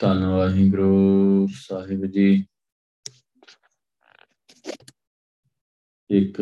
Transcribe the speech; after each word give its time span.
ਧੰਨ 0.00 0.24
ਵਾਹਿਗੁਰੂ 0.26 1.46
ਸਾਹਿਬ 1.56 2.04
ਜੀ 2.06 2.26
ਇੱਕ 6.10 6.40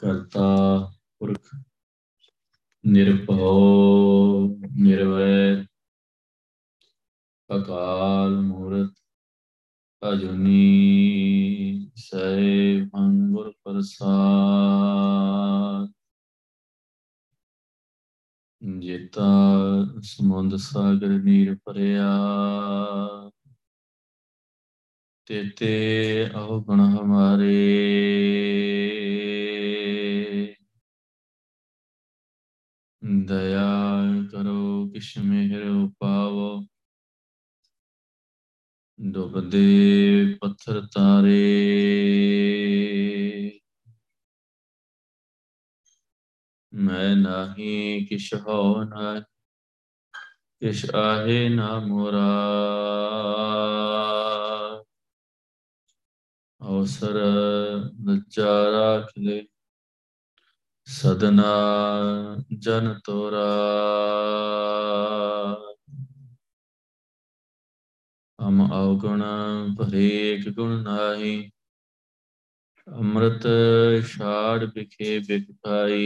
ਕਰਤਾ 0.02 0.48
ਪੁਰਖ 1.20 1.54
ਨਿਰਭਉ 2.84 4.48
ਨਿਰਵੈਰ 4.78 5.64
ਅਕਾਲ 7.50 8.42
ਮੂਰਤ 8.42 9.03
ਅਜੂਨੀ 10.04 11.90
ਸੈ 11.96 12.38
ਮੰਗੁਰ 12.96 13.52
ਪ੍ਰਸਾਦ 13.64 14.04
ਜੇਤਾ 18.80 19.28
ਸਮੁੰਦ 20.04 20.56
ਸਾਗਰ 20.56 21.08
ਨੀਰ 21.08 21.56
ਭਰਿਆ 21.66 22.10
ਤੇਤੇ 25.28 25.72
ਅਵਗੁਣ 26.36 26.82
ਹਮਾਰੇ 26.90 27.54
ਦਇਆ 33.26 33.66
ਕਰੋ 34.32 34.88
ਕਿਛ 34.90 35.18
ਮਿਹਰ 35.18 35.68
ਉਪਾਵੋ 35.70 36.64
ਡੁੱਬਦੇ 39.12 40.38
ਪੱਥਰ 40.42 40.82
ਤਾਰੇ। 40.82 41.40
ਮੈਂ 46.74 47.16
ਨਹੀਂ 47.16 48.08
ਕਿਛ 48.08 48.34
ਹੋ 48.34 48.84
ਨਾ 48.84 49.20
ਕਿਛ 50.60 50.90
ਆਹੇ 50.96 51.50
ਨਾ 51.50 51.80
ਮੋਰਾ। 51.80 52.28
ਅਵਸਰ 56.62 57.20
ਨਚਾਰਾ 58.02 59.02
ਖਲੇ 59.02 59.48
ਸਦਨਾ 60.86 61.54
ਜਨ 62.60 63.00
ਤੋਰਾ। 63.04 63.48
ਹਮ 68.44 68.62
ਅਵਗੁਣ 68.66 69.22
ਭਰੇਕ 69.78 70.48
ਗੁਣ 70.50 70.82
ਨਾਹੀ, 70.84 71.52
ਅੰਮ੍ਰਿਤ 72.88 73.48
ਛਾੜ 74.08 74.66
ਬਿਖੇ 74.66 75.20
ਬਿਖ 75.20 75.46
ਪਾਈ 75.62 76.02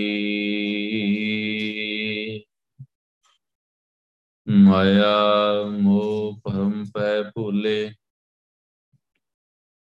ਮਾਇਆ 4.48 5.64
ਮੋਹ 5.72 6.40
ਭਰਮ 6.44 6.84
ਪੈ 6.94 7.22
ਭੂਲੇ, 7.24 7.92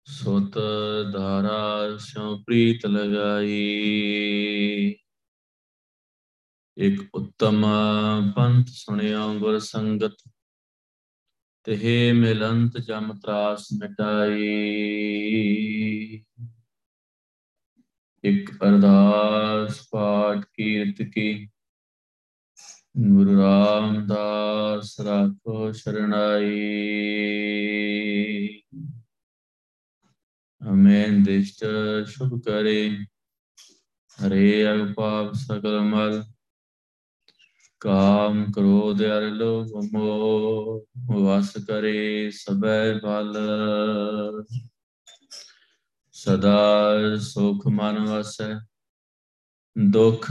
ਸੁਤ 0.06 0.58
ਧਾਰਾ 1.12 1.96
ਸਿਉ 1.98 2.36
ਪ੍ਰੀਤ 2.44 2.86
ਲਗਾਈ। 2.86 3.58
ਇੱਕ 6.76 7.02
ਉੱਤਮ 7.14 7.64
ਪੰਥ 8.36 8.68
ਸੁਣਿਓ 8.68 9.32
ਗੁਰ 9.38 9.58
ਸੰਗਤ 9.58 10.16
ਤੇ 11.64 12.12
ਮਿਲੰਤ 12.12 12.78
ਜਮ 12.78 13.14
ਤਰਾਸ 13.14 13.68
ਮਿਟਾਈ। 13.80 14.42
ਇੱਕ 18.24 18.50
ਅਰਦਾਸ 18.50 19.88
ਪਾਠ 19.90 20.44
ਕੀਰਤ 20.52 21.02
ਕੀ। 21.02 21.48
ਗੁਰੂ 22.98 23.40
ਰਾਮਦਾਸ 23.40 25.00
ਰਾਖੋ 25.00 25.72
ਸ਼ਰਣਾਈ 25.72 26.50
ਅਮੇਨ 30.70 31.22
ਦਿਸ਼ਟ, 31.22 31.64
ਸ਼ੁਭ 32.06 32.42
ਕਰੇ। 32.42 32.98
ਹਰੇ 34.18 34.72
ਅਗਪਾਪ 34.72 35.32
ਸਕਲ 35.32 35.80
ਮਲ। 35.80 36.24
ਕਾਮ 37.84 38.52
ਕ੍ਰੋਧ 38.52 39.02
ਅਰ 39.02 39.22
ਲੋਭ 39.22 39.66
ਮੋਹ, 39.92 40.86
ਵਸ 41.14 41.56
ਕਰੇ 41.68 42.30
ਸਬੈ 42.30 42.94
ਬਲ। 42.94 43.36
ਸਦਾ 46.12 47.16
ਸੁਖ 47.18 47.66
ਮਨ 47.66 47.98
ਵਸੈ, 47.98 48.54
ਦੁਖ 49.78 50.26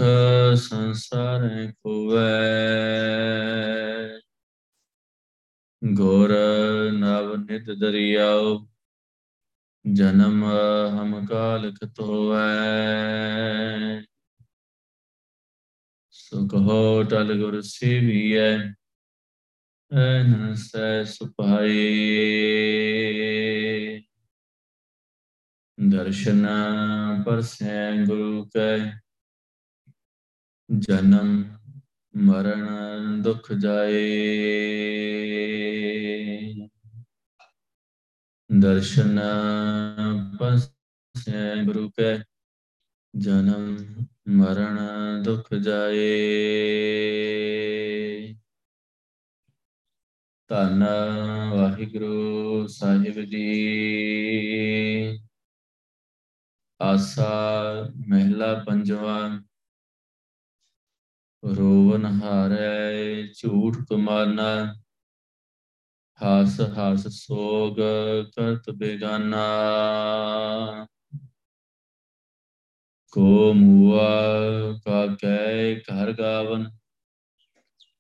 ਸੰਸਾਰੈ 0.56 1.72
ਖੋਵੈ। 1.72 2.40
ਗੁਰ 5.94 6.34
ਨਵ 6.94 7.36
ਨਿਤ 7.36 7.72
ਦਰਿਆਉ 7.72 8.68
ਜਨਮ 9.94 10.46
ਹਮ 10.90 11.26
ਕਾਲ 11.26 11.72
ਕਤੋਵੈ 11.72 12.50
So 16.33 16.41
go 16.45 17.03
Tala 17.03 17.35
Guru 17.38 17.62
Seviye 17.62 18.74
Anasa 19.94 21.06
Supaye 21.06 21.69
Darshana 25.80 27.24
Parsen 27.24 28.07
Guru 28.07 28.45
Kai 28.50 28.94
Janam 30.71 31.59
मरण 32.13 33.21
दुख 33.25 33.51
जाए 33.62 34.01
दर्शन 38.50 39.18
गुरु 41.65 41.88
के 42.00 42.12
जन्म 43.13 43.63
ਮਰਨ 44.28 44.80
ਦੁਖ 45.24 45.54
ਜਾਏ। 45.54 46.04
ਧੰਨ 50.48 50.84
ਵਾਹਿਗੁਰੂ 51.52 52.68
ਸਾਹਿਬ 52.68 53.22
ਜੀ। 53.22 53.44
ਆਸਾ 56.81 57.74
ਮਹਿਲਾ 58.08 58.64
ਪੰਜਵਾ। 58.68 59.42
ਰੋਵਨ 61.56 62.06
ਹਾਰੈ, 62.06 63.22
ਝੂਠ 63.28 63.76
ਕਮਾਨਾ। 63.90 64.76
ਹਾਸ 66.24 66.62
ਹਾਸ 66.62 67.08
ਸੋਗ 67.08 67.78
ਕਰਤ 68.36 68.69
ਬੇਗਾਨਾ। 68.69 69.48
ਕੋ 73.13 73.54
ਮੂਆ 73.54 74.74
ਕਾ 74.86 75.06
ਕੈ 75.15 75.75
ਘਰ 75.75 76.12
ਗਾਵਨ 76.13 76.69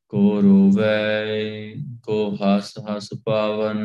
ਕੋ 0.07 0.41
ਰੋਵੈ 0.41 1.73
ਕੋ 2.03 2.15
ਹਸ 2.35 2.73
ਹਸ 2.79 3.09
ਪਾਵਨ 3.25 3.83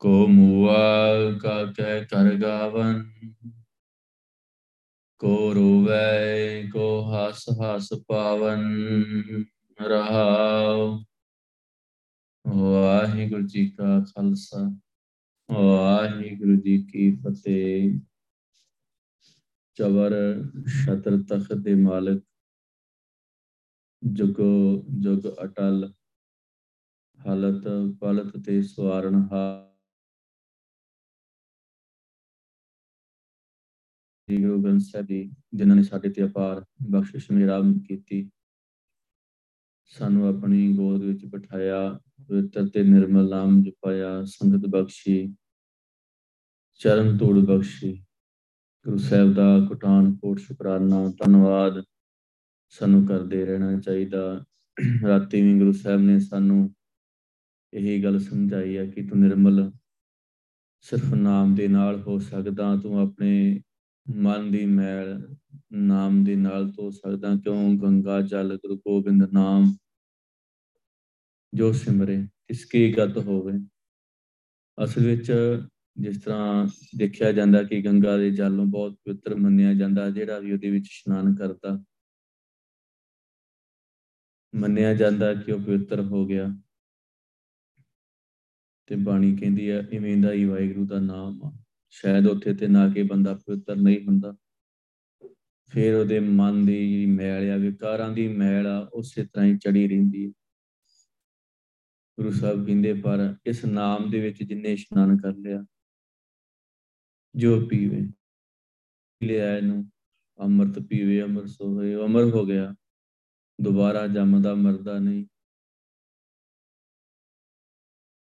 ਕੋ 0.00 0.26
ਮੂਆ 0.26 0.74
ਕਾ 1.42 1.64
ਕਹਿ 1.72 2.04
ਕਰ 2.04 2.34
ਗਾਵਨ 2.34 3.04
ਕੋ 5.20 5.54
ਰੋਵੈ 5.54 6.62
ਕੋ 6.72 6.90
ਹਸ 7.10 7.48
ਹਸ 7.62 7.88
ਪਾਵਨ 8.08 8.68
ਰਹਾਉ 9.78 10.98
ਵਾਹਿਗੁਰੂ 12.44 13.46
ਜੀ 13.46 13.68
ਕਾ 13.70 13.98
ਖਾਲਸਾ 14.00 14.70
ਵਾਹਿਗੁਰੂ 15.48 16.56
ਜੀ 16.56 16.78
ਕੀ 16.82 17.10
ਫਤਿਹ 17.16 18.00
ਚਵਰ 19.78 20.12
ਛਤਰ 20.68 21.22
ਤਖਤ 21.22 21.52
ਦੇ 21.54 21.74
ਮਾਲਕ, 21.74 22.22
ਜੁਗ 24.02 24.40
ਜੁਗ 25.00 25.26
ਅਟਲ, 25.44 25.92
ਹਾਲਤ 27.18 27.68
ਪਲਤ 28.00 28.36
ਤੇ 28.44 28.62
ਸਵਾਰਨ 28.62 29.14
ਹਾ 29.32 29.66
ਗੁਰੂ 34.28 34.62
ਗ੍ਰੰਥ 34.62 34.82
ਸਾਹਿਬ 34.82 35.06
ਜੀ, 35.06 35.30
ਜਿਨ੍ਹਾਂ 35.54 35.76
ਨੇ 35.76 35.82
ਸਾਡੇ 35.82 36.08
ਤੇ 36.08 36.24
ਅਪਾਰ 36.24 36.64
ਬਖਸ਼ਿਸ਼ 36.90 37.30
ਮਿਹਰਾਬ 37.30 37.72
ਕੀਤੀ, 37.88 38.30
ਸਾਨੂੰ 39.86 40.28
ਆਪਣੀ 40.28 40.72
ਗੋਦ 40.76 41.02
ਵਿੱਚ 41.02 41.24
ਬਿਠਾਇਆ, 41.24 42.00
ਪਵਿੱਤਰ 42.28 42.68
ਤੇ 42.68 42.82
ਨਿਰਮਲ 42.82 43.28
ਨਾਮ 43.28 43.62
ਜਪਾਇਆ, 43.62 44.24
ਸੰਗਤ 44.24 44.66
ਬਖਸ਼ੀ, 44.66 45.34
ਚਰਨ 46.80 47.18
ਤੋੜ 47.18 47.38
ਬਖਸ਼ੀ। 47.38 48.04
ਗੁਰੂ 48.86 48.98
ਸਾਹਿਬ 48.98 49.34
ਦਾ 49.34 49.66
ਕੁਟਾਨ 49.68 50.16
ਕੋਟ 50.16 50.38
ਸ਼ੁਕਰਾਨਾ, 50.38 51.08
ਧੰਨਵਾਦ। 51.08 51.84
ਸਾਨੂੰ 52.68 53.06
ਕਰਦੇ 53.06 53.44
ਰਹਿਣਾ 53.44 53.80
ਚਾਹੀਦਾ। 53.80 54.44
ਰਾਤੀ 55.08 55.42
ਵੀ 55.42 55.58
ਗੁਰੂ 55.58 55.72
ਸਾਹਿਬ 55.72 56.00
ਨੇ 56.00 56.18
ਸਾਨੂੰ 56.20 56.74
ਇਹੀ 57.74 58.04
ਗੱਲ 58.04 58.18
ਸਮਝਾਈ 58.18 58.76
ਹੈ 58.76 58.86
ਕਿ 58.86 59.02
ਤੂੰ 59.02 59.18
ਨਿਰਮਲ, 59.18 59.72
ਸਿਰਫ 60.80 61.14
ਨਾਮ 61.14 61.54
ਦੇ 61.54 61.68
ਨਾਲ 61.68 62.00
ਹੋ 62.00 62.18
ਸਕਦਾ, 62.18 62.76
ਤੂੰ 62.76 62.98
ਆਪਣੇ 63.00 63.60
ਮਨ 64.16 64.50
ਦੀ 64.50 64.66
ਮੈਲ 64.66 65.36
ਨਾਮ 65.72 66.24
ਦੇ 66.24 66.36
ਨਾਲ 66.36 66.70
ਧੋ 66.70 66.90
ਸਕਦਾ, 66.90 67.34
ਕਿਉਂ? 67.34 67.74
ਗੰਗਾ, 67.78 68.20
ਜਲ, 68.20 68.56
ਗੁਰੂ 68.56 68.76
ਗੋਬਿੰਦ 68.76 69.22
ਨਾਮ, 69.32 69.76
ਜੋ 71.54 71.72
ਸਿਮਰੇ 71.72 72.26
ਇਸਕੀ 72.50 72.92
ਗਤ 72.92 73.18
ਹੋਵੇ। 73.18 73.52
ਅਸਲ 74.84 75.06
ਵਿੱਚ 75.06 75.32
ਜਿਸ 75.96 76.22
ਤਰ੍ਹਾਂ 76.22 76.68
ਦੇਖਿਆ 76.96 77.32
ਜਾਂਦਾ 77.32 77.62
ਕਿ 77.62 77.82
ਗੰਗਾ 77.82 78.16
ਦੇ 78.16 78.30
ਜਲ 78.30 78.52
ਨੂੰ 78.52 78.70
ਬਹੁਤ 78.70 78.92
ਪਵਿੱਤਰ 78.92 79.34
ਮੰਨਿਆ 79.34 79.74
ਜਾਂਦਾ, 79.74 80.10
ਜਿਹੜਾ 80.10 80.38
ਵੀ 80.38 80.52
ਉਹਦੇ 80.52 80.70
ਵਿੱਚ 80.70 80.84
ਇਸ਼ਨਾਨ 80.84 81.34
ਕਰਦਾ। 81.34 81.84
ਮੰਨਿਆ 84.54 84.94
ਜਾਂਦਾ 84.94 85.34
ਕਿ 85.34 85.52
ਉਹ 85.52 85.60
ਪਵਿੱਤਰ 85.60 86.00
ਹੋ 86.00 86.26
ਗਿਆ। 86.26 86.46
ਤੇ 88.86 88.96
ਬਾਣੀ 88.96 89.36
ਕਹਿੰਦੀ 89.36 89.70
ਹੈ, 89.70 89.86
ਇਵੇਂ 89.92 90.16
ਦਾ 90.16 90.32
ਹੀ 90.32 90.44
ਵਾਹਿਗੁਰੂ 90.44 90.86
ਦਾ 90.86 91.00
ਨਾਮ 91.00 91.40
ਆ। 91.44 91.58
ਸ਼ਾਇਦ 91.90 92.26
ਉੱਥੇ 92.26 92.54
ਤੇ 92.54 92.66
ਨਾ 92.66 92.88
ਕਿ 92.88 93.02
ਬੰਦਾ 93.02 93.34
ਪਵਿੱਤਰ 93.34 93.76
ਨਹੀਂ 93.76 94.04
ਹੁੰਦਾ। 94.04 94.36
ਫਿਰ 95.68 95.94
ਉਹਦੇ 95.94 96.20
ਮਨ 96.20 96.66
ਦੀ 96.66 96.90
ਜਿਹੜੀ 96.90 97.06
ਮੈਲ 97.06 97.50
ਆ, 97.50 97.56
ਵਿਕਾਰਾਂ 97.56 98.12
ਦੀ 98.12 98.28
ਮੈਲ 98.28 98.66
ਆ, 98.66 98.90
ਉਸੇ 98.92 99.24
ਤਰ੍ਹਾਂ 99.24 99.46
ਹੀ 99.46 99.58
ਚੜੀ 99.58 99.88
ਰਹਿੰਦੀ 99.88 100.26
ਹੈ। 100.26 100.30
ਗੁਰੂ 102.18 102.30
ਸਾਹਿਬ 102.30 102.66
ਕਹਿੰਦੇ, 102.66 102.92
ਪਰ 102.92 103.34
ਇਸ 103.46 103.64
ਨਾਮ 103.64 104.10
ਦੇ 104.10 104.20
ਵਿੱਚ 104.20 104.42
ਜਿੰਨੇ 104.42 104.72
ਇਸ਼ਨਾਨ 104.72 105.16
ਕਰ 105.16 105.32
ਲਿਆ 105.36 105.64
ਜੋ 107.34 107.66
ਪੀਵੇ 107.66 108.12
ਲਿਆ 109.22 109.56
ਇਹਨੂੰ 109.56 109.90
ਅੰਮ੍ਰਿਤ 110.38 110.86
ਪੀਵੇ 110.86 111.22
ਅਮਰ 111.22 111.46
ਸੋਏ 111.46 111.94
ਅਮਰ 111.94 112.22
ਹੋ 112.22 112.46
ਗਿਆ। 112.46 112.74
ਦੁਬਾਰਾ 113.60 114.06
ਜੰਮਦਾ, 114.06 114.54
ਮਰਦਾ 114.54 114.98
ਨਹੀਂ। 114.98 115.26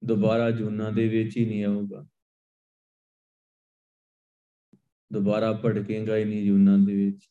ਦੁਬਾਰਾ 0.04 0.52
ਜੂਨਾ 0.52 0.92
ਦੇ 0.92 1.08
ਵਿੱਚ 1.08 1.38
ਹੀ 1.38 1.46
ਨਹੀਂ 1.46 1.66
ਆਊਗਾ। 1.66 2.08
ਦੁਬਾਰਾ 5.14 5.62
ਭਟਕੇਗਾ 5.66 6.18
ਹੀ 6.18 6.26
ਨਹੀਂ 6.26 6.46
ਜੂਨਾਂ 6.46 6.78
ਦੇ 6.78 7.06
ਵਿੱਚ। 7.06 7.30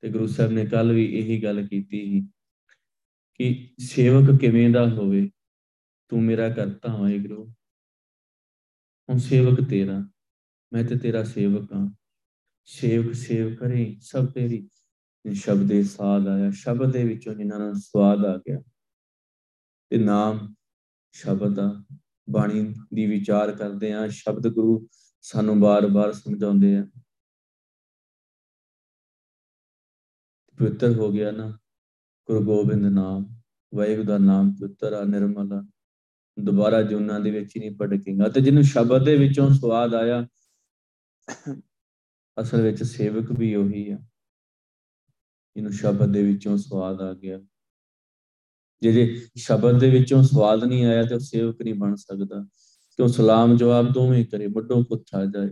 ਤੇ 0.00 0.10
ਗੁਰੂ 0.10 0.26
ਸਾਹਿਬ 0.26 0.52
ਨੇ 0.52 0.66
ਕੱਲ 0.66 0.92
ਵੀ 0.92 1.18
ਇਹੀ 1.18 1.42
ਗੱਲ 1.42 1.68
ਕੀਤੀ 1.68 2.04
ਸੀ 2.04 2.28
ਕਿ 3.34 3.74
ਸੇਵਕ 3.78 4.40
ਕਿਵੇਂ 4.40 4.70
ਦਾ 4.70 4.88
ਹੋਵੇ, 4.88 5.30
ਤੂੰ 6.08 6.22
ਮੇਰਾ 6.22 6.48
ਕਰਤਾ 6.48 6.92
ਹੋਏ 6.92 7.18
ਗੁਰੂ। 7.18 7.54
ਹੁਣ 9.08 9.18
ਸੇਵਕ 9.18 9.70
ਤੇਰਾ। 9.70 10.10
ਮੈਂ 10.74 10.84
ਤੇ 10.84 10.98
ਤੇਰਾ 10.98 11.24
ਸੇਵਕ 11.24 11.72
ਹਾਂ। 11.72 11.94
ਸੇਵਕ 12.64 13.14
ਸੇਵ 13.14 13.54
ਕਰੇ 13.54 13.96
ਸਭ 14.00 14.26
ਤੇਰੀ 14.26 14.68
ਸ਼ਬਦ 15.34 15.68
ਦੇ 15.68 15.82
ਸਾਧ 15.82 16.28
ਆਇਆ, 16.28 16.50
ਸ਼ਬਦ 16.50 16.92
ਦੇ 16.92 17.04
ਵਿੱਚੋਂ 17.04 17.34
ਜਿਨ੍ਹਾਂ 17.34 17.60
ਨੂੰ 17.60 17.74
ਸਵਾਦ 17.74 18.24
ਆ 18.24 18.36
ਗਿਆ। 18.36 18.62
ਤੇ 19.90 19.98
ਨਾਮ 19.98 20.54
ਸ਼ਬਦ 21.12 21.54
ਦਾ 21.54 21.84
ਬਾਣੀ 22.30 22.74
ਦੀ 22.94 23.06
ਵਿਚਾਰ 23.06 23.52
ਕਰਦੇ 23.52 23.92
ਆ 23.92 24.08
ਸ਼ਬਦ 24.08 24.48
ਗੁਰੂ 24.48 24.88
ਸਾਨੂੰ 25.22 25.60
ਬਾਰ-ਬਾਰ 25.60 26.12
ਸਮਝਾਉਂਦੇ 26.12 26.76
ਆ। 26.76 26.86
ਪਵਿੱਤਰ 30.58 30.92
ਹੋ 30.92 31.12
ਗਿਆ 31.12 31.30
ਨਾ, 31.30 31.58
ਗੁਰੂ 32.26 32.44
ਗੋਬਿੰਦ 32.44 32.86
ਨਾਮ, 32.86 33.40
ਵਾਹਿਗੁਰੂ 33.74 34.08
ਦਾ 34.08 34.18
ਨਾਮ 34.18 34.54
ਪਵਿੱਤਰ 34.54 34.92
ਆ, 34.92 35.04
ਨਿਰਮਲ 35.04 35.52
ਆ। 35.52 35.66
ਦੁਬਾਰਾ 36.38 36.82
ਜੁਨਾ 36.82 37.18
ਦੇ 37.18 37.30
ਵਿੱਚ 37.30 37.56
ਹੀ 37.56 37.60
ਨਹੀਂ 37.60 37.76
ਭਟਕੇਗਾ। 37.76 38.28
ਤੇ 38.28 38.40
ਜਿਹਨੂੰ 38.40 38.62
ਸ਼ਬਦ 38.62 39.04
ਦੇ 39.04 39.16
ਵਿੱਚੋਂ 39.16 39.50
ਸਵਾਦ 39.50 39.94
ਆਇਆ 39.94 40.26
ਅਸਲ 42.40 42.62
ਵਿੱਚ 42.62 42.82
ਸੇਵਕ 42.82 43.32
ਵੀ 43.38 43.54
ਉਹੀ 43.54 43.90
ਆ। 43.90 43.98
ਇਹਨੂੰ 45.56 45.72
ਸ਼ਬਦ 45.72 46.12
ਦੇ 46.12 46.22
ਵਿੱਚੋਂ 46.22 46.56
ਸਵਾਦ 46.56 47.00
ਆ 47.00 47.14
ਗਿਆ। 47.14 47.40
ਜਿਹੜੇ 48.82 49.26
ਸ਼ਬਦ 49.36 49.80
ਦੇ 49.80 49.90
ਵਿੱਚੋਂ 49.90 50.22
ਸਵਾਦ 50.22 50.64
ਨਹੀਂ 50.64 50.84
ਆਇਆ 50.86 51.02
ਤੇ 51.02 51.14
ਉਹ 51.14 51.20
ਸੇਵਕ 51.20 51.62
ਨਹੀਂ 51.62 51.74
ਬਣ 51.74 51.94
ਸਕਦਾ। 51.94 52.46
ਕਿਉਂ 52.96 53.08
ਸਲਾਮ 53.08 53.56
ਜਵਾਬ 53.56 53.92
ਦੋਵੇਂ 53.92 54.26
ਕਰੇ, 54.26 54.46
ਵੱਡੋਂ 54.46 54.84
ਪੁੱਛਾ 54.84 55.24
ਜਾਏ। 55.24 55.48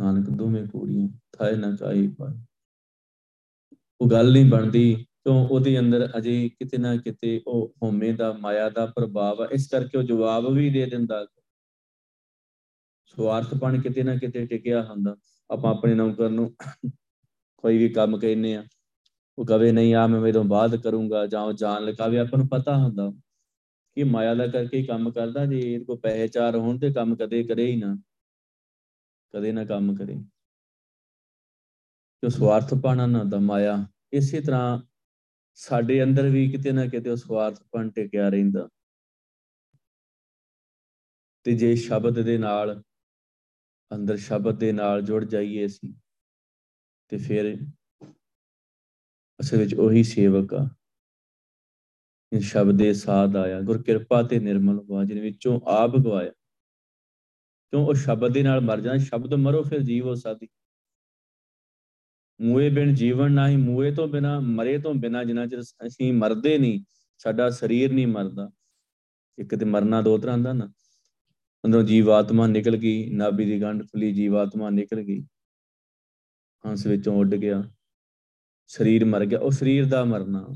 ਨਾਨਕ 0.00 0.30
ਦੋਵੇਂ 0.30 0.66
ਕੋੜੀਆਂ 0.66 1.08
ਥਾਏ 1.32 1.56
ਨਾ 1.56 1.76
ਕਾਈ 1.76 2.08
ਪਾਏ 2.08 2.34
ਉਹ 4.00 4.10
ਗੱਲ 4.10 4.32
ਨਹੀਂ 4.32 4.50
ਬਣਦੀ, 4.50 4.94
ਕਿਉਂ? 4.94 5.48
ਉਹਦੇ 5.48 5.78
ਅੰਦਰ 5.78 6.12
ਅਜੇ 6.18 6.48
ਕਿਤੇ 6.48 6.78
ਨਾ 6.78 6.96
ਕਿਤੇ 6.96 7.42
ਉਹ 7.46 7.74
ਹਉਮੈ 7.82 8.12
ਦਾ, 8.12 8.32
ਮਾਇਆ 8.32 8.70
ਦਾ 8.70 8.86
ਪ੍ਰਭਾਵ 8.86 9.42
ਹੈ 9.42 9.48
ਇਸ 9.52 9.68
ਕਰਕੇ 9.68 9.98
ਉਹ 9.98 10.02
ਜਵਾਬ 10.02 10.52
ਵੀ 10.52 10.70
ਦੇ 10.70 10.86
ਦਿੰਦਾ। 10.86 11.26
ਸਵਾਰਥਪਣ 13.16 13.80
ਕਿਤੇ 13.80 14.02
ਨਾ 14.02 14.16
ਕਿਤੇ 14.16 14.46
ਟਿਕਿਆ 14.46 14.82
ਹੁੰਦਾ। 14.82 15.16
ਆਪਾਂ 15.50 15.70
ਆਪਣੇ 15.70 15.94
ਨੌਕਰ 15.94 16.30
ਨੂੰ 16.30 16.56
ਕੋਈ 17.58 17.78
ਵੀ 17.78 17.88
ਕੰਮ 17.88 18.18
ਕਹਿੰਨੇ 18.18 18.56
ਆ, 18.56 18.64
ਉਹ 19.38 19.46
ਕਵੇ, 19.46 19.72
ਨਹੀਂ 19.72 19.94
ਆ 19.94 20.06
ਮੈਂ 20.06 20.20
ਮੇਰੋਂ 20.20 20.44
ਬਾਅਦ 20.44 20.76
ਕਰੂੰਗਾ। 20.76 21.26
ਜਾਂ 21.26 21.52
ਜਾਣ 21.52 21.82
ਲਗਾਵੇ, 21.82 22.18
ਆਪਾਂ 22.18 22.38
ਨੂੰ 22.38 22.48
ਪਤਾ 22.48 22.76
ਹੁੰਦਾ 22.76 23.12
ਕਿ 23.94 24.04
ਮਾਇਆ 24.04 24.34
ਦਾ 24.34 24.46
ਕਰਕੇ 24.46 24.78
ਹੀ 24.78 24.86
ਕੰਮ 24.86 25.10
ਕਰਦਾ। 25.10 25.46
ਜੇ 25.46 25.74
ਇਹਦੇ 25.74 25.84
ਕੋ 25.84 25.96
ਪੈਸੇ 25.96 26.28
ਚਾਰ 26.28 26.56
ਹੋਣ 26.56 26.78
ਤੇ 26.78 26.92
ਕੰਮ 26.92 27.16
ਕਦੇ 27.16 27.42
ਕਰੇ 27.42 27.66
ਹੀ 27.66 27.76
ਨਾ। 27.76 27.98
ਕਦੇ 29.34 29.52
ਨਾ 29.52 29.64
ਕੰਮ 29.64 29.96
ਕਰੇ। 29.96 30.14
ਜੋ 32.22 32.28
ਸਵਾਰਥਪਣ 32.28 33.08
ਨਾ 33.08 33.24
ਦਾ 33.24 33.38
ਮਾਇਆ 33.38 33.86
ਇਸੇ 34.12 34.40
ਤਰ੍ਹਾਂ 34.40 34.82
ਸਾਡੇ 35.54 36.02
ਅੰਦਰ 36.02 36.28
ਵੀ 36.28 36.50
ਕਿਤੇ 36.50 36.72
ਨਾ 36.72 36.86
ਕਿਤੇ 36.86 37.10
ਉਹ 37.10 37.16
ਸਵਾਰਥਪਣ 37.16 37.90
ਟਿਕਿਆ 37.90 38.28
ਰਹਿੰਦਾ। 38.28 38.68
ਤੇ 41.44 41.54
ਜੇ 41.54 41.76
ਸ਼ਬਦ 41.76 42.22
ਦੇ 42.22 42.38
ਨਾਲ 42.38 42.82
ਅੰਦਰ 43.94 44.16
ਸ਼ਬਦ 44.16 44.58
ਦੇ 44.58 44.72
ਨਾਲ 44.72 45.02
ਜੁੜ 45.02 45.24
ਜਾਈਏ 45.24 45.66
ਅਸੀਂ, 45.66 45.94
ਤੇ 47.08 47.16
ਫਿਰ 47.16 47.56
ਅਸਲ 49.40 49.56
ਵਿੱਚ 49.56 49.74
ਉਹੀ 49.74 50.02
ਸੇਵਕ 50.02 50.54
ਆ। 50.54 50.68
ਇਹ 52.32 52.40
ਸ਼ਬਦ 52.40 52.78
ਦੇ 52.78 52.92
ਸਾਧ 52.94 53.36
ਆਇਆ, 53.36 53.60
ਗੁਰ 53.60 53.82
ਕਿਰਪਾ 53.82 54.22
ਤੇ 54.22 54.38
ਨਿਰਮਲ 54.38 54.78
ਹੋਆ 54.90 55.04
ਜਿਹਨੇ 55.04 55.20
ਵਿੱਚੋਂ 55.20 55.60
ਆਪ 55.66 55.96
ਗਵਾਇਆ। 55.96 56.30
ਕਿਉਂ? 56.30 57.86
ਉਹ 57.86 57.94
ਸ਼ਬਦ 57.94 58.32
ਦੇ 58.32 58.42
ਨਾਲ 58.42 58.60
ਮਰ 58.60 58.80
ਜਾਂਦਾ, 58.80 58.98
ਸ਼ਬਦ 58.98 59.34
ਮਰੋ 59.34 59.62
ਫਿਰ 59.62 59.80
ਜੀਵ 59.80 60.06
ਹੋ 60.06 60.14
ਸਾਦੀ 60.14 60.48
ਮੂਏ 62.40 62.70
ਬਿਨ 62.70 62.94
ਜੀਵਨ 62.94 63.30
ਨਹੀਂ 63.30 63.58
ਮੂਏ 63.58 63.94
ਤੋਂ 63.94 64.08
ਬਿਨਾ, 64.08 64.40
ਮਰੇ 64.40 64.78
ਤੋਂ 64.78 64.94
ਬਿਨਾ 64.94 65.24
ਜਿੰਨਾ 65.24 65.46
ਚਿਰ 65.46 65.60
ਅਸੀਂ 65.60 66.12
ਮਰਦੇ 66.12 66.58
ਨਹੀਂ, 66.58 66.84
ਸਾਡਾ 67.18 67.50
ਸਰੀਰ 67.50 67.92
ਨਹੀਂ 67.92 68.06
ਮਰਦਾ। 68.06 68.50
ਇੱਕ 69.38 69.54
ਤੇ 69.54 69.64
ਮਰਨਾ 69.64 70.02
ਦੋ 70.02 70.18
ਤਰ੍ਹਾਂ 70.18 70.38
ਦਾ 70.38 70.52
ਨਾ। 70.52 70.72
ਅੰਦਰੋਂ 71.66 71.84
ਜੀਵਾਤਮਾ 71.84 72.46
ਨਿਕਲ 72.46 72.76
ਗਈ, 72.76 73.10
ਨਾਭੀ 73.10 73.44
ਦੀ 73.44 73.62
ਗੰਢ 73.62 73.82
ਖੁੱਲੀ, 73.82 74.12
ਜੀਵਾਤਮਾ 74.12 74.70
ਨਿਕਲ 74.70 75.02
ਗਈ। 75.02 75.22
ਹੰਸ 76.66 76.86
ਵਿੱਚੋਂ 76.86 77.16
ਉੱਡ 77.16 77.34
ਗਿਆ। 77.34 77.62
ਸਰੀਰ 78.66 79.04
ਮਰ 79.04 79.24
ਗਿਆ। 79.24 79.38
ਉਹ 79.38 79.50
ਸਰੀਰ 79.50 79.88
ਦਾ 79.88 80.04
ਮਰਨਾ। 80.04 80.48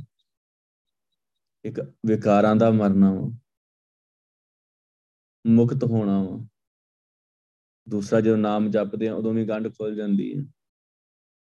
ਇੱਕ 1.65 1.81
ਵਿਕਾਰਾਂ 2.07 2.57
ਦਾ 2.57 2.71
ਮਰਨਾ 2.71 3.13
ਵਾ। 3.13 3.39
ਮੁਕਤ 5.47 5.85
ਹੋਣਾ 5.85 6.23
ਵਾ। 6.23 6.49
ਦੂਸਰਾ 7.89 8.21
ਜਦੋਂ 8.21 8.39
ਨਾਮ 8.39 8.71
ਜਪਦੇ 8.71 9.09
ਆ, 9.09 9.15
ਉਦੋਂ 9.15 9.35
ਵੀ 9.35 9.45
ਗੰਢ 9.45 9.69
ਖੁੱਲ 9.69 9.95
ਜਾਂਦੀ 9.95 10.39
ਹੈ 10.39 10.45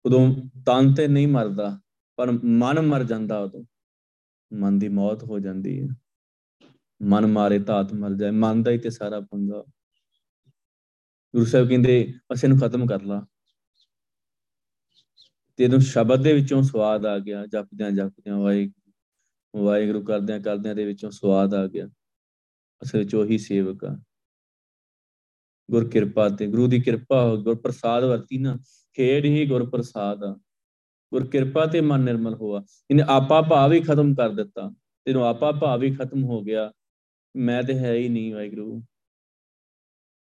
ਉਦੋਂ 0.06 0.36
ਤਨ 0.66 0.94
ਤੇ 0.94 1.08
ਨਹੀਂ 1.08 1.28
ਮਰਦਾ, 1.28 1.82
ਪਰ 2.16 2.32
ਮਨ 2.44 2.82
ਮਰ 2.82 3.04
ਜਾਂਦਾ 3.04 3.40
ਉਦੋਂ। 3.40 3.66
ਮਨ 4.54 4.80
ਦੀ 4.80 4.90
ਮੌਤ 4.90 5.24
ਹੋ 5.24 5.40
ਜਾਂਦੀ 5.40 5.82
ਹੈ 5.82 5.88
ਮਨ 7.02 7.28
ਮਾਰੇ 7.28 7.60
ਧਾਤ 7.60 7.94
ਮਰ 7.94 8.14
ਜਾਏ, 8.14 8.32
ਮਨ 8.32 8.64
ਦਾ 8.64 8.72
ਹੀ 8.72 8.78
ਤੇ 8.78 8.90
ਸਾਰਾ 8.90 9.20
ਪੰਗਾ। 9.20 9.64
ਗੁਰੂ 11.36 11.46
ਸਾਹਿਬ 11.46 11.70
ਕਹਿੰਦੇ, 11.70 12.14
ਅਸੀਂ 12.34 12.50
ਇਹਨੂੰ 12.50 12.70
ਖਤਮ 12.70 12.86
ਕਰ 12.86 13.02
ਲਾ। 13.02 13.28
ਤੇ 15.56 15.64
ਇਹਨੂੰ 15.64 15.82
ਸ਼ਬਦ 15.82 16.24
ਦੇ 16.24 16.34
ਵਿੱਚੋਂ 16.34 16.64
ਸਵਾਦ 16.64 17.06
ਆ 17.06 17.20
ਗਿਆ, 17.20 17.46
ਜਪਦਿਆਂ 17.46 17.92
ਜਪਦਿਆਂ 17.92 18.38
ਵਾਹਿਗੁਰੂ 18.38 18.80
ਵਾਹਿਗੁਰੂ 19.64 20.04
ਕਰਦਿਆਂ 20.04 20.40
ਕਰਦਿਆਂ 20.40 20.76
ਦੇ 20.76 20.86
ਵਿੱਚੋਂ 20.86 21.12
ਸਵਾਦ 21.12 21.54
ਆ 21.54 21.68
ਗਿਆ। 21.68 21.88
ਅਸਲ 22.84 23.00
ਵਿੱਚ 23.00 23.16
ਉਹੀ 23.16 23.38
ਸੇਵਕ 23.38 23.86
ਆ। 23.86 24.04
ਗੁਰ 25.72 25.90
ਕਿਰਪਾ 25.90 26.30
ਤੇ, 26.30 26.48
ਗੁਰੂ 26.48 26.68
ਦੀ 26.68 26.82
ਕਿਰਪਾ 26.82 27.30
ਹੋ, 27.30 27.38
ਗੁਰ 27.38 27.56
ਪ੍ਰਸਾਦ 27.56 28.04
ਵਰਤੀ 28.04 28.38
ਨਾ 28.38 28.58
ਖੇੜ 28.94 29.26
ਹੀ 29.26 29.46
ਗੁਰ 29.46 29.70
ਪ੍ਰਸਾਦ 29.70 30.24
ਆ। 30.24 30.40
ਗੁਰ 31.14 31.28
ਕਿਰਪਾ 31.28 31.66
ਤੇ 31.66 31.82
ਮਨ 31.82 32.00
ਨਿਰਮਲ 32.00 32.34
ਹੋਆ। 32.34 32.64
ਇਹਨੇ 32.92 33.04
ਆਪਾ 33.08 33.42
ਭਾਵ 33.42 33.72
ਹੀ 33.72 33.82
ਖਤਮ 33.82 34.16
ਕਰ 34.16 34.30
ਦਿੱਤਾ। 34.30 34.74
ਤੈਨੂੰ 35.06 35.26
ਆਪਾ 35.26 35.52
ਭਾਵ 35.52 35.84
ਹੀ 35.84 35.96
ਖਤਮ 35.96 36.24
ਹੋ 36.24 36.42
ਗਿਆ। 36.42 36.72
ਮੈਂ 37.36 37.64
ਤੇ 37.64 37.80
ਹੈ 37.80 37.94
ਹੀ 37.94 38.10
ਨਹੀਂ 38.10 38.34
ਵਾਹਿਗੁਰੂ। 38.36 38.84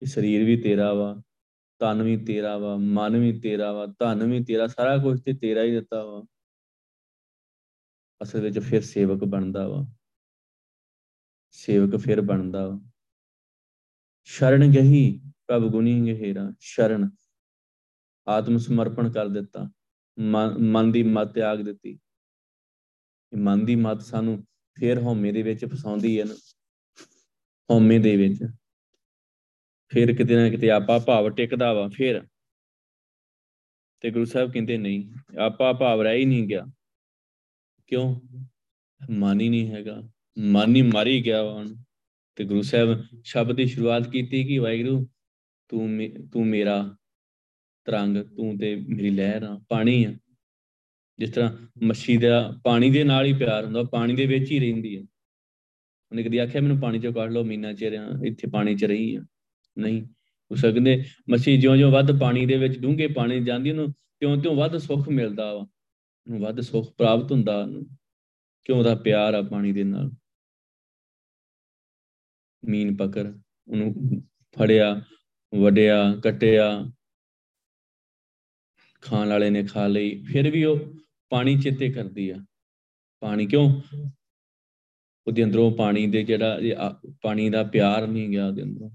ਇਹ 0.02 0.06
ਸਰੀਰ 0.06 0.44
ਵੀ 0.44 0.62
ਤੇਰਾ 0.62 0.94
ਵਾ, 0.94 1.22
ਤਨ 1.78 2.02
ਵੀ 2.02 2.16
ਤੇਰਾ 2.16 2.58
ਵਾ, 2.58 2.76
ਮਨ 2.76 3.16
ਵੀ 3.16 3.40
ਤੇਰਾ 3.40 3.72
ਵਾ, 3.72 3.86
ਧਨ 3.86 4.30
ਵੀ 4.30 4.44
ਤੇਰਾ, 4.44 4.66
ਸਾਰਾ 4.66 4.98
ਕੁਝ 4.98 5.22
ਤੇ 5.22 5.32
ਤੇਰਾ 5.32 5.62
ਹੀ 5.62 5.70
ਦਿੱਤਾ 5.70 6.04
ਵਾ। 6.04 6.24
ਅਸਲ 8.22 8.40
ਵਿੱਚ 8.40 8.58
ਫਿਰ 8.58 8.82
ਸੇਵਕ 8.82 9.24
ਬਣਦਾ 9.24 9.68
ਵਾ। 9.68 9.86
ਸੇਵਕ 11.50 11.96
ਫਿਰ 11.96 12.20
ਬਣਦਾ 12.20 12.68
ਵਾ। 12.68 12.80
ਸ਼ਰਨ 14.24 14.72
ਗਹੀ, 14.72 15.20
ਪ੍ਰਭ 15.46 15.62
ਗੁਣੀ 15.62 16.12
ਗਹਿਰਾ 16.12 16.52
ਸ਼ਰਨ। 16.60 17.10
ਆਤਮ 18.28 18.58
ਸਮਰਪਣ 18.58 19.12
ਕਰ 19.12 19.28
ਦਿੱਤਾ। 19.28 19.70
ਮਨ 20.58 20.92
ਦੀ 20.92 21.02
ਮਤ 21.02 21.34
ਤਿਆਗ 21.34 21.60
ਦਿੱਤੀ। 21.60 22.00
ਮਨ 23.36 23.64
ਦੀ 23.64 23.76
ਮਤ 23.76 24.02
ਸਾਨੂੰ 24.02 24.46
ਫੇਰ 24.80 24.98
ਹਉਮੈ 24.98 25.32
ਦੇ 25.32 25.42
ਵਿੱਚ 25.42 25.64
ਫਸਾਉਂਦੀ 25.64 26.20
ਹੈ 26.20 26.24
ਨਾ। 26.24 26.55
ਹਉਮੈ 27.70 27.98
ਦੇ 27.98 28.16
ਵਿੱਚ। 28.16 28.38
ਫਿਰ 29.88 30.16
ਕਿਤੇ 30.16 30.36
ਨਾ 30.36 30.50
ਕਿਤੇ 30.50 30.70
ਆਪਾ 30.70 30.98
ਭਾਵ 30.98 31.30
ਟਿਕਦਾ 31.30 31.72
ਵਾ, 31.72 31.88
ਫਿਰ। 31.88 32.22
ਤੇ 34.00 34.10
ਗੁਰੂ 34.10 34.24
ਸਾਹਿਬ 34.24 34.52
ਕਹਿੰਦੇ, 34.52 34.78
ਨਹੀਂ, 34.78 35.14
ਆਪਾ 35.38 35.72
ਭਾਵ 35.72 36.02
ਰਹਿ 36.02 36.16
ਹੀ 36.16 36.24
ਨਹੀਂ 36.24 36.48
ਗਿਆ। 36.48 36.66
ਕਿਉਂ? 37.86 38.20
ਮਨ 39.10 39.40
ਹੀ 39.40 39.48
ਨਹੀਂ 39.48 39.70
ਹੈਗਾ। 39.70 40.02
ਮਨ 40.38 40.76
ਹੀ 40.76 40.82
ਮਾਰੀ 40.82 41.24
ਗਿਆ 41.24 41.42
ਵਾ 41.42 41.64
ਤੇ 42.36 42.44
ਗੁਰੂ 42.44 42.62
ਸਾਹਿਬ 42.62 43.04
ਸ਼ਬਦ 43.24 43.56
ਦੀ 43.56 43.66
ਸ਼ੁਰੂਆਤ 43.66 44.10
ਕੀਤੀ 44.10 44.44
ਕਿ, 44.44 44.58
ਵਾਹਿਗੁਰੂ, 44.58 45.08
ਤੂੰ 45.68 46.00
ਤੂੰ 46.32 46.46
ਮੇਰਾ 46.46 46.96
ਤਰੰਗ, 47.84 48.16
ਤੂੰ 48.16 48.58
ਤੇ 48.58 48.76
ਮੇਰੀ 48.76 49.10
ਲਹਿਰ 49.10 49.42
ਆ, 49.42 49.60
ਪਾਣੀ 49.68 50.04
ਆ। 50.04 50.14
ਜਿਸ 51.18 51.30
ਤਰ੍ਹਾਂ 51.30 51.56
ਮੱਛੀ 51.82 52.16
ਦਾ 52.16 52.60
ਪਾਣੀ 52.64 52.90
ਦੇ 52.90 53.04
ਨਾਲ 53.04 53.24
ਹੀ 53.24 53.32
ਪਿਆਰ 53.32 53.64
ਹੁੰਦਾ 53.64 53.82
ਪਾਣੀ 53.82 54.16
ਦੇ 54.16 54.26
ਵਿੱਚ 54.26 54.50
ਹੀ 54.50 54.58
ਰਹਿੰਦੀ 54.60 54.98
ਹੈ 54.98 55.02
ਉਹਨੇ 56.10 56.22
ਕਦੀ 56.22 56.38
ਆਖਿਆ, 56.38 56.60
ਮੈਨੂੰ 56.60 56.78
ਪਾਣੀ 56.80 56.98
ਚੋਂ 56.98 57.12
ਕੱਢ 57.12 57.32
ਲਓ 57.32 57.44
ਮੀਨਾ 57.44 57.72
ਚਿਰ 57.72 57.92
ਇੱਥੇ 58.26 58.48
ਪਾਣੀ 58.48 58.76
'ਚ 58.76 58.84
ਰਹੀ 58.84 59.14
ਆ। 59.16 59.20
ਨਹੀਂ। 59.78 60.02
ਹੋ 60.50 60.56
ਸਕਦੇ 60.56 61.04
ਮੱਛੀ 61.30 61.56
ਜਿਉਂ-ਜਿਉਂ 61.56 61.92
ਵੱਧ 61.92 62.20
ਪਾਣੀ 62.20 62.46
ਦੇ 62.46 62.56
ਵਿੱਚ 62.56 62.78
ਡੂੰਘੇ 62.78 63.06
ਪਾਣੀ 63.06 63.44
ਜਾਂਦੀ 63.44 63.70
ਉਹਨੂੰ 63.70 63.92
ਤਿਉਂ-ਤਿਉਂ 63.92 64.56
ਵੱਧ 64.56 64.76
ਸੁੱਖ 64.76 65.08
ਮਿਲਦਾ 65.08 65.54
ਵਾ। 65.54 65.60
ਉਹਨੂੰ 65.60 66.40
ਵੱਧ 66.40 66.60
ਸੁੱਖ 66.60 66.94
ਪ੍ਰਾਪਤ 66.98 67.32
ਹੁੰਦਾ 67.32 67.58
ਉਹਨੂੰ। 67.62 67.86
ਕਿਉਂ 68.64 68.78
ਉਹਦਾ 68.78 68.94
ਪਿਆਰ 68.94 69.34
ਆ 69.34 69.42
ਪਾਣੀ 69.42 69.72
ਦੇ 69.72 69.84
ਨਾਲ? 69.84 70.10
ਮੀਨ 72.64 72.96
ਪਕੜ, 72.96 73.26
ਉਹਨੂੰ 73.68 73.94
ਫੜਿਆ 74.58 75.02
ਵਡਿਆ 75.54 76.16
ਕਟਿਆ। 76.24 76.90
ਖਾਣ 79.02 79.28
ਵਾਲੇ 79.28 79.50
ਨੇ 79.50 79.62
ਖਾ 79.64 79.86
ਲਈ, 79.86 80.22
ਫਿਰ 80.22 80.50
ਵੀ 80.50 80.64
ਉਹ 80.64 80.78
ਪਾਣੀ 81.28 81.56
ਚਿੱਤੇ 81.60 81.88
ਕਰਦੀ 81.92 82.30
ਆ। 82.30 82.36
ਪਾਣੀ 83.20 83.46
ਕਿਉਂ? 83.46 83.80
ਉਹਦੇ 85.26 85.44
ਅੰਦਰੋਂ 85.44 85.70
ਪਾਣੀ 85.72 86.06
ਦੇ 86.06 86.22
ਜਿਹੜਾ 86.22 86.58
ਪਾਣੀ 87.22 87.50
ਦਾ 87.50 87.62
ਪਿਆਰ 87.62 88.06
ਨਹੀਂ 88.06 88.28
ਗਿਆ 88.28 88.46
ਉਹਦੇ 88.46 88.62
ਅੰਦਰੋਂ। 88.62 88.90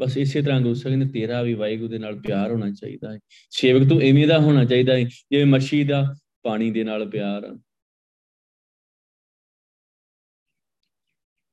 ਬਸ 0.00 0.16
ਇਸੇ 0.16 0.42
ਤਰ੍ਹਾਂ 0.42 0.60
ਗੁਰੂ 0.60 0.74
ਸਾਹਿਬ 0.74 0.96
ਨੇ 0.98 1.06
ਤੇਰਾ 1.06 1.42
ਵੀ 1.42 1.54
ਵਾਹਿਗੁਰੂ 1.54 1.88
ਦੇ 1.88 1.98
ਨਾਲ 1.98 2.20
ਪਿਆਰ 2.20 2.50
ਹੋਣਾ 2.52 2.70
ਚਾਹੀਦਾ 2.70 3.12
ਹੈ। 3.12 3.18
ਸੇਵਕ 3.50 3.88
ਤੋਂ 3.88 4.00
ਐਵੇਂ 4.00 4.26
ਦਾ 4.28 4.38
ਹੋਣਾ 4.38 4.64
ਚਾਹੀਦਾ 4.64 4.92
ਹੈ, 4.92 5.02
ਜਿਵੇਂ 5.02 5.46
ਮੱਛੀ 5.46 5.84
ਦਾ 5.84 6.14
ਪਾਣੀ 6.42 6.70
ਦੇ 6.70 6.84
ਨਾਲ 6.84 7.10
ਪਿਆਰ 7.10 7.44
ਆ। 7.44 7.58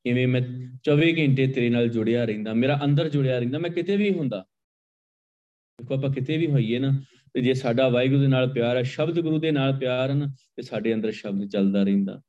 ਕਿਵੇਂ 0.05 0.27
ਮੈਂ 0.27 0.41
24 0.83 1.13
ਘੰਟੇ 1.17 1.47
ਤੇਰੇ 1.47 1.69
ਨਾਲ 1.69 1.89
ਜੁੜਿਆ 1.89 2.25
ਰਹਿੰਦਾ, 2.25 2.53
ਮੇਰਾ 2.53 2.79
ਅੰਦਰ 2.85 3.09
ਜੁੜਿਆ 3.09 3.39
ਰਹਿੰਦਾ, 3.39 3.59
ਮੈਂ 3.59 3.69
ਕਿਤੇ 3.69 3.97
ਵੀ 3.97 4.13
ਹੁੰਦਾ। 4.13 4.45
ਦੇਖੋ 5.81 5.93
ਆਪਾਂ 5.93 6.09
ਕਿਤੇ 6.09 6.37
ਵੀ 6.37 6.47
ਹੋਈਏ 6.47 6.79
ਨਾ, 6.79 6.91
ਤੇ 7.33 7.41
ਜੇ 7.41 7.53
ਸਾਡਾ 7.53 7.89
ਵਾਹਿਗੁਰੂ 7.89 8.21
ਦੇ 8.21 8.27
ਨਾਲ 8.27 8.53
ਪਿਆਰ 8.53 8.77
ਹੈ, 8.77 8.83
ਸ਼ਬਦ 8.83 9.19
ਗੁਰੂ 9.19 9.39
ਦੇ 9.39 9.51
ਨਾਲ 9.51 9.77
ਪਿਆਰ 9.77 10.09
ਹੈ 10.09 10.15
ਨਾ 10.15 10.25
ਤੇ 10.55 10.61
ਸਾਡੇ 10.61 10.93
ਅੰਦਰ 10.93 11.11
ਸ਼ਬਦ 11.11 11.49
ਚੱਲਦਾ 11.49 11.83
ਰਹਿੰਦਾ। 11.83 12.21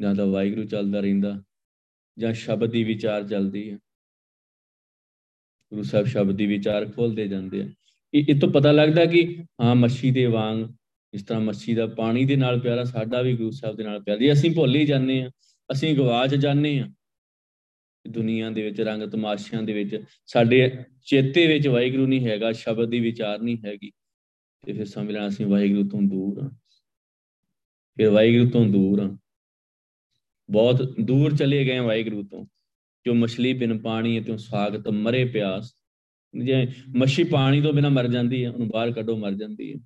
ਜਾਂ 0.00 0.14
ਤਾਂ 0.14 0.26
ਵਾਹਿਗੁਰੂ 0.26 0.64
ਚੱਲਦਾ 0.64 1.00
ਰਹਿੰਦਾ, 1.00 1.42
ਜਾਂ 2.18 2.32
ਸ਼ਬਦ 2.34 2.70
ਦੀ 2.70 2.84
ਵਿਚਾਰ 2.84 3.28
ਚੱਲਦੀ 3.28 3.70
ਹੈ। 3.70 3.78
ਗੁਰੂ 5.72 5.82
ਸਾਹਿਬ 5.82 6.06
ਸ਼ਬਦ 6.06 6.36
ਦੀ 6.36 6.46
ਵਿਚਾਰ 6.46 6.90
ਖੋਲਦੇ 6.92 7.28
ਜਾਂਦੇ 7.28 7.62
ਆ। 7.62 7.68
ਇਹ 8.14 8.24
ਇਹ 8.28 8.40
ਤੋਂ 8.40 8.48
ਪਤਾ 8.48 8.72
ਲੱਗਦਾ 8.72 9.04
ਕਿ 9.06 9.44
ਹਾਂ, 9.62 9.74
ਮੱਛੀ 9.74 10.10
ਦੇ 10.10 10.26
ਵਾਂਗ 10.26 10.66
ਇਸ 11.14 11.22
ਤਰ੍ਹਾਂ 11.22 11.42
ਮੱਛੀ 11.42 11.74
ਦਾ 11.74 11.86
ਪਾਣੀ 11.86 12.24
ਦੇ 12.24 12.36
ਨਾਲ 12.36 12.60
ਪਿਆਰਾ, 12.60 12.84
ਸਾਡਾ 12.84 13.22
ਵੀ 13.22 13.36
ਗੁਰੂ 13.36 13.50
ਸਾਹਿਬ 13.50 13.76
ਦੇ 13.76 13.84
ਨਾਲ 13.84 14.02
ਪਿਆਰ 14.02 14.18
ਜੇ 14.18 14.32
ਅਸੀਂ 14.32 14.50
ਭੁੱਲ 14.54 14.74
ਹੀ 14.76 14.86
ਜਾਂਦੇ 14.86 15.22
ਆ 15.22 15.30
ਅਸੀਂ 15.72 15.96
ਗਵਾਚ 15.96 16.34
ਜਾਂਦੇ 16.34 16.78
ਆ 16.78 16.88
ਦੁਨੀਆ 18.08 18.50
ਦੇ 18.50 18.62
ਵਿੱਚ, 18.62 18.80
ਰੰਗ 18.80 19.02
ਤਮਾਸ਼ਿਆਂ 19.02 19.62
ਦੇ 19.62 19.72
ਵਿੱਚ, 19.72 20.04
ਸਾਡੇ 20.26 20.84
ਚੇਤੇ 21.04 21.46
ਵਿੱਚ 21.46 21.68
ਵਾਹਿਗੁਰੂ 21.68 22.06
ਨਹੀਂ 22.06 22.26
ਹੈਗਾ, 22.26 22.52
ਸ਼ਬਦ 22.52 22.90
ਦੀ 22.90 23.00
ਵਿਚਾਰ 23.00 23.40
ਨਹੀਂ 23.40 23.58
ਹੈਗੀ। 23.66 23.90
ਤੇ 24.66 24.72
ਫਿਰ 24.72 24.84
ਸਮਝ 24.84 25.10
ਲੈਣਾ 25.10 25.28
ਅਸੀਂ 25.28 25.46
ਵਾਹਿਗੁਰੂ 25.46 25.88
ਤੋਂ 25.88 26.02
ਦੂਰ 26.02 26.38
ਆ 26.42 26.48
ਫਿਰ 27.96 28.10
ਵਾਹਿਗੁਰੂ 28.10 28.50
ਤੋਂ 28.50 28.66
ਦੂਰ 28.66 29.00
ਆ 29.00 29.16
ਬਹੁਤ 30.50 30.96
ਦੂਰ 31.00 31.36
ਚਲੇ 31.36 31.64
ਗਏ 31.64 31.78
ਵਾਹਿਗੁਰੂ 31.78 32.22
ਤੋਂ, 32.22 32.46
ਜੋ 33.06 33.14
ਮਛਲੀ 33.14 33.52
ਬਿਨ 33.52 33.78
ਪਾਣੀ 33.78 34.20
ਤੇ 34.20 34.36
ਸਾਗਤ 34.36 34.88
ਮਰੇ 34.88 35.24
ਪਿਆਸ। 35.24 35.74
ਜੇ 36.44 36.68
ਮੱਛੀ 36.96 37.24
ਪਾਣੀ 37.24 37.60
ਤੋਂ 37.60 37.72
ਬਿਨਾ 37.72 37.88
ਮਰ 37.88 38.08
ਜਾਂਦੀ 38.08 38.44
ਹੈ, 38.44 38.50
ਉਹਨੂੰ 38.50 38.68
ਬਾਹਰ 38.68 38.92
ਕੱਢੋ, 38.92 39.16
ਮਰ 39.16 39.32
ਜਾਂਦੀ 39.32 39.72
ਹੈ। 39.72 39.78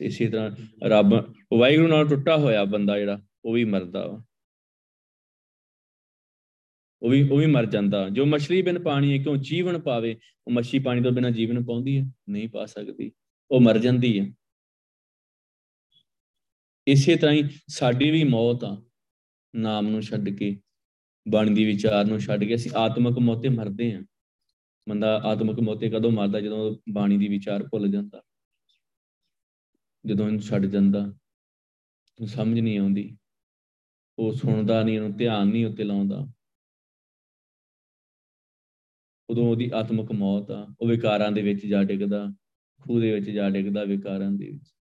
ਇਸੇ 0.00 0.28
ਤਰ੍ਹਾਂ 0.28 0.50
ਰੱਬ 0.82 1.34
ਵਾਹਿਗੁਰੂ 1.58 1.88
ਨਾਲ 1.88 2.08
ਟੁੱਟਾ 2.08 2.36
ਹੋਇਆ 2.36 2.64
ਬੰਦਾ 2.64 2.98
ਜਿਹੜਾ, 2.98 3.22
ਉਹ 3.44 3.52
ਵੀ 3.52 3.64
ਮਰਦਾ 3.64 4.06
ਵਾ। 4.06 4.24
ਉਹ 7.02 7.10
ਵੀ 7.10 7.28
ਉਹ 7.28 7.38
ਵੀ 7.38 7.46
ਮਰ 7.46 7.66
ਜਾਂਦਾ। 7.66 8.08
ਜੋ 8.08 8.26
ਮਛਲੀ 8.26 8.62
ਬਿਨ 8.62 8.82
ਪਾਣੀ 8.82 9.18
ਹੈ, 9.18 9.22
ਕਿਉਂ 9.22 9.36
ਜੀਵਨ 9.36 9.80
ਪਾਵੇ? 9.80 10.16
ਉਹ 10.46 10.52
ਮੱਛੀ 10.52 10.78
ਪਾਣੀ 10.78 11.02
ਤੋਂ 11.02 11.12
ਬਿਨਾ 11.12 11.30
ਜੀਵਨ 11.30 11.64
ਪਾਉਂਦੀ 11.64 11.98
ਹੈ, 11.98 12.04
ਨਹੀਂ 12.28 12.48
ਪਾ 12.48 12.66
ਸਕਦੀ। 12.66 13.12
ਉਹ 13.50 13.60
ਮਰ 13.60 13.78
ਜਾਂਦੀ 13.78 14.20
ਹੈ। 14.20 14.26
ਇਸੇ 16.86 17.16
ਤਰ੍ਹਾਂ 17.16 17.34
ਹੀ 17.34 17.42
ਸਾਡੀ 17.68 18.10
ਵੀ 18.10 18.24
ਮੌਤ 18.24 18.64
ਆ। 18.64 18.83
ਨਾਮ 19.54 19.86
ਨੂੰ 19.88 20.02
ਛੱਡ 20.02 20.28
ਕੇ, 20.28 20.60
ਬਾਣੀ 21.28 21.54
ਦੀ 21.54 21.64
ਵਿਚਾਰ 21.64 22.04
ਨੂੰ 22.04 22.20
ਛੱਡ 22.20 22.44
ਕੇ 22.44 22.54
ਅਸੀਂ 22.54 22.70
ਆਤਮਿਕ 22.76 23.18
ਮੌਤੇ 23.18 23.48
ਮਰਦੇ 23.48 23.92
ਆਂ 23.92 24.02
ਬੰਦਾ 24.88 25.18
ਆਤਮਿਕ 25.18 25.60
ਮੌਤੇ 25.60 25.90
ਕਦੋਂ 25.90 26.10
ਮਰਦਾ? 26.10 26.40
ਜਦੋਂ 26.40 26.76
ਬਾਣੀ 26.92 27.18
ਦੀ 27.18 27.28
ਵਿਚਾਰ 27.28 27.62
ਭੁੱਲ 27.62 27.88
ਜਾਂਦਾ। 27.88 28.22
ਜਦੋਂ 30.06 30.26
ਇਹਨੂੰ 30.26 30.40
ਛੱਡ 30.40 30.66
ਜਾਂਦਾ 30.66 31.14
ਸਮਝ 32.26 32.60
ਨਹੀਂ 32.60 32.78
ਆਉਂਦੀ। 32.78 33.18
ਉਹ 34.18 34.32
ਸੁਣਦਾ 34.32 34.82
ਨਹੀਂ, 34.82 34.98
ਉਹਨੂੰ 34.98 35.16
ਧਿਆਨ 35.16 35.48
ਨਹੀਂ 35.48 35.66
ਉੱਤੇ 35.66 35.84
ਲਾਉਂਦਾ। 35.84 36.26
ਉਦੋਂ 39.30 39.50
ਉਹਦੀ 39.50 39.70
ਆਤਮਿਕ 39.74 40.12
ਮੌਤ 40.12 40.50
ਆ। 40.50 40.74
ਉਹ 40.80 40.88
ਵਿਕਾਰਾਂ 40.88 41.32
ਦੇ 41.32 41.42
ਵਿੱਚ 41.42 41.66
ਜਾ 41.66 41.84
ਡਿੱਗਦਾ, 41.84 42.34
ਖੂਹ 42.82 43.00
ਦੇ 43.00 43.14
ਵਿੱਚ 43.14 43.30
ਜਾ 43.30 43.50
ਡਿੱਗਦਾ 43.50 43.84
ਵਿਕਾਰਾਂ 43.84 44.30
ਦੇ 44.30 44.50
ਵਿੱਚ। 44.50 44.74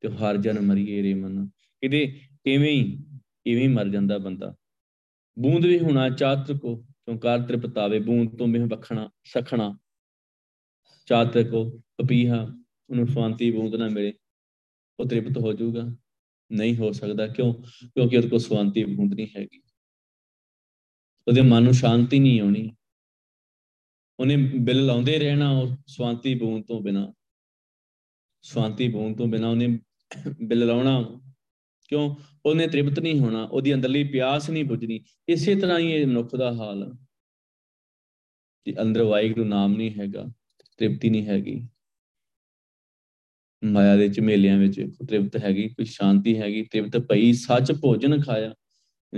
ਤੇ 0.00 0.08
ਹਰ 0.08 0.36
ਜਨ 0.36 0.60
ਮਰੀਏ 0.60 1.02
ਰੇ 1.02 1.14
ਮਨ। 1.14 1.50
ਇਹਦੇ 1.82 2.20
ਇਵੇਂ 2.46 2.72
ਹੀ 2.72 3.04
ਇਵੇਂ 3.46 3.68
ਮਰ 3.68 3.88
ਜਾਂਦਾ 3.88 4.18
ਬੰਦਾ। 4.18 4.56
ਬੂੰਦ 5.38 5.66
ਵੀ 5.66 5.78
ਹੋਣਾ 5.78 6.10
ਚਾਤਰ 6.10 6.58
ਕੋ 6.58 6.76
ਕਿਉਂ 6.76 7.18
ਕਾਰ 7.18 7.38
ਤ੍ਰਿਪਤਾਵੇ, 7.38 8.00
ਬੂੰਦ 8.00 8.38
ਤੋਂ 8.38 8.46
ਮਿਹ 8.46 8.66
ਬਖਣਾ 8.66 9.10
ਸਖਣਾ। 9.24 9.78
ਚਾਤਰ 11.06 11.50
ਕੋ 11.50 11.70
ਕਪੀਹਾ 11.70 12.42
ਉਹਨੂੰ 12.90 13.06
ਸ਼ਾਂਤੀ, 13.06 13.50
ਬੂੰਦ 13.50 13.74
ਨਾ 13.74 13.88
ਮਿਲੇ, 13.88 14.12
ਉਹ 15.00 15.06
ਤ੍ਰਿਪਤ 15.06 15.38
ਹੋ 15.38 15.52
ਜਾਊਗਾ। 15.52 15.96
ਨਹੀਂ 16.52 16.76
ਹੋ 16.76 16.92
ਸਕਦਾ, 16.92 17.26
ਕਿਉਂ? 17.26 17.54
ਕਿਉਂਕਿ 17.86 18.16
ਉਹਦੇ 18.16 18.28
ਕੋਲ 18.28 18.38
ਸ਼ਾਂਤੀ, 18.38 18.84
ਬੂੰਦ 18.84 19.14
ਨਹੀਂ 19.14 19.26
ਹੈਗੀ। 19.36 19.62
ਉਹਦੇ 21.28 21.40
ਮਨ 21.40 21.62
ਨੂੰ 21.62 21.74
ਸ਼ਾਂਤੀ 21.74 22.18
ਨਹੀਂ 22.18 22.40
ਆਉਣੀ। 22.40 22.76
ਉਹਨੇ 24.20 24.36
ਬਿੱਲ 24.36 24.86
ਲਾਉਂਦੇ 24.86 25.18
ਰਹਿਣਾ 25.18 25.50
ਉਹ 25.50 25.76
ਸ਼ਾਂਤੀ, 25.86 26.34
ਬੂੰਦ 26.34 26.64
ਤੋਂ 26.64 26.80
ਬਿਨਾ। 26.80 27.12
ਸ਼ਾਂਤੀ, 28.42 28.88
ਬੂੰਦ 28.88 29.18
ਤੋਂ 29.18 29.26
ਬਿਨਾ 29.26 29.48
ਉਹਨੇ 29.48 29.78
ਬਿੱਲ 30.42 30.66
ਲਾਉਣਾ। 30.66 31.20
ਕਿਉਂ? 31.90 32.14
ਉਹਨੇ 32.46 32.66
ਤ੍ਰਿਪਤ 32.66 32.98
ਨਹੀਂ 33.00 33.18
ਹੋਣਾ, 33.20 33.42
ਉਹਦੀ 33.44 33.74
ਅੰਦਰਲੀ 33.74 34.04
ਪਿਆਸ 34.04 34.50
ਨਹੀਂ 34.50 34.64
ਬੁਝਣੀ। 34.64 35.00
ਇਸੇ 35.28 35.54
ਤਰ੍ਹਾਂ 35.54 35.78
ਹੀ 35.78 35.92
ਇਹ 35.92 36.06
ਮਨੁੱਖ 36.06 36.36
ਦਾ 36.36 36.52
ਹਾਲ 36.52 36.82
ਹੈ 36.82 36.88
ਕਿ 38.66 38.74
ਅੰਦਰ 38.82 39.02
ਵਾਹਿਗੁਰੂ 39.02 39.44
ਨਾਮ 39.44 39.76
ਨਹੀਂ 39.76 39.90
ਹੈਗਾ, 40.00 40.26
ਤ੍ਰਿਪਤੀ 40.78 41.10
ਨਹੀਂ 41.10 41.26
ਹੈਗੀ। 41.26 41.68
ਮਾਇਆ 43.64 43.96
ਦੇ 43.96 44.08
ਝਮੇਲਿਆਂ 44.08 44.58
ਵਿੱਚ 44.58 44.80
ਤ੍ਰਿਪਤ 45.08 45.36
ਹੈਗੀ, 45.36 45.68
ਕੋਈ 45.68 45.84
ਸ਼ਾਂਤੀ 45.84 46.38
ਹੈਗੀ। 46.38 46.62
ਤ੍ਰਿਪਤ 46.62 46.96
ਪਈ, 46.98 47.32
ਸੱਚ 47.32 47.72
ਭੋਜਨ 47.72 48.20
ਖਾਇਆ। 48.22 48.54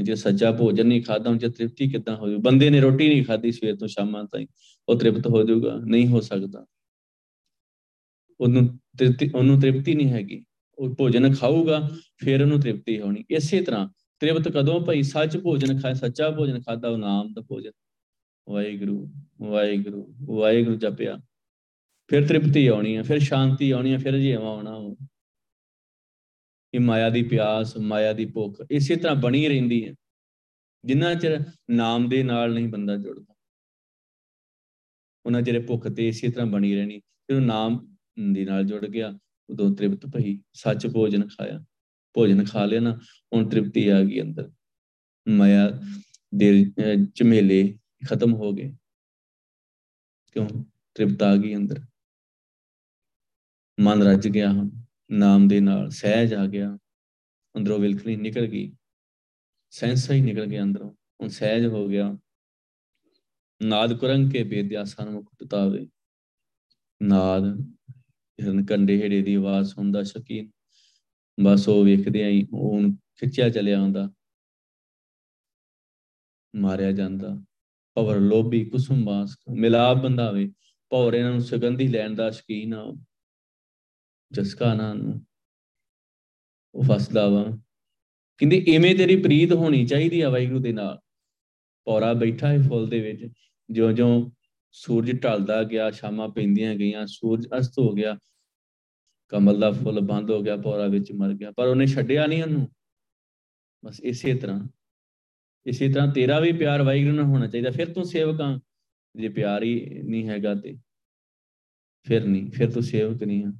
ਜੇ 0.02 0.14
ਸੱਚਾ 0.14 0.52
ਭੋਜਨ 0.52 0.86
ਨਹੀਂ 0.86 1.02
ਖਾਦਾ 1.02 1.30
ਉਹ 1.30 1.36
ਤ੍ਰਿਪਤੀ 1.36 1.88
ਕਿੱਦਾਂ 1.90 2.16
ਹੋ 2.16 2.28
ਜੂ? 2.30 2.38
ਬੰਦੇ 2.38 2.70
ਨੇ 2.70 2.80
ਰੋਟੀ 2.80 3.08
ਨਹੀਂ 3.08 3.24
ਖਾਦੀ 3.24 3.52
ਸਵੇਰ 3.52 3.76
ਤੋਂ 3.76 3.88
ਸ਼ਾਮਾਂ 3.88 4.24
ਤਾਈਂ। 4.24 4.46
ਉਹ 4.88 4.98
ਤ੍ਰਿਪਤ 4.98 5.26
ਹੋ 5.26 5.42
ਜਾਊਗਾ 5.42 5.76
ਨਹੀਂ 5.84 6.08
ਹੋ 6.08 6.20
ਸਕਦਾ। 6.20 6.66
ਉਹਨੂੰ 8.40 8.78
ਤ੍ਰਿਪਤੀ 8.98 9.30
ਉਹਨੂੰ 9.34 9.60
ਤ੍ਰਿਪਤੀ 9.60 9.94
ਨਹੀਂ 9.94 10.08
ਹੈਗੀ। 10.08 10.44
ਉਹ 10.78 10.94
ਭੋਜਨ 10.94 11.34
ਖਾਊਗਾ, 11.34 11.90
ਫਿਰ 12.16 12.42
ਉਹਨੂੰ 12.42 12.60
ਤ੍ਰਿਪਤੀ 12.60 13.00
ਹੋਣੀ। 13.00 13.24
ਇਸੇ 13.30 13.62
ਤਰ੍ਹਾਂ 13.62 13.88
ਤ੍ਰਿਪਤ 14.20 14.48
ਕਦੋਂ 14.48 14.80
ਭਈ? 14.80 15.02
ਸੱਚ 15.02 15.36
ਭੋਜਨ 15.36 15.80
ਖਾਏ, 15.80 15.94
ਸੱਚਾ 15.94 16.30
ਭੋਜਨ 16.30 16.60
ਖਾਦਾ, 16.60 16.88
ਉਹ 16.88 16.98
ਨਾਮ 16.98 17.32
ਦਾ 17.32 17.40
ਭੋਜਨ। 17.40 17.70
ਵਾਹਿਗੁਰੂ 18.48 19.12
ਵਾਹਿਗੁਰੂ 19.40 20.14
ਵਾਹਿਗੁਰੂ 20.24 20.76
ਜਪਿਆ। 20.76 21.18
ਫਿਰ 22.08 22.26
ਤ੍ਰਿਪਤੀ 22.26 22.66
ਆਉਣੀ 22.66 22.96
ਹੈ 22.96 23.02
ਫਿਰ 23.02 23.18
ਸ਼ਾਂਤੀ 23.18 23.70
ਆਉਣੀ 23.70 23.92
ਹੈ 23.92 23.98
ਫਿਰ 23.98 24.18
ਜੀਵਾ 24.18 24.48
ਆਉਣਾ 24.48 24.96
ਇਹ 26.74 26.80
ਮਾਇਆ 26.80 27.10
ਦੀ 27.10 27.22
ਪਿਆਸ, 27.22 27.76
ਮਾਇਆ 27.76 28.12
ਦੀ 28.12 28.26
ਭੁੱਖ, 28.26 28.56
ਇਸੇ 28.70 28.96
ਤਰ੍ਹਾਂ 28.96 29.16
ਬਣੀ 29.16 29.48
ਰਹਿੰਦੀ 29.48 29.88
ਹੈ 29.88 29.94
ਜਿੰਨਾ 30.84 31.14
ਚਿਰ 31.14 31.40
ਨਾਮ 31.70 32.08
ਦੇ 32.08 32.22
ਨਾਲ 32.22 32.54
ਨਹੀਂ 32.54 32.68
ਬੰਦਾ 32.68 32.96
ਜੁੜਦਾ। 32.96 33.34
ਉਹਨਾਂ 35.26 35.42
ਜਿਹੜੇ 35.42 35.58
ਭੁੱਖ 35.58 35.88
ਤੇ 35.88 36.08
ਇਸੇ 36.08 36.28
ਤਰ੍ਹਾਂ 36.28 36.46
ਬਣੀ 36.46 36.74
ਰਹਿਣੀ। 36.74 36.98
ਜਦੋਂ 36.98 37.40
ਨਾਮ 37.40 37.96
ਦੇ 38.32 38.44
ਨਾਲ 38.44 38.64
ਜੁੜ 38.64 38.86
ਗਿਆ। 38.86 39.18
ਉਦੋਂ 39.50 39.76
ਤ੍ਰਿਪਤ 39.76 40.06
ਭਈ 40.06 40.42
ਸੱਚ 40.52 40.86
ਭੋਜਨ 40.86 41.28
ਖਾਇਆ। 41.28 41.64
ਭੋਜਨ 42.14 42.44
ਖਾ 42.44 42.64
ਲਿਆ 42.64 42.80
ਨਾ, 42.80 42.98
ਹੁਣ 43.34 43.48
ਤ੍ਰਿਪਤੀ 43.48 43.88
ਆ 43.88 44.02
ਗਈ 44.02 44.20
ਅੰਦਰ। 44.20 44.52
ਮਾਇਆ 45.28 45.80
ਦੇ 46.34 46.66
ਝਮੇਲੇ 47.14 47.78
ਖਤਮ 48.08 48.34
ਹੋ 48.34 48.52
ਗਏ। 48.52 48.76
ਕਿਉਂ? 50.32 50.48
ਤ੍ਰਿਪਤ 50.94 51.22
ਆ 51.22 51.36
ਗਈ 51.36 51.56
ਅੰਦਰ। 51.56 51.80
ਮਨ 53.80 54.02
ਰੱਜ 54.02 54.28
ਗਿਆ 54.28 54.52
ਹੁਣ। 54.52 54.70
ਨਾਮ 55.10 55.48
ਦੇ 55.48 55.60
ਨਾਲ 55.60 55.90
ਸਹਿਜ 55.90 56.34
ਆ 56.34 56.46
ਗਿਆ। 56.46 56.78
ਅੰਦਰੋਂ 57.56 57.78
ਵਿਲਖਣੀ 57.78 58.16
ਨਿਕਲ 58.16 58.46
ਗਈ। 58.46 58.76
ਸੈਂਸ 59.70 60.10
ਹੀ 60.10 60.20
ਨਿਕਲ 60.20 60.46
ਗਿਆ 60.46 60.62
ਅੰਦਰੋਂ। 60.62 60.90
ਹੁਣ 60.90 61.28
ਸਹਿਜ 61.28 61.66
ਹੋ 61.66 61.88
ਗਿਆ। 61.88 62.18
ਨਾਦ 63.62 63.92
ਕੁਰੰਗ 63.92 64.32
ਕੇ 64.32 64.42
ਬੇਦਿਆ 64.42 64.84
ਸਨਮੁਖ 64.84 65.34
ਟਤਾਵੇ 65.38 65.88
ਨਾਦ 67.02 67.42
ਹਿਰਨ 68.40 68.64
ਕੰਡੇ 68.64 69.02
ਹੇੜੇ 69.02 69.22
ਦੀ 69.22 69.34
ਆਵਾਜ਼ 69.34 69.74
ਸੁਣਦਾ 69.74 70.02
ਸ਼ਕੀਨ 70.02 70.50
ਬਸ 71.42 71.68
ਉਹ 71.68 71.84
ਵੇਖਦੇ 71.84 72.24
ਆਈ, 72.24 72.46
ਉਹ 72.52 72.82
ਖਿੱਚਿਆ 72.92 73.48
ਚਲਿਆ 73.48 73.80
ਆਉਂਦਾ। 73.80 74.12
ਮਾਰਿਆ 76.56 76.92
ਜਾਂਦਾ। 76.92 77.44
ਪਵਰ 77.94 78.20
ਲੋਭੀ 78.20 78.64
ਕੁਸੁਮ 78.64 79.04
ਬਾਸ 79.04 79.36
ਮਿਲਾਪ 79.50 79.96
ਬੰਦਾਵੇ 79.96 80.52
ਪੌਰ 80.88 81.12
ਇਹਨਾਂ 81.12 81.30
ਨੂੰ 81.30 81.40
ਸੁਗੰਧੀ 81.40 81.88
ਲੈਣ 81.88 82.14
ਦਾ 82.14 82.30
ਸ਼ਕੀਨ 82.30 82.74
ਆ। 82.74 83.04
ਜਸਕਾ 84.32 84.74
ਨਾ 84.74 84.94
ਨੂੰ 84.94 85.26
ਉਹ 86.74 86.82
ਫਸਦਾ 86.82 87.28
ਵਾ। 87.28 87.44
ਕਹਿੰਦੇ, 88.38 88.64
ਇਵੇਂ 88.68 88.96
ਤੇਰੀ 88.96 89.22
ਪ੍ਰੀਤ 89.22 89.52
ਹੋਣੀ 89.52 89.86
ਚਾਹੀਦੀ 89.86 90.20
ਆ 90.20 90.30
ਵਾਹਿਗੁਰੂ 90.30 90.60
ਦੇ 90.60 90.72
ਨਾਲ। 90.72 91.00
ਪੌਰਾ 91.84 92.12
ਬੈਠਾ 92.12 92.48
ਹੈ 92.48 92.58
ਫੁੱਲ 92.58 92.86
ਦੇ 92.86 93.00
ਵਿੱਚ, 93.00 93.32
ਜਿਉਂ-ਜਿਉਂ 93.70 94.30
ਸੂਰਜ 94.72 95.22
ਢਲਦਾ 95.24 95.62
ਗਿਆ, 95.62 95.90
ਸ਼ਾਮਾਂ 95.90 96.28
ਪੈਂਦੀਆਂ 96.28 96.74
ਗਈਆਂ, 96.74 97.06
ਸੂਰਜ 97.06 97.48
ਅਸਤ 97.58 97.78
ਹੋ 97.78 97.92
ਗਿਆ, 97.92 98.18
ਕਮਲ 99.28 99.60
ਦਾ 99.60 99.70
ਫੁੱਲ 99.72 100.00
ਬੰਦ 100.00 100.30
ਹੋ 100.30 100.42
ਗਿਆ 100.42 100.56
ਪੌਰਾ 100.56 100.86
ਵਿੱਚ 100.86 101.12
ਮਰ 101.12 101.32
ਗਿਆ, 101.32 101.50
ਪਰ 101.50 101.66
ਉਹਨੇ 101.66 101.86
ਛੱਡਿਆ 101.86 102.26
ਨਹੀਂ 102.26 102.42
ਉਹਨੂੰ। 102.42 102.68
ਬਸ 103.84 104.00
ਇਸੇ 104.00 104.34
ਤਰ੍ਹਾਂ 104.34 104.68
ਇਸੇ 105.66 105.88
ਤਰ੍ਹਾਂ 105.88 106.12
ਤੇਰਾ 106.12 106.40
ਵੀ 106.40 106.52
ਪਿਆਰ 106.52 106.82
ਵਾਹਿਗੁਰੂ 106.82 107.16
ਨਾਲ 107.16 107.24
ਹੋਣਾ 107.24 107.46
ਚਾਹੀਦਾ, 107.46 107.70
ਫਿਰ 107.70 107.92
ਤੂੰ 107.92 108.04
ਸੇਵਕਾਂ 108.04 108.58
ਜੇ 109.16 109.28
ਪਿਆਰ 109.28 109.62
ਹੀ 109.62 110.02
ਨਹੀਂ 110.02 110.28
ਹੈਗਾ 110.28 110.54
ਤੇ 110.54 110.78
ਫਿਰ 112.02 112.24
ਨਹੀਂ, 112.24 112.50
ਫਿਰ 112.50 112.72
ਤੂੰ 112.72 112.82
ਸੇਵਕ 112.82 113.22
ਨਹੀਂ 113.22 113.44
ਆ। 113.44 113.52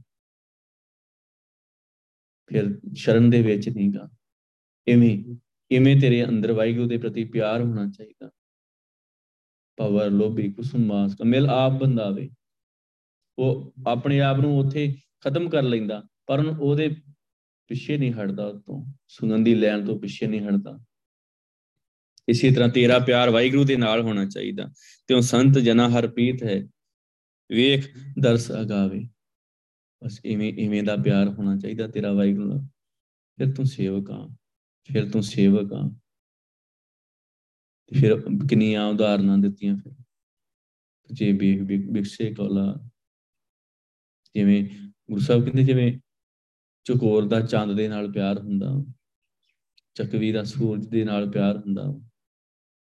ਫਿਰ 2.46 2.80
ਸ਼ਰਨ 2.94 3.30
ਦੇ 3.30 3.42
ਵਿੱਚ 3.42 3.68
ਨਹੀਂਗਾ। 3.68 4.08
ਇਵੇਂ 4.86 5.36
ਇਵੇਂ 5.70 6.00
ਤੇਰੇ 6.00 6.24
ਅੰਦਰ 6.24 6.52
ਵਾਹਿਗੁਰੂ 6.52 6.88
ਦੇ 6.88 6.98
ਪ੍ਰਤੀ 6.98 7.24
ਪਿਆਰ 7.24 7.60
ਹੋਣਾ 7.60 7.90
ਚਾਹੀਦਾ। 7.90 8.30
ਪਵਰ 9.76 10.10
ਲੋਭੀ 10.10 10.52
ਕੁਸੁਮ 10.52 10.86
ਮਾਸ 10.86 11.14
ਕਮਿਲ 11.14 11.46
ਆਪ 11.46 11.72
ਬੰਦਾਵੇ 11.72 12.30
ਉਹ 13.38 13.74
ਆਪਣੇ 13.86 14.20
ਆਪ 14.20 14.40
ਨੂੰ 14.40 14.58
ਉੱਥੇ 14.58 14.96
ਖਤਮ 15.20 15.48
ਕਰ 15.48 15.62
ਲੈਂਦਾ 15.62 16.02
ਪਰ 16.26 16.46
ਉਹਦੇ 16.46 16.96
ਪਿੱਛੇ 17.68 17.98
ਨਹੀਂ 17.98 18.12
ਹਟਦਾ 18.12 18.46
ਉਤੋਂ। 18.46 18.92
ਸੁਗੰਧੀ 19.08 19.54
ਲੈਣ 19.54 19.86
ਤੋਂ 19.86 20.00
ਪਿੱਛੇ 20.00 20.26
ਨਹੀਂ 20.26 20.40
ਹਟਦਾ। 20.40 20.78
ਇਸੇ 22.28 22.50
ਤਰ੍ਹਾਂ 22.50 22.68
ਤੇਰਾ 22.68 22.98
ਪਿਆਰ 22.98 23.30
ਵਾਹਿਗੁਰੂ 23.30 23.64
ਦੇ 23.64 23.76
ਨਾਲ 23.76 24.00
ਹੋਣਾ 24.00 24.24
ਚਾਹੀਦਾ। 24.24 24.68
ਤੇ 25.06 25.14
ਉਹ 25.14 25.20
ਸੰਤ 25.20 25.58
ਜਨਾ 25.58 25.88
ਹਰ 25.88 26.08
ਪੀਤ 26.08 26.42
ਹੈ। 26.42 26.62
ਵੇਖ 27.52 27.96
ਦਰਸ 28.22 28.52
ਅਗਾਵੇ। 28.52 29.08
ਬਸ 30.04 30.20
ਇਵੇਂ 30.24 30.54
ਇਵੇਂ 30.54 30.82
ਦਾ 30.82 30.96
ਪਿਆਰ 30.96 31.28
ਹੋਣਾ 31.28 31.56
ਚਾਹੀਦਾ 31.56 31.86
ਤੇਰਾ 31.86 32.12
ਵਾਹਿਗੁਰੂ 32.12 32.48
ਨਾਲ। 32.48 32.60
ਫਿਰ 33.36 33.52
ਤੂੰ 33.52 33.64
ਸੇਵਕ 33.64 34.10
ਆ। 34.10 34.28
ਫਿਰ 34.92 35.10
ਤੂੰ 35.10 35.22
ਸੇਵਕ 35.22 35.72
ਆ। 35.72 35.96
ਫਿਰ 37.90 38.16
ਕਿੰਨੀਆਂ 38.48 38.86
ਉਦਾਹਰਨਾਂ 38.86 39.38
ਦਿੱਤੀਆਂ 39.38 39.76
ਫਿਰ। 39.76 39.92
ਜੇ 41.10 41.32
ਬਿਕਸੇ 41.32 42.32
ਕੋਲਾ। 42.34 42.74
ਜਿਵੇਂ 44.34 44.62
ਗੁਰੂ 45.10 45.20
ਸਾਹਿਬ 45.20 45.44
ਕਹਿੰਦੇ 45.44 45.64
ਜਿਵੇਂ 45.64 45.92
ਚਕੋਰ 46.86 47.26
ਦਾ 47.28 47.40
ਚੰਦ 47.40 47.76
ਦੇ 47.76 47.88
ਨਾਲ 47.88 48.10
ਪਿਆਰ 48.12 48.38
ਹੁੰਦਾ, 48.38 48.72
ਚੱਕਵੀ 49.94 50.32
ਦਾ 50.32 50.44
ਸੂਰਜ 50.44 50.86
ਦੇ 50.86 51.04
ਨਾਲ 51.04 51.30
ਪਿਆਰ 51.30 51.56
ਹੁੰਦਾ। 51.56 51.82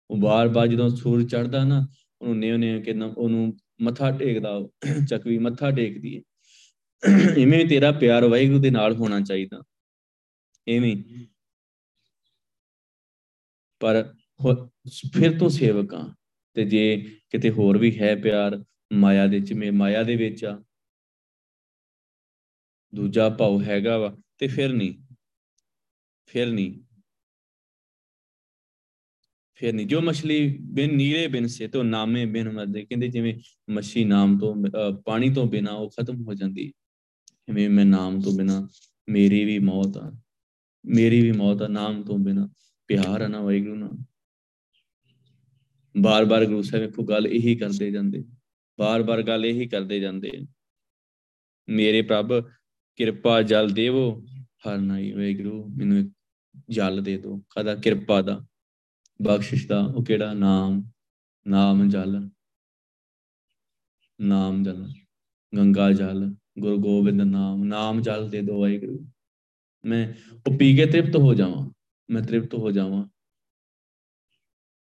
ਉਹ 0.09 0.17
ਬਾਰ-ਬਾਰ 0.17 0.67
ਜਦੋਂ 0.67 0.89
ਸੂਰਜ 0.89 1.29
ਚੜਦਾ 1.31 1.63
ਨਾ, 1.63 1.87
ਉਹਨੂੰ 2.21 2.37
ਨਿਉ 2.37 2.57
ਨਿਉ 2.57 2.81
ਕੇ 2.83 2.91
ਉਹਨੂੰ 2.91 3.53
ਮੱਥਾ 3.81 4.11
ਟੇਕਦਾ, 4.11 4.49
ਚੱਕਵੀ 5.09 5.37
ਮੱਥਾ 5.37 5.71
ਟੇਕਦੀ 5.71 6.15
ਹੈ 6.17 6.21
ਇਵੇਂ 7.37 7.65
ਤੇਰਾ 7.65 7.91
ਪਿਆਰ 7.91 8.25
ਵਾਹਿਗੁਰੂ 8.25 8.59
ਦੇ 8.59 8.69
ਨਾਲ 8.71 8.95
ਹੋਣਾ 8.95 9.19
ਚਾਹੀਦਾ। 9.21 9.61
ਐਵੇਂ 10.67 10.95
ਪਰ 13.81 14.03
ਫਿਰ 15.13 15.37
ਤੋਂ 15.39 15.49
ਸੇਵਕਾਂ 15.49 16.03
ਤੇ 16.55 16.65
ਜੇ 16.65 16.83
ਕਿਤੇ 17.29 17.49
ਹੋਰ 17.49 17.77
ਵੀ 17.77 17.97
ਹੈ 17.99 18.15
ਪਿਆਰ, 18.15 18.63
ਮਾਇਆ 18.93 19.27
ਦੇ 19.27 19.39
ਚ 19.39 19.53
ਮਾਇਆ 19.73 20.03
ਦੇ 20.03 20.15
ਵਿੱਚ 20.15 20.43
ਆ, 20.45 20.61
ਦੂਜਾ 22.93 23.29
ਭਾਵ 23.29 23.61
ਹੈਗਾ 23.63 23.97
ਵਾ, 23.97 24.15
ਤੇ 24.37 24.47
ਫਿਰ 24.47 24.73
ਨਹੀਂ 24.73 24.93
ਫਿਰ 26.29 26.47
ਨਹੀਂ 26.47 26.73
ਫਿਰ 29.59 29.73
ਨਹੀਂ। 29.73 29.87
ਜੋ 29.87 30.01
ਮਛਲੀ 30.01 30.47
ਬਿਨ 30.73 30.95
ਨੀਰੇ 30.95 31.27
ਬਿਨ 31.27 31.47
ਸੇ 31.47 31.67
ਤੋਂ 31.67 31.83
ਨਾਮੇ 31.83 32.25
ਬਿਨ 32.25 32.49
ਮਰਦੇ। 32.51 32.83
ਕਹਿੰਦੇ 32.85 33.07
ਜਿਵੇਂ 33.07 33.33
ਮੱਛੀ 33.69 34.03
ਨਾਮ 34.05 34.37
ਤੋਂ 34.39 34.55
ਪਾਣੀ 35.05 35.29
ਤੋਂ 35.33 35.45
ਬਿਨਾ 35.47 35.71
ਉਹ 35.71 35.89
ਖਤਮ 35.89 36.23
ਹੋ 36.23 36.33
ਜਾਂਦੀ। 36.33 36.67
ਜਿਵੇਂ 37.47 37.69
ਮੈਂ 37.69 37.85
ਨਾਮ 37.85 38.19
ਤੋਂ 38.21 38.33
ਬਿਨਾ 38.33 38.67
ਮੇਰੀ 39.07 39.43
ਵੀ 39.45 39.57
ਮੌਤ 39.59 39.97
ਆ, 39.97 40.11
ਮੇਰੀ 40.85 41.21
ਵੀ 41.21 41.31
ਮੌਤ 41.31 41.61
ਆ 41.61 41.67
ਨਾਮ 41.67 42.03
ਤੋਂ 42.03 42.17
ਬਿਨਾ। 42.19 42.47
ਪਿਆਰ 42.89 43.21
ਆ 43.21 43.27
ਨਾ 43.27 43.41
ਵਾਹਿਗੁਰੂ 43.41 43.75
ਨਾਲ 43.75 43.97
ਬਾਰ-ਬਾਰ 45.95 46.45
ਗੁਰੂ 46.45 46.61
ਸਾਹਿਬ 46.61 46.85
ਇੱਕੋ 46.85 47.03
ਗੱਲ 47.03 47.27
ਇਹੀ 47.27 47.55
ਕਰਦੇ 47.55 47.91
ਜਾਂਦੇ, 47.91 48.23
ਬਾਰ-ਬਾਰ 48.79 49.21
ਗੱਲ 49.21 49.45
ਇਹੀ 49.45 49.67
ਕਰਦੇ 49.67 49.99
ਜਾਂਦੇ 49.99 50.31
ਮੇਰੇ 51.67 52.01
ਪ੍ਰਭ, 52.01 52.33
ਕਿਰਪਾ 52.95 53.41
ਜਲ 53.41 53.69
ਦੇਵੋ, 53.69 54.21
ਹਰ 54.67 54.77
ਨਾਈ 54.77 55.11
ਵਾਹਿਗੁਰੂ, 55.11 55.63
ਮੈਨੂੰ 55.69 55.99
ਇੱਕ 55.99 56.09
ਜਲ 56.69 57.01
ਦੇ 57.03 57.17
ਦਿਓ 57.17 57.37
ਕਦਾ 57.55 57.75
ਕਿਰਪਾ 57.75 58.21
ਦਾ, 58.21 58.45
ਬਖਸ਼ਿਸ਼ 59.21 59.67
ਦਾ, 59.67 59.79
ਉਹ 59.79 60.05
ਕਿਹੜਾ? 60.05 60.33
ਨਾਮ 60.33 60.83
ਨਾਮ 61.45 61.89
ਜਲ। 61.89 62.29
ਨਾਮ 64.19 64.63
ਜਲ, 64.63 64.87
ਗੰਗਾ 65.53 65.91
ਜਲ, 65.91 66.35
ਗੁਰੂ 66.59 66.77
ਗੋਬਿੰਦ 66.77 67.21
ਨਾਮ 67.21 67.63
ਨਾਮ 67.63 68.01
ਜਲ 68.01 68.29
ਦੇ 68.29 68.41
ਦਿਓ 68.41 68.59
ਵਾਹਿਗੁਰੂ। 68.59 68.99
ਮੈਂ 69.85 70.07
ਉਹ 70.47 70.57
ਪੀ 70.57 70.75
ਕੇ 70.75 70.85
ਤ੍ਰਿਪਤ 70.85 71.15
ਹੋ 71.15 71.33
ਜਾਵਾਂ, 71.33 71.69
ਮੈਂ 72.09 72.21
ਤ੍ਰਿਪਤ 72.21 72.53
ਹੋ 72.53 72.71
ਜਾਵਾਂ। 72.71 73.05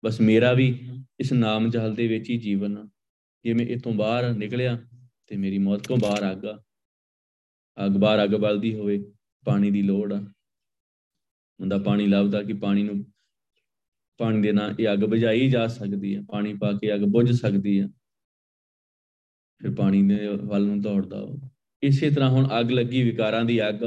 ਬਸ 0.07 0.21
ਮੇਰਾ 0.21 0.53
ਵੀ 0.53 0.67
ਇਸ 1.21 1.33
ਨਾਮ 1.33 1.71
ਜਲ 1.71 1.95
ਦੇ 1.95 2.07
ਵਿੱਚ 2.09 2.31
ਹੀ 2.31 2.39
ਜੀਵਨ 2.39 2.89
ਜੇ 3.45 3.53
ਮੈਂ 3.55 3.67
ਇਤੋਂ 3.67 3.93
ਬਾਹਰ 3.93 4.33
ਨਿਕਲਿਆ 4.35 4.79
ਤੇ 5.27 5.37
ਮੇਰੀ 5.37 5.59
ਮੌਤ 5.59 5.87
ਤੋਂ 5.89 5.97
ਬਾਹਰ 5.97 6.23
ਆਗਾ 6.23 6.63
ਅੱਗ 7.85 7.93
ਬਾਹਰ 7.93 8.25
ਅੱਗ 8.25 8.31
ਬਲਦੀ 8.31 8.75
ਹੋਵੇ 8.75 8.99
ਪਾਣੀ 9.47 9.71
ਦੀ 9.71 9.83
ਲੋੜ 9.83 10.13
ਆ। 10.13 10.21
ਹੁੰਦਾ 11.61 11.79
ਪਾਣੀ 11.79 12.07
ਲੱਭਦਾ 12.07 12.43
ਕਿ 12.43 12.53
ਪਾਣੀ 12.53 12.83
ਨੂੰ 12.83 13.05
ਪਾਣੀ 14.19 14.41
ਦੇ 14.43 14.53
ਨਾਲ 14.53 14.75
ਇਹ 14.81 14.93
ਅੱਗ 14.93 14.99
ਬੁਝਾਈ 14.99 15.51
ਜਾ 15.51 15.67
ਸਕਦੀ 15.67 16.17
ਹੈ 16.17 16.23
ਪਾਣੀ 16.29 16.55
ਪਾ 16.55 16.73
ਕੇ 16.73 16.95
ਅੱਗ 16.95 17.01
ਬੁਝ 17.01 17.31
ਸਕਦੀ 17.33 17.81
ਹੈ 17.81 17.89
ਫਿਰ 19.61 19.75
ਪਾਣੀ 19.75 20.03
ਦੇ 20.03 20.27
ਵੱਲ 20.27 20.67
ਨੂੰ 20.67 20.81
ਦੌੜਦਾ 20.81 21.21
ਉਹ। 21.21 21.41
ਇਸੇ 21.83 22.11
ਤਰ੍ਹਾਂ 22.11 22.31
ਹੁਣ 22.31 22.49
ਅੱਗ 22.61 22.71
ਲੱਗੀ 22.71 23.03
ਵਿਕਾਰਾਂ 23.03 23.45
ਦੀ 23.45 23.69
ਅੱਗ 23.69 23.83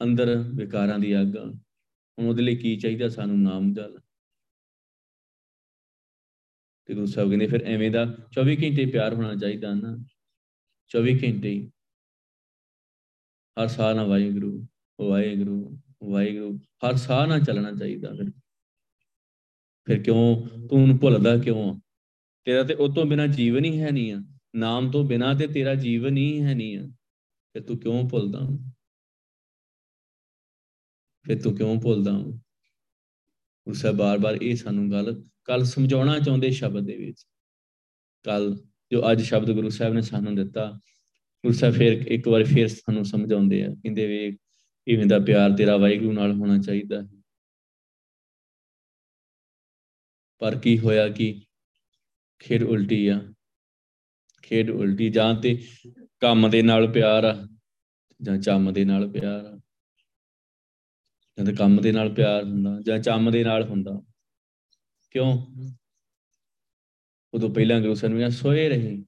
ਅੰਦਰ 0.00 0.36
ਵਿਕਾਰਾਂ 0.54 0.98
ਦੀ 0.98 1.20
ਅੱਗ 1.20 1.36
ਹੁਣ 1.36 2.26
ਉਹਦੇ 2.26 2.42
ਲਈ 2.42 2.56
ਕੀ 2.56 2.76
ਚਾਹੀਦਾ? 2.76 3.08
ਸਾਨੂੰ 3.08 3.42
ਨਾਮ 3.42 3.72
ਜਲ। 3.72 3.98
ਤੇ 6.90 6.94
ਗੁਰੂ 6.94 7.06
ਸਾਹਿਬ 7.06 7.28
ਕਹਿੰਦੇ 7.28 7.46
ਫਿਰ 7.46 7.62
ਐਵੇਂ 7.62 7.90
ਦਾ 7.90 8.02
24 8.32 8.56
ਘੰਟੇ 8.56 8.86
ਪਿਆਰ 8.86 9.14
ਹੋਣਾ 9.14 9.34
ਚਾਹੀਦਾ 9.34 9.74
ਨਾ। 9.74 10.04
24 10.88 11.18
ਘੰਟੇ 11.24 11.70
ਹਰ 13.62 13.68
ਸਾਹ 13.68 13.94
ਨਾਲ 13.94 14.06
ਵਾਹਿਗੁਰੂ 14.06 14.66
ਵਾਹਿਗੁਰੂ 15.00 15.78
ਵਾਹਿਗੁਰੂ। 16.04 16.56
ਹਰ 16.56 16.96
ਸਾਹ 16.96 17.26
ਨਾਲ 17.26 17.40
ਚੱਲਣਾ 17.40 17.72
ਚਾਹੀਦਾ 17.72 18.10
ਫਿਰ। 18.10 18.30
ਫਿਰ 19.84 20.02
ਕਿਉਂ? 20.02 20.48
ਤੂੰ 20.68 20.82
ਉਹਨੂੰ 20.82 20.98
ਭੁੱਲਦਾ 20.98 21.38
ਕਿਉਂ? 21.38 21.80
ਤੇਰਾ 22.44 22.62
ਤੇ 22.62 22.74
ਉਹ 22.74 22.94
ਤੋਂ 22.94 23.04
ਬਿਨਾ 23.04 23.26
ਜੀਵਨ 23.26 23.64
ਹੀ 23.64 23.80
ਹੈ 23.80 23.90
ਨਹੀਂ 23.90 24.12
ਆ। 24.12 24.24
ਨਾਮ 24.56 24.90
ਤੋਂ 24.90 25.04
ਬਿਨਾ 25.04 25.34
ਤੇ 25.34 25.46
ਤੇਰਾ 25.46 25.74
ਜੀਵਨ 25.74 26.16
ਹੀ 26.16 26.42
ਹੈ 26.42 26.54
ਨਹੀਂ 26.54 26.78
ਆ। 26.78 26.82
ਫਿਰ 27.52 27.62
ਤੂੰ 27.62 27.78
ਕਿਉਂ 27.78 28.08
ਭੁੱਲਦਾ 28.08 28.40
ਫਿਰ 31.26 31.42
ਤੂੰ 31.42 31.56
ਕਿਉਂ 31.56 31.80
ਭੁੱਲਦਾ 31.80 32.40
ਉਸੇ 33.66 33.92
ਬਾਰ-ਬਾਰ 33.92 34.38
ਇਹ 34.42 34.56
ਸਾਨੂੰ 34.56 34.90
ਗੱਲ 34.90 35.29
ਕੱਲ 35.44 35.64
ਸਮਝਾਉਣਾ 35.64 36.18
ਚਾਹੁੰਦੇ 36.18 36.50
ਸ਼ਬਦ 36.50 36.84
ਦੇ 36.84 36.96
ਵਿੱਚ। 36.96 37.26
ਕੱਲ 38.24 38.56
ਜੋ 38.92 39.12
ਅੱਜ 39.12 39.22
ਸ਼ਬਦ 39.22 39.50
ਗੁਰੂ 39.52 39.68
ਸਾਹਿਬ 39.68 39.94
ਨੇ 39.94 40.02
ਸਾਨੂੰ 40.02 40.34
ਦਿੱਤਾ, 40.34 40.80
ਗੁਰੂ 41.44 41.52
ਸਾਹਿਬ 41.52 41.74
ਫਿਰ 41.74 41.92
ਇੱਕ 41.92 42.28
ਵਾਰ 42.28 42.44
ਫਿਰ 42.44 42.68
ਸਾਨੂੰ 42.68 43.04
ਸਮਝਾਉਂਦੇ 43.04 43.64
ਆ, 43.64 43.68
ਕਹਿੰਦੇ 43.68 44.06
ਵੇ 44.06 44.36
ਇਵੇਂ 44.88 45.06
ਦਾ 45.06 45.18
ਪਿਆਰ 45.18 45.56
ਤੇਰਾ 45.56 45.76
ਵਾਹਿਗੁਰੂ 45.76 46.12
ਨਾਲ 46.12 46.32
ਹੋਣਾ 46.32 46.58
ਚਾਹੀਦਾ 46.58 47.02
ਹੈ। 47.02 47.08
ਪਰ 50.38 50.58
ਕੀ 50.58 50.78
ਹੋਇਆ 50.78 51.08
ਕਿ 51.08 51.42
ਖੇਡ 52.38 52.62
ਉਲਟੀ 52.62 53.06
ਆ। 53.06 53.32
ਖੇਡ 54.42 54.70
ਉਲਟੀ 54.70 55.10
ਜਾਂ 55.10 55.34
ਤੇ 55.34 55.64
ਕੰਮ 56.20 56.50
ਦੇ 56.50 56.62
ਨਾਲ 56.62 56.92
ਪਿਆਰ 56.92 57.24
ਆ, 57.24 57.48
ਜਾਂ 58.22 58.38
ਚੰਮ 58.38 58.72
ਦੇ 58.72 58.84
ਨਾਲ 58.84 59.08
ਪਿਆਰ 59.08 59.44
ਆ। 59.44 59.60
ਜਾਂ 61.38 61.46
ਤੇ 61.46 61.52
ਕੰਮ 61.52 61.80
ਦੇ 61.80 61.92
ਨਾਲ 61.92 62.14
ਪਿਆਰ 62.14 62.44
ਹੁੰਦਾ, 62.44 62.80
ਜਾਂ 62.86 62.98
ਚੰਮ 62.98 63.30
ਦੇ 63.30 63.44
ਨਾਲ 63.44 63.64
ਹੁੰਦਾ। 63.64 64.02
ਕਿਉਂ 65.10 65.32
ਉਦੋਂ 67.34 67.50
ਪਹਿਲਾਂ 67.50 67.80
ਗੁਰੂ 67.80 67.94
ਸਾਹਿਬ 67.94 68.16
ਨੇ 68.16 68.30
ਸੋਏ 68.30 68.68
ਰਹੇ 68.68 69.04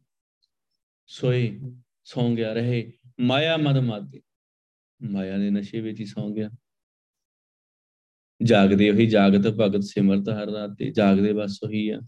ਸੋਏ 1.07 1.61
ਸੌਂ 2.05 2.37
ਗਿਆ 2.37 2.53
ਰਹੇ 2.53 2.93
ਮਾਇਆ 3.21 3.57
ਮਦ 3.57 3.79
ਮਾਦੇ 3.79 4.23
ਮਾਇਆ 5.03 5.39
ਦੇ 5.39 5.51
ਨਸ਼ੇ 5.51 5.81
ਵਿੱਚ 5.81 6.01
ਹੀ 6.01 6.05
ਸੌਂ 6.05 6.35
ਗਿਆ 6.35 6.51
ਜਾਗਦੇ 8.43 8.91
ਉਹੀ 8.91 9.07
ਜਾਗਤ 9.07 9.47
ਭਗਤ 9.47 9.81
ਸਿਮਰਤ 9.81 10.29
ਹਰ 10.29 10.51
ਰਾਤ 10.51 10.71
ਤੇ 10.79 10.91
ਜਾਗਦੇ 10.91 11.33
ਬਸ 11.33 11.59
ਉਹੀ 11.65 11.89
ਆ 11.89 12.01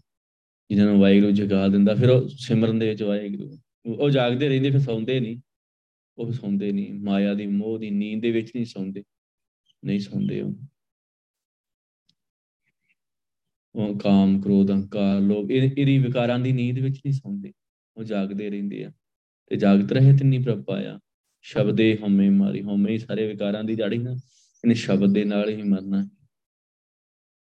ਜਿਨ੍ਹਾਂ 0.69 0.87
ਨੂੰ 0.87 0.99
ਵਾਹਿਗੁਰੂ 0.99 1.31
ਜਗਾ 1.31 1.67
ਦਿੰਦਾ 1.67 1.95
ਫਿਰ 1.95 2.09
ਉਹ 2.09 2.27
ਸਿਮਰਨ 2.29 2.79
ਦੇ 2.79 2.89
ਵਿੱਚ 2.89 3.03
ਵਾਹਿਗੁਰੂ 3.03 3.57
ਉਹ 3.85 4.09
ਜਾਗਦੇ 4.09 4.49
ਰਹਿੰਦੇ 4.49 4.71
ਫਿਰ 4.71 4.79
ਸੌਂਦੇ 4.79 5.19
ਨਹੀਂ 5.19 5.41
ਉਹ 6.17 6.31
ਸੌਂਦੇ 6.31 6.71
ਨਹੀਂ 6.71 6.93
ਮਾਇਆ 6.93 7.33
ਦੀ 7.33 7.47
ਮੋਹ 7.47 7.79
ਦੀ 7.79 7.89
ਨੀਂਦ 7.89 8.21
ਦੇ 8.21 8.31
ਵਿੱਚ 8.31 8.51
ਨਹੀਂ 8.55 8.65
ਸੌਂਦੇ 8.65 9.03
ਨਹੀਂ 9.85 9.99
ਸੌਂਦੇ 9.99 10.41
ਉਹ 10.41 10.53
ਉਹ 13.64 13.64
ਕਾਮ, 13.75 14.41
ਕ੍ਰੋਧ 14.41 14.71
ਹੰਕਾਰ 14.71 15.21
ਲੋਭ 15.21 15.51
ਇਹਦੀ 15.51 15.97
ਵਿਕਾਰਾਂ 15.97 16.39
ਦੀ 16.39 16.51
ਨੀਂਦ 16.51 16.79
ਵਿੱਚ 16.79 16.97
ਨਹੀਂ 16.97 17.13
ਸੌਂਦੇ। 17.13 17.53
ਉਹ 17.97 18.03
ਜਾਗਦੇ 18.03 18.49
ਰਹਿੰਦੇ 18.49 18.83
ਆ 18.83 18.91
ਤੇ 19.47 19.55
ਜਾਗਤ 19.55 19.91
ਰਹੇ 19.91 20.17
ਤੇ 20.17 20.25
ਨਹੀਂ 20.25 20.39
ਪ੍ਰਭ 20.39 20.63
ਪਾਇਆ। 20.63 20.99
ਸ਼ਬਦੇ 21.41 21.97
ਹਉਮੈ 22.03 22.29
ਮਾਰੀ, 22.29 22.61
ਹਉਮੈ 22.61 22.91
ਹੀ 22.91 22.97
ਸਾਰੇ 22.97 23.27
ਵਿਕਾਰਾਂ 23.27 23.63
ਦੀ 23.63 23.75
ਜੜੀ 23.75 23.97
ਨਾ, 23.97 24.11
ਇਹਨੇ 24.11 24.73
ਸ਼ਬਦ 24.73 25.13
ਦੇ 25.13 25.25
ਨਾਲ 25.25 25.49
ਹੀ 25.49 25.61
ਮਰਨਾ 25.61 26.03
ਹੈ। 26.03 26.09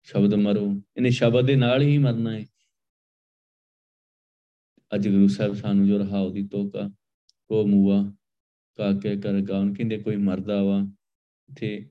ਸ਼ਬਦ 0.03 0.35
ਮਰੋ, 0.35 0.83
ਇਹਨੇ 0.97 1.11
ਸ਼ਬਦ 1.11 1.47
ਦੇ 1.47 1.57
ਨਾਲ 1.57 1.83
ਹੀ 1.83 1.99
ਮਰਨਾ 1.99 2.39
ਹੈ। 2.39 2.45
ਅੱਜ 4.95 5.09
ਗੁਰੂ 5.09 5.29
ਸਾਹਿਬ 5.29 5.55
ਸਾਨੂੰ 5.55 5.87
ਜੋ 5.87 5.99
ਰਹਾਉ 5.99 6.31
ਦੀ 6.31 6.47
ਤੋਕਾ, 6.49 6.91
ਕੋ 7.47 7.67
ਮੂਆ, 7.67 8.13
ਕਾ 8.77 8.93
ਕੇ 8.93 9.17
ਕਰ 9.17 9.41
ਗਾਉਣ, 9.41 9.75
ਕਹਿੰਦੇ 9.75 9.99
ਕੋਈ 9.99 10.17
ਮਰਦਾ 10.17 10.63
ਵਾ 10.63 10.87
ਤੇ 11.57 11.91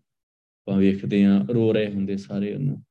ਆਪਾਂ 0.68 0.78
ਵੇਖਦੇ 0.78 1.26
ਆ 1.26 1.46
ਰੋ 1.54 1.74
ਰਹੇ 1.74 1.94
ਹੁੰਦੇ 1.94 2.18
ਸਾਰੇ 2.18 2.54
ਉਹਨੂੰ। 2.56 2.84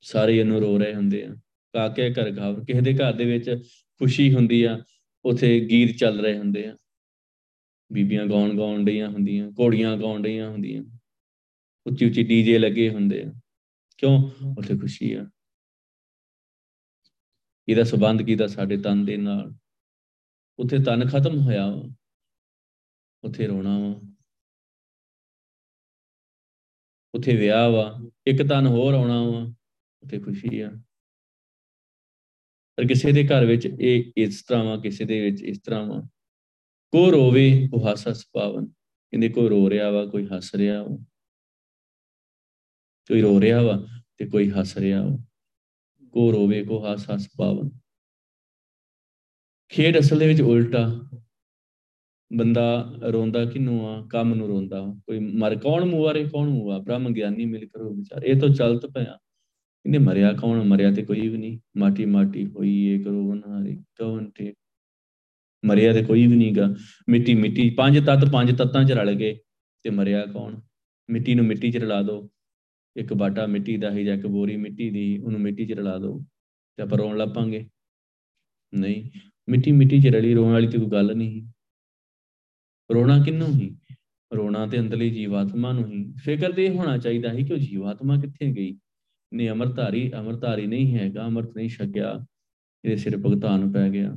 ਸਾਰੇ 0.00 0.38
ਇਹਨੂੰ 0.38 0.60
ਰੋ 0.60 0.78
ਰਹੇ 0.78 0.94
ਹੁੰਦੇ 0.94 1.24
ਆ। 1.24 1.34
ਕਾਕੇ 1.72 2.12
ਘਰ 2.12 2.30
ਗਾਵ 2.30 2.64
ਕਿਸੇ 2.64 2.80
ਦੇ 2.80 2.94
ਘਰ 2.94 3.12
ਦੇ 3.12 3.24
ਵਿੱਚ 3.24 3.50
ਖੁਸ਼ੀ 3.98 4.34
ਹੁੰਦੀ 4.34 4.62
ਆ, 4.62 4.78
ਉਥੇ 5.24 5.68
ਗੀਤ 5.70 5.96
ਚੱਲ 5.96 6.20
ਰਹੇ 6.20 6.38
ਹੁੰਦੇ 6.38 6.66
ਆ। 6.66 6.76
ਬੀਬੀਆਂ 7.92 8.26
ਗਾਉਣ 8.26 8.56
ਗਾਉਣ 8.58 8.84
ਡੀਆਂ 8.84 9.08
ਹੁੰਦੀਆਂ, 9.08 9.50
ਘੋੜੀਆਂ 9.50 9.96
ਗਾਉਣ 9.96 10.22
ਡੀਆਂ 10.22 10.50
ਹੁੰਦੀਆਂ। 10.50 10.82
ਉੱਚੀ 11.86 12.06
ਉੱਚੀ 12.06 12.22
ਡੀਜੇ 12.22 12.58
ਲੱਗੇ 12.58 12.90
ਹੁੰਦੇ 12.90 13.22
ਆ। 13.22 13.32
ਕਿਉਂ? 13.98 14.30
ਉਥੇ 14.58 14.78
ਖੁਸ਼ੀ 14.78 15.12
ਆ। 15.12 15.26
ਇਹਦਾ 17.68 17.84
ਸਬੰਧ 17.84 18.22
ਕੀਤਾ 18.22 18.46
ਸਾਡੇ 18.46 18.76
ਤਨ 18.76 19.04
ਦੇ 19.04 19.16
ਨਾਲ। 19.16 19.54
ਉਥੇ 20.58 20.78
ਤਨ 20.78 21.08
ਖਤਮ 21.08 21.38
ਹੋਇਆ 21.40 21.66
ਵਾ। 21.66 21.82
ਉਥੇ 23.24 23.46
ਰੋਣਾ 23.46 23.78
ਵਾ। 23.78 24.14
ਉਥੇ 27.14 27.36
ਵਿਆਹ 27.36 27.70
ਵਾ। 27.70 27.98
ਇੱਕ 28.26 28.42
ਤਨ 28.42 28.66
ਹੋਰ 28.66 28.94
ਆਉਣਾ 28.94 29.22
ਵਾ। 29.22 29.54
ਉਥੇ 30.02 30.18
ਖੁਸ਼ੀ 30.18 30.60
ਆ। 30.60 30.70
ਪਰ 32.76 32.86
ਕਿਸੇ 32.86 33.12
ਦੇ 33.12 33.26
ਘਰ 33.26 33.46
ਵਿੱਚ 33.46 33.68
ਇਹ 33.80 34.12
ਇਸ 34.16 34.42
ਤਰ੍ਹਾਂ 34.42 34.64
ਵਾ, 34.64 34.76
ਕਿਸੇ 34.76 35.04
ਦੇ 35.04 35.30
ਵਿੱਚ 35.30 35.42
ਇਸ 35.42 35.60
ਤਰ੍ਹਾਂ 35.60 35.86
ਵਾ। 35.86 36.00
ਕੋ 36.90 37.12
ਰੋਵੇ 37.12 37.68
ਉਹ 37.74 37.88
ਹਾਸਾ 37.88 38.12
ਸਪਾਵਨ। 38.12 38.66
ਕਹਿੰਦੇ 38.66 39.28
ਕੋਈ 39.28 39.48
ਰੋ 39.48 39.70
ਰਿਹਾ 39.70 39.90
ਵਾ, 39.90 40.06
ਕੋਈ 40.06 40.26
ਹੱਸ 40.26 40.54
ਰਿਹਾ 40.54 40.82
ਵਾ। 40.82 40.96
ਕੋਈ 43.08 43.20
ਰੋ 43.20 43.40
ਰਿਹਾ 43.40 43.62
ਵਾ 43.62 43.86
ਤੇ 44.18 44.26
ਕੋਈ 44.26 44.50
ਹੱਸ 44.50 44.76
ਰਿਹਾ 44.76 45.02
ਵਾ। 45.02 45.18
ਕੋ 46.12 46.32
ਰੋਵੇ, 46.32 46.64
ਕੋ 46.64 46.84
ਹਾਸਾ 46.84 47.16
ਸਪਾਵਨ। 47.16 47.70
ਖੇਡ 49.68 49.98
ਅਸਲ 49.98 50.18
ਦੇ 50.18 50.28
ਵਿੱਚ 50.28 50.40
ਉਲਟਾ। 50.40 51.10
ਬੰਦਾ 52.32 52.94
ਰੋਂਦਾ 53.12 53.44
ਕਿਨੂੰ 53.44 53.88
ਆ? 53.88 54.06
ਕੰਮ 54.10 54.34
ਨੂੰ 54.34 54.48
ਰੋਂਦਾ। 54.48 54.84
ਕੋਈ 55.06 55.18
ਮਰ, 55.18 55.58
ਕੌਣ 55.58 55.84
ਮੂਵਾਰੇ 55.84 56.24
ਕੌਣ 56.24 56.48
ਮੂਵਾ 56.48 56.78
ਬ੍ਰਹਮ 56.78 57.12
ਗਿਆਨੀ 57.12 57.44
ਮਿਲ 57.44 57.68
ਕਰੋ 57.68 57.94
ਵਿਚਾਰ। 57.94 58.22
ਇਹ 58.22 58.40
ਤਾਂ 58.40 58.48
ਚਲਤ 58.48 58.86
ਪਿਆ। 58.86 59.18
ਇਹਨੇ 59.86 59.98
ਮਰਿਆ 59.98 60.32
ਕੌਣ? 60.32 60.62
ਮਰਿਆ 60.64 60.90
ਤੇ 60.90 61.02
ਕੋਈ 61.02 61.28
ਵੀ 61.28 61.38
ਨਹੀਂ। 61.38 61.58
ਮਾਟੀ 61.76 62.04
ਮਾਟੀ 62.04 62.46
ਹੋਈ 62.46 62.84
ਏ, 62.84 63.02
ਕਰੋ 63.02 63.30
ਬਨਾਰੇ 63.30 63.76
ਕਵਨ 63.96 64.30
ਤੇ। 64.30 64.54
ਮਰਿਆ 65.64 65.92
ਤੇ 65.92 66.02
ਕੋਈ 66.02 66.26
ਵੀ 66.26 66.36
ਨਹੀਂਗਾ 66.36 66.74
ਮਿੱਟੀ 67.08 67.34
ਮਿੱਟੀ, 67.34 67.70
ਪੰਜ 67.70 68.06
ਤੱਤ 68.06 68.32
ਪੰਜ 68.32 68.58
ਤੱਤਾਂ 68.58 68.84
ਚ 68.84 68.92
ਰਲ 68.92 69.14
ਗਏ 69.14 69.38
ਤੇ 69.82 69.90
ਮਰਿਆ 69.90 70.26
ਕੌਣ? 70.26 70.60
ਮਿੱਟੀ 71.10 71.34
ਨੂੰ 71.34 71.44
ਮਿੱਟੀ 71.44 71.70
ਚ 71.70 71.76
ਰਲਾ 71.76 72.02
ਦਿਓ 72.02 72.30
ਇੱਕ 72.96 73.14
ਬਾਟਾ 73.14 73.46
ਮਿੱਟੀ 73.46 73.76
ਦਾ 73.76 73.90
ਹੀ 73.90 74.04
ਜਾਂ 74.04 74.16
ਇੱਕ 74.16 74.26
ਬੋਰੀ 74.26 74.56
ਮਿੱਟੀ 74.56 74.90
ਦੀ, 74.90 75.18
ਉਹਨੂੰ 75.18 75.40
ਮਿੱਟੀ 75.40 75.66
ਚ 75.66 75.72
ਰਲਾ 75.72 75.98
ਦਿਓ 75.98 76.20
ਤੇ 76.76 76.82
ਆਪਾਂ 76.82 76.98
ਰੋਣ 76.98 77.18
ਲੱਪਾਂਗੇ। 77.18 77.68
ਨਹੀਂ, 78.74 79.10
ਮਿੱਟੀ 79.48 79.72
ਮਿੱਟੀ 79.72 80.00
ਚ 80.00 80.06
ਰਲੀ 80.06 80.34
ਰੋਣ 80.34 80.52
ਵਾਲੀ 80.52 80.68
ਤੇ 80.68 80.78
ਕੋਈ 80.78 80.86
ਗੱਲ 80.86 81.16
ਨਹੀਂ। 81.16 81.46
ਰੋਣਾ 82.94 83.24
ਕਿੰਨੂੰ 83.24 83.48
ਹੀ 83.48 83.76
ਰੋਣਾ 84.36 84.66
ਤੇ 84.66 84.80
ਅੰਦਰਲੀ 84.80 85.10
ਜੀਵਾਤਮਾ 85.10 85.72
ਨੂੰ 85.72 85.92
ਹੀ 85.92 86.12
ਫਿਕਰ 86.24 86.52
ਤੇ 86.52 86.68
ਹੋਣਾ 86.68 86.98
ਚਾਹੀਦਾ 86.98 87.28
ਹੈ 87.28 87.34
ਕਿ 87.34 87.52
ਉਹ 87.52 87.58
ਜੀਵਾਤਮਾ 87.58 88.20
ਕਿੱਥੇ 88.20 88.52
ਗਈ? 88.52 88.78
ਨੇ 89.32 89.50
ਅਮਰਧਾਰੀ 89.50 90.12
ਅਮਰਧਾਰੀ 90.12 90.66
ਨਹੀਂ 90.66 90.98
ਹੈਗਾ, 90.98 91.26
ਅਮਰਤ 91.26 91.56
ਨਹੀਂ 91.56 91.68
ਛਕਿਆ, 91.68 92.26
ਇਹਦੇ 92.84 92.96
ਸਿਰ 92.96 93.16
ਭਗਤਾਨ 93.16 93.72
ਪੈ 93.72 93.90
ਗਿਆ। 93.90 94.16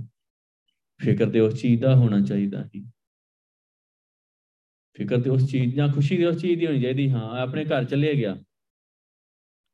ਫਿਕਰ 0.97 1.29
ਤੇ 1.29 1.39
ਉਸ 1.39 1.61
ਚੀਜ਼ 1.61 1.81
ਦਾ 1.81 1.95
ਹੋਣਾ 1.95 2.21
ਚਾਹੀਦਾ 2.21 2.63
ਹੈ 2.63 2.69
ਫਿਕਰ 4.93 5.21
ਤੇ 5.21 5.29
ਉਸ 5.29 5.51
ਚੀਜ਼, 5.51 5.75
ਜਾਂ 5.75 5.89
ਖੁਸ਼ੀ 5.89 6.17
ਤੇ 6.17 6.25
ਉਸ 6.25 6.41
ਚੀਜ਼ 6.41 6.59
ਦੀ 6.59 6.67
ਹੋਣੀ 6.67 6.81
ਚਾਹੀਦੀ, 6.81 7.09
ਹਾਂ, 7.09 7.41
ਆਪਣੇ 7.41 7.65
ਘਰ 7.65 7.83
ਚੱਲੇ 7.83 8.15
ਗਿਆ। 8.15 8.35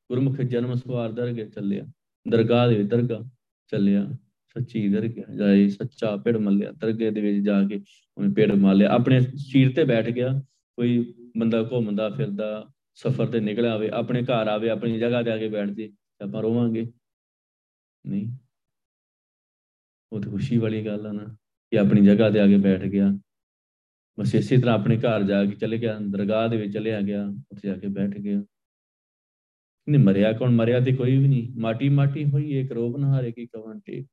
ਗੁਰਮੁਖ 0.10 0.42
ਜਨਮ 0.42 0.76
ਸਵਾਰ 0.76 1.12
ਦਰਗਾਹ 1.12 1.46
ਚੱਲਿਆ। 1.46 1.86
ਦਰਗਾਹ 2.28 2.70
ਦੇ 2.70 2.84
ਦਰਗਾਹ 2.84 3.24
ਚੱਲਿਆ, 3.68 4.18
ਸੱਚੀ 4.48 4.90
ਦਰਗਾਹ 4.90 5.36
ਜਾਏ 5.36 5.68
ਸੱਚਾ 5.68 6.16
ਪਿੜ 6.18 6.38
ਮੱਲਿਆ। 6.38 6.72
ਦਰਗਾਹ 6.72 7.12
ਦੇ 7.12 7.22
ਵਿੱਚ 7.22 7.46
ਜਾ 7.46 7.68
ਕੇ 7.68 7.84
ਉਹਨੇ 8.18 8.34
ਪਿੜ 8.34 8.52
ਮਾਲਿਆ। 8.52 8.90
ਆਪਣੇ 8.90 9.20
ਸੀਰ 9.36 9.74
ਤੇ 9.76 9.84
ਬੈਠ 9.84 10.10
ਗਿਆ, 10.10 10.42
ਕੋਈ 10.76 11.14
ਬੰਦਾ 11.38 11.64
ਘੁੰਮਦਾ 11.64 12.10
ਫਿਰਦਾ 12.10 12.72
ਸਫ਼ਰ 13.00 13.28
ਤੇ 13.28 13.40
ਨਿਕਲ 13.40 13.66
ਆਵੇ, 13.66 13.90
ਆਪਣੇ 13.90 14.22
ਘਰ 14.24 14.48
ਆਵੇ, 14.48 14.70
ਆਪਣੀ 14.70 15.00
ਜਗ੍ਹਾ 15.00 15.24
ਤੇ 15.24 15.32
ਆ 15.32 15.38
ਕੇ 15.38 15.50
ਬੈਠ 15.50 15.70
ਜੇ 15.70 15.94
ਆਪਾਂ 16.22 16.42
ਰੋਵਾਂਗੇ। 16.42 16.92
ਨਹੀਂ। 18.08 18.28
ਉਹ 20.12 20.22
ਤਾਂ 20.22 20.32
ਖੁਸ਼ੀ 20.32 20.58
ਵਾਲੀ 20.58 20.86
ਗੱਲ 20.86 21.08
ਆ 21.08 21.12
ਨਾ, 21.12 21.24
ਕਿ 21.72 21.80
ਆਪਣੀ 21.80 22.02
ਜਗ੍ਹਾ 22.02 22.30
ਤੇ 22.30 22.40
ਆ 22.40 22.48
ਕੇ 22.48 22.58
ਬੈਠ 22.58 22.82
ਗਿਆ। 22.82 23.10
ਬਸ 24.20 24.36
ਇਸੇ 24.36 24.58
ਤਰ੍ਹਾਂ 24.58 24.76
ਆਪਣੇ 24.76 24.98
ਘਰ 24.98 25.24
ਜਾ 25.24 25.46
ਕੇ 25.46 25.56
ਚਲੇ 25.56 25.78
ਗਿਆ, 25.78 26.00
ਦਰਗਾਹ 26.00 26.48
ਦੇ 26.50 26.58
ਵਿੱਚ 26.58 26.74
ਚਲਿਆ 26.74 27.02
ਗਿਆ, 27.02 27.26
ਉੱਥੇ 27.52 27.68
ਜਾ 27.68 27.78
ਕੇ 27.78 27.88
ਬੈਠ 27.88 28.10
ਗਿਆ। 28.10 28.44
ਨਹੀਂ, 29.90 30.00
ਮਰਿਆ 30.00 30.32
ਕੌਣ? 30.34 30.50
ਮਰਿਆ 30.50 30.80
ਤੇ 30.80 30.94
ਕੋਈ 30.94 31.18
ਵੀ 31.18 31.28
ਨਹੀਂ। 31.28 31.62
ਮਾਟੀ 31.62 31.90
ਮਾਟੀ 31.90 32.26
ਹੋਈ 32.26 32.52
ਏ 32.52 32.68
ਕਰੋਬ 32.68 32.98
ਨਹਾਰੇ 32.98 33.32
ਕੀ 33.32 33.46
ਕਵਨ 33.46 33.80
ਟੇ 33.80 34.06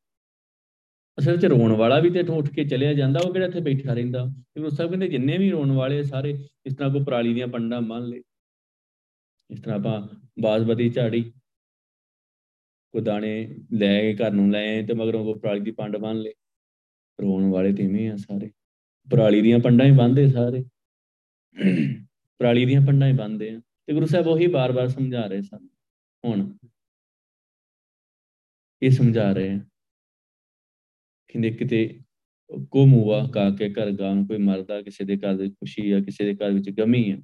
ਅਸਲ 1.18 1.32
ਵਿੱਚ 1.32 1.46
ਰੋਣ 1.46 1.72
ਵਾਲਾ 1.72 1.98
ਵੀ 2.00 2.10
ਤੇ 2.10 2.20
ਉੱਠ 2.20 2.48
ਕੇ 2.48 2.64
ਚਲਿਆ 2.64 2.92
ਜਾਂਦਾ, 2.92 3.20
ਉਹ 3.20 3.32
ਕਿਹੜਾ 3.32 3.46
ਇੱਥੇ 3.46 3.60
ਬੈਠਾ 3.60 3.94
ਰਹਿੰਦਾ? 3.94 4.26
ਤੇ 4.54 4.62
ਉਹ 4.62 4.70
ਸਭ 4.70 4.88
ਕਹਿੰਦੇ 4.88 5.08
ਜਿੰਨੇ 5.08 5.38
ਵੀ 5.38 5.50
ਰੋਣ 5.50 5.72
ਵਾਲੇ 5.72 6.02
ਸਾਰੇ, 6.02 6.30
ਇਸ 6.66 6.74
ਤਰ੍ਹਾਂ 6.76 6.92
ਕੋ 6.92 7.04
ਪਰਾਲੀ 7.04 7.34
ਦੀਆਂ 7.34 7.48
ਪੰਡਾਂ 7.48 7.80
ਮੰਨ 7.80 8.04
ਲੇ 8.04 8.22
ਇਸ 9.50 9.60
ਤਰ੍ਹਾਂ 9.60 9.78
ਆਪਾਂ 9.78 10.08
ਬਾਸਮਤੀ 10.40 10.88
ਝਾੜੀ 10.90 11.32
ਕੋ 12.92 13.00
ਦਾਣੇ 13.00 13.54
ਲੈ 13.72 14.00
ਕੇ 14.00 14.14
ਘਰ 14.14 14.30
ਨੂੰ 14.30 14.50
ਲੈ 14.50 14.86
ਤੇ 14.86 14.94
ਮਗਰੋਂ 14.94 15.24
ਕੋ 15.24 15.34
ਪਰਾਲੀ 15.34 15.60
ਦੀ 15.60 15.70
ਪੰਡ 15.70 15.96
ਬੰਨ 15.96 16.20
ਲੇ 16.20 16.32
ਰੋਣ 17.22 17.50
ਵਾਲੇ 17.50 17.72
ਤੀਵੇਂ 17.72 18.10
ਆ 18.10 18.16
ਸਾਰੇ। 18.16 18.50
ਪਰਾਲੀ 19.10 19.42
ਦੀਆਂ 19.42 19.58
ਪੰਡਾਂ 19.58 19.86
ਹੀ 19.86 19.92
ਬੰਨਦੇ 19.92 20.28
ਸਾਰੇ। 20.30 20.64
ਪਰਾਲੀ 22.38 22.64
ਦੀਆਂ 22.66 22.80
ਪੰਡਾਂ 22.86 23.08
ਹੀ 23.08 23.12
ਬੰਨਦੇ 23.12 23.50
ਆ। 23.50 23.60
ਤੇ 23.86 23.92
ਗੁਰੂ 23.92 24.06
ਸਾਹਿਬ 24.06 24.26
ਉਹੀ 24.26 24.46
ਬਾਰ-ਬਾਰ 24.46 24.88
ਸਮਝਾ 24.88 25.26
ਰਹੇ 25.26 25.42
ਸਨ। 25.42 25.68
ਹੁਣ 26.24 26.56
ਇਹ 28.82 28.90
ਸਮਝਾ 28.90 29.32
ਰਹੇ 29.32 29.50
ਆ 29.50 29.58
ਕਹਿੰਦੇ 31.28 31.50
ਕਿਤੇ 31.50 32.00
ਕੋ 32.70 32.86
ਮੂਆ 32.86 33.26
ਕਾ 33.34 33.50
ਕੇ 33.50 33.68
ਘਰ 33.70 33.90
ਗਾਂ, 33.92 34.24
ਕੋਈ 34.26 34.38
ਮਰਦਾ, 34.38 34.82
ਕਿਸੇ 34.82 35.04
ਦੇ 35.04 35.16
ਘਰ 35.16 35.34
ਵਿੱਚ 35.34 35.54
ਖੁਸ਼ੀ 35.54 35.90
ਆ, 35.90 36.00
ਕਿਸੇ 36.00 36.24
ਦੇ 36.24 36.34
ਘਰ 36.34 36.50
ਵਿੱਚ 36.50 36.70
ਗਮੀ 36.70 37.10
ਆ। 37.10 37.16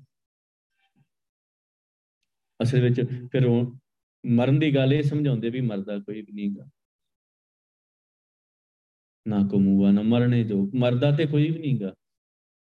ਅਸਲ 2.61 2.81
ਵਿੱਚ 2.81 3.01
ਫਿਰ 3.33 3.47
ਉਹ 3.47 3.79
ਮਰਨ 4.27 4.59
ਦੀ 4.59 4.75
ਗੱਲ 4.75 4.95
ਇਹ 4.95 5.03
ਸਮਝਾਉਂਦੇ 5.03 5.51
ਵੀ 5.51 5.61
ਮਰਦਾ 5.61 5.99
ਕੋਈ 5.99 6.23
ਵੀ 6.23 6.33
ਨਹੀਂਗਾ 6.33 6.65
ਨਾ 9.29 9.49
ਕੋ 9.51 9.59
ਮੂਆ 9.59 9.91
ਨਾ 9.91 10.03
ਮਰਨੇ 10.03 10.45
ਜੋ। 10.45 10.71
ਮਰਦਾ 10.75 11.11
ਤੇ 11.17 11.27
ਕੋਈ 11.27 11.51
ਵੀ 11.51 11.59
ਨਹੀਂਗਾ 11.59 11.95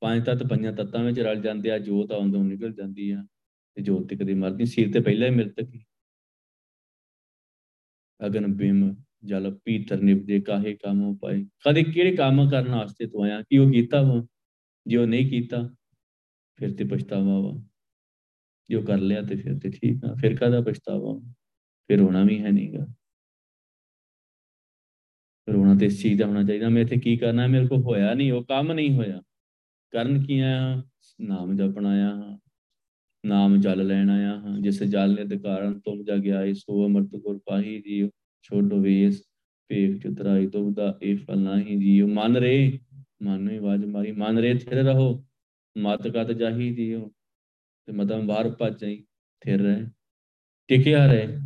ਪੰਜ 0.01 0.27
ਤੱਤ 0.27 0.43
ਪੰਜਾਂ 0.43 0.73
ਤੱਤਾਂ 0.73 1.05
ਵਿੱਚ 1.05 1.21
ਰਲ 1.21 1.43
ਜਾਂਦੇ 1.43 1.71
ਆ, 1.71 1.79
ਜੋਤ 1.79 2.13
ਆਉਂਦੋਂ 2.13 2.45
ਨਿਕਲ 2.45 2.73
ਜਾਂਦੀ 2.73 3.11
ਆ, 3.11 3.27
ਤੇ 3.75 3.83
ਜੋਤ 3.83 4.09
ਤੇ 4.09 4.17
ਕਦੇ 4.17 4.35
ਮਰਦੀ। 4.35 4.65
ਸਿਰ 4.65 4.93
ਤੇ 4.93 5.01
ਪਹਿਲਾਂ 5.01 5.29
ਹੀ 5.29 5.35
ਮਿਰਤਕ 5.35 5.75
ਹੀ 5.75 5.85
ਅਗਨ 8.27 8.47
ਬਿਮ 8.47 8.95
ਜਲ 9.25 9.59
ਪੀਤਰ 9.65 10.01
ਨਿਭਦੇ 10.01 10.41
ਕਾਹੇ 10.41 10.75
ਕਾਮੋਂ 10.75 11.17
ਪਾਏ। 11.17 11.45
ਕਦੇ 11.45 11.83
ਕਿਹੜੇ 11.85 12.17
ਕੰਮ 12.17 12.51
ਕਰਨ 12.51 12.69
ਵਾਸਤੇ 12.69 13.07
ਤੂੰ 13.07 13.23
ਆਇਆ? 13.23 13.43
ਕਿ 13.43 13.59
ਉਹ 13.59 13.73
ਕੀਤਾ 13.73 14.03
ਵਾ? 14.03 14.27
ਜੇ 14.87 14.97
ਉਹ 14.97 15.07
ਨਹੀਂ 15.07 15.31
ਕੀਤਾ, 15.31 15.75
ਫਿਰ 16.57 16.75
ਤੇ 16.75 16.85
ਪਛਤਾਵਾ 16.85 17.41
ਵਾ। 17.41 17.63
ਜੋ 18.71 18.83
ਕਰ 18.83 18.99
ਲਿਆ 18.99 19.23
ਤੇ 19.23 19.37
ਫਿਰ 19.37 19.59
ਤੇ 19.59 19.71
ਠੀਕ 19.71 20.05
ਆ। 20.05 20.15
ਫਿਰ 20.21 20.37
ਕਾਦਾ 20.37 20.61
ਪਛਤਾਵਾ? 20.61 21.33
ਫਿਰ 21.89 22.01
ਹੋਣਾ 22.01 22.25
ਵੀ 22.25 22.43
ਹੈ 22.43 22.51
ਨਹੀਂਗਾ 22.51 22.87
ਰੋਣਾ 25.49 25.75
ਤੇ 25.75 25.87
ਇਸ 25.87 26.03
ਚੀਜ਼ 26.03 26.21
ਦਾ 26.21 26.27
ਹੋਣਾ 26.27 26.43
ਚਾਹੀਦਾ। 26.43 26.69
ਮੈਂ 26.69 26.83
ਇੱਥੇ 26.83 26.97
ਕੀ 26.97 27.17
ਕਰਨਾ? 27.17 27.47
ਮੇਰੇ 27.47 27.67
ਕੋਲ 27.67 27.79
ਹੋਇਆ 27.79 28.15
ਨਹੀਂ, 28.15 28.33
ਉਹ 28.33 28.45
ਕੰਮ 28.45 28.73
ਨਹੀਂ 28.73 28.95
ਹੋਇਆ। 28.95 29.23
ਕਰਨ 29.91 30.25
ਕੀ 30.25 30.41
ਆਇਆ? 30.41 30.83
ਨਾਮ 31.21 31.57
ਜਪਣ 31.57 31.87
ਆਇਆ। 31.87 32.09
ਹਾਂ 32.09 32.39
ਨਾਮ 33.27 33.57
ਜਲ 33.61 33.87
ਲੈਣ 33.87 34.11
ਆਇਆ। 34.11 34.37
ਹਾਂ 34.37 34.61
ਜਿਸ 34.61 34.83
ਜਲ 34.83 35.15
ਨੇ 35.15 35.25
ਦੇ 35.25 35.39
ਕਾਰਨ 35.39 35.81
ਤੁਮ 35.81 36.05
ਜਾ 36.05 36.17
ਗਿਆ 36.17 36.53
ਸੋ 36.53 36.87
ਅਮਰਤ 36.87 37.07
ਗੁਰ 37.07 37.39
ਪਾਹੀ 37.39 37.81
ਜੀ 37.81 38.11
ਛੋਡੋ 38.43 38.81
ਵੇਸ 38.81 39.23
ਪੇਖ 39.69 40.07
ਚਤਰਾਈ 40.07 40.47
ਦਾ, 40.47 40.99
ਇਹ 41.03 41.17
ਫਲ 41.17 41.39
ਨਹੀਂ 41.39 41.79
ਜੀਓ। 41.79 42.07
ਮਨ 42.07 42.37
ਰੇ, 42.37 42.79
ਮਨ 43.23 43.41
ਨੂੰ 43.41 43.57
ਆਵਾਜ਼ 43.57 43.85
ਮਾਰੀ। 43.85 44.13
ਮਨ 44.13 44.39
ਰੇ 44.39 44.55
ਥਿਰ 44.55 44.85
ਰਹੋ। 44.85 45.25
ਮਤ 45.79 46.09
ਕਤ 46.09 46.33
ਜਾਹੀ 46.33 46.75
ਜੀਓ। 46.75 47.13
ਤੇ 47.87 47.93
ਮਦਮ 47.93 48.27
ਬਾਹਰ 48.27 48.49
ਭੱਜ 48.51 48.81
ਜਾਈ 48.81 49.05
ਥਿਰ 49.41 49.61
ਰਹੇ, 49.61 49.87
ਟਿਕਿਆ 50.69 51.07
ਰਹੇ, 51.07 51.39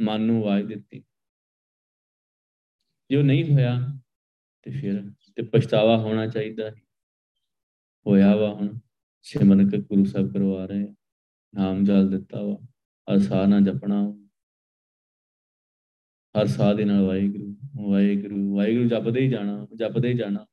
ਮਨ 0.00 0.20
ਨੂੰ 0.20 0.42
ਆਵਾਜ਼ 0.42 0.66
ਦਿੱਤੀ। 0.66 1.02
ਜੋ 3.10 3.22
ਨਹੀਂ 3.22 3.44
ਹੋਇਆ 3.52 3.74
ਤੇ 4.62 4.70
ਫਿਰ, 4.70 5.02
ਤੇ 5.36 5.42
ਪਛਤਾਵਾ 5.42 5.96
ਹੋਣਾ 5.96 6.26
ਚਾਹੀਦਾ 6.26 6.70
ਹੈ 6.70 6.74
ਹੋਇਆ 8.06 8.36
ਵਾ 8.36 8.54
ਹੁਣ, 8.54 8.78
ਸਿਮਰਨ 9.22 9.70
ਕੇ 9.70 9.78
ਗੁਰੂ 9.78 10.04
ਸਾਹਿਬ 10.04 10.32
ਕਰਵਾ 10.32 10.64
ਰਹੇ 10.66 10.94
ਨਾਮ 11.54 11.84
ਜਲ 11.84 12.10
ਦਿੱਤਾ 12.10 12.42
ਵਾ, 12.42 12.56
ਹਰ 13.08 13.18
ਸਾਹ 13.18 13.46
ਨਾਲ 13.48 13.60
ਜਪਣਾ 13.60 14.02
ਹਰ 16.34 16.46
ਸਾਹ 16.46 16.74
ਦੇ 16.74 16.84
ਨਾਲ 16.84 17.02
ਵਾਹਿਗੁਰੂ 17.02 17.90
ਵਾਹਿਗੁਰੂ 17.90 18.56
ਵਾਹਿਗੁਰੂ 18.56 18.88
ਜਪਦੇ 18.88 19.20
ਹੀ 19.20 19.28
ਜਾਣਾ, 19.28 19.66
ਜਪਦੇ 19.76 20.08
ਹੀ 20.08 20.14
ਜਾਣਾ। 20.14 20.46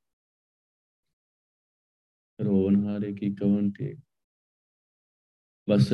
ਰੋਣ 2.39 2.85
ਹਾਰੇ 2.85 3.13
ਕੀ 3.13 3.35
ਕਵਨ 3.35 3.71
ਤੇ 3.71 3.95
ਬਸ 5.69 5.93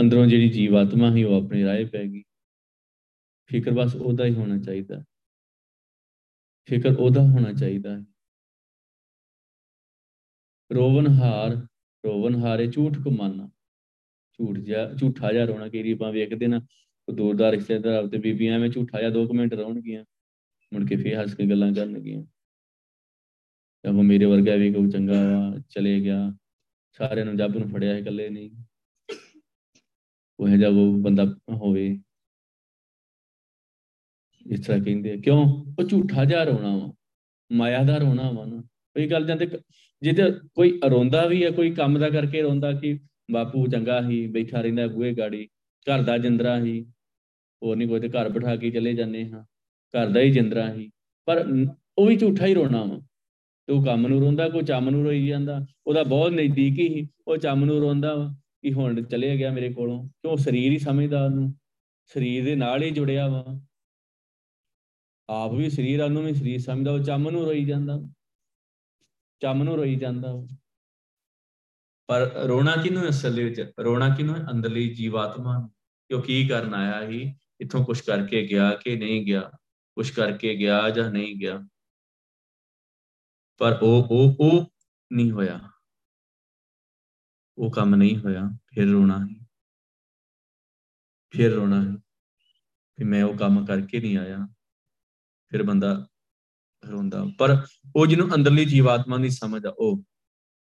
ਅੰਦਰੋਂ 0.00 0.26
ਜਿਹੜੀ 0.26 0.48
ਜੀਵਾਤਮਾ 0.48 1.14
ਹੀ 1.14 1.24
ਉਹ 1.24 1.42
ਆਪਣੇ 1.42 1.64
ਰਾਹ 1.64 1.84
ਪੈ 1.92 2.04
ਗਈ। 2.04 2.22
ਫਿਕਰ 3.44 3.70
ਬਸ 3.70 3.96
ਉਹਦਾ 3.96 4.24
ਹੀ 4.24 4.34
ਹੋਣਾ 4.34 4.58
ਚਾਹੀਦਾ। 4.58 5.04
ਫਿਕਰ 6.64 6.96
ਉਹਦਾ 6.96 7.20
ਹੋਣਾ 7.20 7.52
ਚਾਹੀਦਾ। 7.52 7.98
ਹੈ 7.98 8.04
ਰੋਵਨ 10.74 11.06
ਹਾਰ 11.06 11.66
ਰੋਵਨ 12.06 12.34
ਹਾਰੇ 12.34 12.66
ਝੂਠ 12.66 12.98
ਕਮਾਨਾ। 13.04 13.46
ਝੂਠ 14.32 14.58
ਜਾ 14.58 14.92
ਝੂਠਾ 14.92 15.32
ਜਾ 15.32 15.44
ਰੋਣਾ 15.44 15.68
ਕਿਹੜੀ 15.68 15.92
ਆਪਾਂ 15.92 16.12
ਵੇਖਦੇ 16.12 16.46
ਨਾ 16.46 16.60
ਦੂਰ 17.14 17.36
ਦਾ 17.36 17.52
ਰਿਸ਼ਤੇਦਾਰ 17.52 18.06
ਤੇ 18.06 18.18
ਬੀਬੀਆਂ 18.18 18.54
ਐਵੇਂ 18.54 18.70
ਝੂਠਾ 18.70 19.02
ਜਾ 19.02 19.10
2 19.10 19.32
ਮਿੰਟ 19.34 19.54
ਰੋਣਗੀਆਂ। 19.54 20.04
ਮੁੜ 20.74 20.88
ਕੇ 20.88 20.96
ਫੇਰ 20.96 21.22
ਹੱਸ 21.22 21.34
ਕੇ 21.34 21.50
ਗੱਲਾਂ 21.50 21.72
ਕਰਨਗੀਆਂ। 21.72 22.22
ਜਦ 23.84 23.90
ਮੇਰੇ 23.90 24.24
ਵਰਗਾ 24.24 24.54
ਵੀ 24.54 24.72
ਕੋਈ 24.72 24.90
ਚੰਗਾ 24.90 25.12
ਵਾ 25.12 25.58
ਚਲੇ 25.68 26.00
ਗਿਆ। 26.00 26.34
ਸਾਰਿਆਂ 26.92 27.26
ਨੂੰ 27.26 27.36
ਜੱਬ 27.36 27.58
ਨੂੰ 27.58 27.68
ਫੜਿਆ 27.68 27.94
ਹੈ 27.94 27.98
ਇਕੱਲੇ 27.98 28.30
ਨਹੀਂ 28.30 28.50
ਉਹ 30.40 30.48
ਹੈ 30.48 30.56
ਜਦ 30.56 30.76
ਉਹ 30.76 30.96
ਬੰਦਾ 30.98 31.24
ਹੋਵੇ। 31.50 31.86
ਇਸ 34.46 34.66
ਤਰ੍ਹਾਂ 34.66 34.80
ਕਹਿੰਦੇ 34.84 35.16
ਕਿਉਂ? 35.16 35.44
ਉਹ 35.78 35.82
ਝੂਠਾ 35.84 36.24
ਜਾ 36.24 36.44
ਰੋਣਾ 36.44 36.76
ਵਾ। 36.76 36.92
ਮਾਇਆ 37.52 37.82
ਦਾ 37.84 37.96
ਰੋਣਾ 37.96 38.30
ਵਾ 38.30 38.44
ਨਾ। 38.44 38.60
ਕੋਈ 38.94 39.06
ਗੱਲ 39.06 39.26
ਜਾਂਦੇ 39.26 39.46
ਜਿੱਤੇ 40.02 40.22
ਕੋਈ 40.54 40.80
ਰੋਂਦਾ 40.90 41.26
ਵੀ 41.26 41.44
ਹੈ 41.44 41.50
ਕੋਈ 41.50 41.70
ਕੰਮ 41.70 41.98
ਦਾ 41.98 42.08
ਕਰਕੇ 42.10 42.42
ਰੋਂਦਾ 42.42 42.72
ਕਿ 42.72 42.98
ਬਾਪੂ 43.30 43.66
ਚੰਗਾ 43.66 44.00
ਹੀ 44.08 44.26
ਬੈਠਾ 44.26 44.60
ਰਹਿੰਦਾ 44.60 44.86
ਬੂਹੇ 44.86 45.12
ਗਾੜੀ, 45.14 45.46
ਘਰ 45.86 46.02
ਦਾ 46.02 46.18
ਜਿੰਦਰਾ 46.18 46.58
ਹੀ 46.60 46.80
ਹੋਰ 47.62 47.76
ਨਹੀਂ 47.76 47.88
ਕੋਈ 47.88 48.00
ਤੇ 48.00 48.08
ਘਰ 48.08 48.28
ਬਿਠਾ 48.28 48.56
ਕੇ 48.56 48.70
ਚਲੇ 48.70 48.92
ਜਾਂਦੇ 48.94 49.28
ਹਾਂ। 49.30 49.44
ਘਰ 49.94 50.08
ਦਾ 50.08 50.20
ਹੀ 50.20 50.30
ਜਿੰਦਰਾ 50.30 50.72
ਹੀ 50.74 50.90
ਪਰ 51.26 51.44
ਉਹ 51.98 52.06
ਵੀ 52.06 52.16
ਝੂਠਾ 52.16 52.46
ਹੀ 52.46 52.54
ਰੋਣਾ 52.54 52.84
ਵਾ। 52.84 52.98
ਤੇ 53.66 53.72
ਉਹ 53.72 53.84
ਕੰਮ 53.84 54.06
ਨੂੰ 54.06 54.20
ਰੋਂਦਾ, 54.20 54.48
ਕੋਈ 54.48 54.62
ਚੰਮ 54.62 54.90
ਨੂੰ 54.90 55.04
ਰੋਈ 55.04 55.26
ਜਾਂਦਾ। 55.26 55.66
ਉਹਦਾ 55.86 56.02
ਬਹੁਤ 56.02 56.32
ਨਜ਼ਦੀਕ 56.32 56.78
ਹੀ 56.78 57.08
ਉਹ 57.28 57.36
ਚੰਮ 57.36 57.64
ਨੂੰ 57.64 57.80
ਰੋਂਦਾ 57.80 58.14
ਵਾ। 58.14 58.34
ਕਿ 58.62 58.72
ਹੁਣ 58.72 59.04
ਚਲੇ 59.04 59.38
ਗਿਆ 59.38 59.50
ਮੇਰੇ 59.50 59.72
ਕੋਲੋਂ, 59.72 60.08
ਕਿਉਂ 60.08 60.36
ਸਰੀਰ 60.36 60.72
ਹੀ 60.72 60.78
ਸਮਝਦਾ 60.78 61.24
ਉਹਨੂੰ? 61.24 61.54
ਸਰੀਰ 62.06 62.44
ਦੇ 62.44 62.54
ਨਾਲ 62.54 62.82
ਹੀ 62.82 62.90
ਜੁੜਿਆ 62.90 63.28
ਵਾ। 63.28 63.44
ਆਪ 65.28 65.52
ਵੀ 65.52 65.70
ਸਰੀਰ 65.70 66.02
ਉਹਨੂੰ 66.02 66.24
ਵੀ 66.24 66.34
ਸਰੀਰ 66.34 66.60
ਸਮਝਦਾ, 66.60 66.92
ਉਹ 66.92 66.98
ਚੰਮ 66.98 67.30
ਨੂੰ 67.30 67.44
ਰੋਈ 67.44 67.64
ਜਾਂਦਾ। 67.64 68.00
ਚੰਮ 69.40 69.62
ਨੂੰ 69.62 69.76
ਰੋਈ 69.76 69.94
ਜਾਂਦਾ 69.94 70.46
ਪਰ 72.06 72.30
ਰੋਣਾ 72.48 72.76
ਕਿਨੂੰ 72.76 73.08
ਅਸਲ 73.08 73.34
ਦੇ 73.34 73.44
ਵਿੱਚ? 73.44 73.72
ਰੋਣਾ 73.80 74.14
ਕਿਨੂੰ 74.14 74.50
ਅੰਦਰਲੀ 74.50 74.94
ਜੀਵਾਤਮਾ 74.94 75.68
ਕਿ 76.08 76.14
ਉਹ 76.14 76.22
ਕੀ 76.22 76.48
ਕਰਨ 76.48 76.74
ਆਇਆ 76.74 77.08
ਹੀ 77.08 77.34
ਇੱਥੋਂ 77.60 77.84
ਕੁਝ 77.84 78.00
ਕਰਕੇ 78.00 78.46
ਗਿਆ 78.46 78.74
ਕਿ 78.74 78.96
ਨਹੀਂ 78.96 79.26
ਗਿਆ? 79.26 79.40
ਕੁਝ 79.94 80.10
ਕਰਕੇ 80.10 80.54
ਗਿਆ 80.54 80.90
ਜਾਂ 80.90 81.12
ਨਹੀਂ 81.12 81.36
ਗਿਆ? 81.36 81.68
ਪਰ 83.58 83.78
ਉਹ 83.82 84.08
ਉਹ 84.10 84.36
ਉਹ 84.40 84.66
ਨਹੀਂ 85.12 85.30
ਹੋਇਆ। 85.30 85.60
ਉਹ 87.58 87.72
ਕੰਮ 87.72 87.94
ਨਹੀਂ 87.94 88.18
ਹੋਇਆ, 88.18 88.50
ਫਿਰ 88.74 88.90
ਰੋਣਾ 88.90 89.18
ਹੈ 89.18 89.46
ਫਿਰ 91.30 91.54
ਰੋਣਾ 91.54 91.82
ਹੈ 91.82 91.96
ਕਿ 92.96 93.04
ਮੈਂ 93.04 93.24
ਉਹ 93.24 93.36
ਕੰਮ 93.36 93.66
ਕਰਕੇ 93.66 94.00
ਨਹੀਂ 94.00 94.18
ਆਇਆ। 94.18 94.38
ਫਿਰ 95.48 95.62
ਬੰਦਾ 95.62 96.08
ਰੋਂਦਾ। 96.90 97.26
ਪਰ 97.38 97.66
ਉਹ 97.96 98.06
ਜਿਹਨੂੰ 98.06 98.34
ਅੰਦਰਲੀ 98.34 98.64
ਜੀਵਾਤਮਾ 98.64 99.16
ਦੀ 99.16 99.30
ਸਮਝ 99.30 99.66
ਆ, 99.66 99.74
ਉਹ 99.78 100.02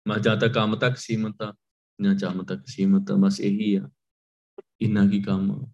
ਮੈਂ 0.08 0.18
ਜਾਂ 0.18 0.36
ਤਾਂ 0.36 0.48
ਕੰਮ 0.48 0.76
ਤੱਕ 0.76 0.96
ਸੀਮਤ 0.96 1.42
ਆ, 1.42 1.54
ਜਾਂ 2.02 2.14
ਚਾਮ 2.14 2.42
ਤੱਕ 2.42 2.62
ਸੀਮਤ 2.66 3.10
ਆ, 3.10 3.14
ਬਸ 3.14 3.40
ਇਹੀ 3.40 3.74
ਆ। 3.74 3.90
ਇੰਨਾ 4.80 5.08
ਕੀ 5.08 5.22
ਕੰਮ 5.22 5.72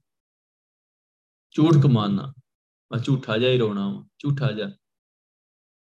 ਝੂਠ 1.50 1.74
ਕਮਾਨਾ। 1.82 2.34
ਬਸ 2.92 3.04
ਝੂਠਾ 3.04 3.38
ਜਾ 3.38 3.48
ਹੀ 3.48 3.58
ਰੋਣਾ 3.58 4.08
ਝੂਠਾ 4.18 4.52
ਜਾ 4.52 4.70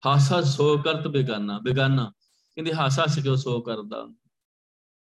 ਹਾਸਾ 0.07 0.43
ਸੋ 0.43 0.79
ਕਰਤ 0.79 1.09
ਬੇਗਾਨਾ 1.09 1.59
ਬੇਗਾਨਾ। 1.59 2.13
ਕਹਿੰਦੇ 2.55 2.75
ਹਾਸਾ 2.75 3.07
ਸ 3.07 3.19
ਕਿਉਂ 3.19 3.37
ਸੋ 3.37 3.61
ਕਰਦਾ। 3.61 4.15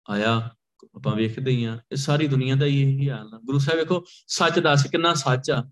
ਆਇਆ, 0.09 0.55
ਆਪਾਂ 0.95 1.15
ਵੇਖਦੇ 1.15 1.51
ਹੀ 1.51 1.63
ਆ 1.63 1.79
ਇਹ 1.91 1.97
ਸਾਰੀ 1.97 2.27
ਦੁਨੀਆ 2.27 2.55
ਦਾ 2.55 2.65
ਹੀ 2.65 2.81
ਇਹੀ 2.81 3.09
ਹਾਲ 3.09 3.33
ਆ। 3.33 3.39
ਗੁਰੂ 3.45 3.59
ਸਾਹਿਬ 3.59 3.79
ਵੇਖੋ, 3.79 4.05
ਸੱਚ 4.27 4.59
ਦੱਸ 4.59 4.87
ਕਿੰਨਾ 4.91 5.13
ਸੱਚ 5.13 5.51
ਆ। 5.51 5.71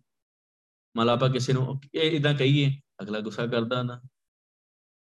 ਮਤਲਬ 0.97 1.10
ਆਪਾਂ 1.10 1.30
ਕਿਸੇ 1.30 1.54
ਨੂੰ 1.54 1.82
ਇਹ 1.93 2.12
ਇਦਾਂ 2.12 2.34
ਕਹੀਏ, 2.34 2.82
ਅਗਲਾ 3.02 3.19
ਗੁੱਸਾ 3.19 3.45
ਕਰਦਾ 3.47 3.84
ਨਾ। 3.84 4.02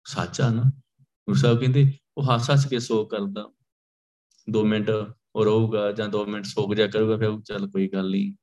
ਸੱਚ 0.06 0.42
ਆ 0.42 0.50
ਨਾ। 0.50 0.64
ਗੁਰੂ 1.02 1.36
ਸਾਹਿਬ 1.36 1.60
ਕਹਿੰਦੇ, 1.60 1.94
ਉਹ 2.18 2.24
ਹਾਸਾ 2.24 2.54
ਹੱਸ 2.54 2.66
ਕੇ 2.66 2.80
ਸੋ 2.80 3.06
ਕਰਦਾ। 3.06 3.52
2 4.50 4.64
ਮਿੰਟ 4.66 4.90
ਉਹ 5.36 5.46
ਰਹੂਗਾ 5.46 5.92
ਜਾਂ 5.92 6.10
2 6.10 6.26
ਮਿੰਟ 6.26 6.46
ਸੋਗ 6.46 6.74
ਜਾ 6.74 6.88
ਕਰੂਗਾ, 6.88 7.18
ਫਿਰ 7.18 7.42
ਚੱਲ 7.42 7.68
ਕੋਈ 7.68 7.88
ਗੱਲ 7.88 8.10
ਨਹੀਂ 8.10 8.34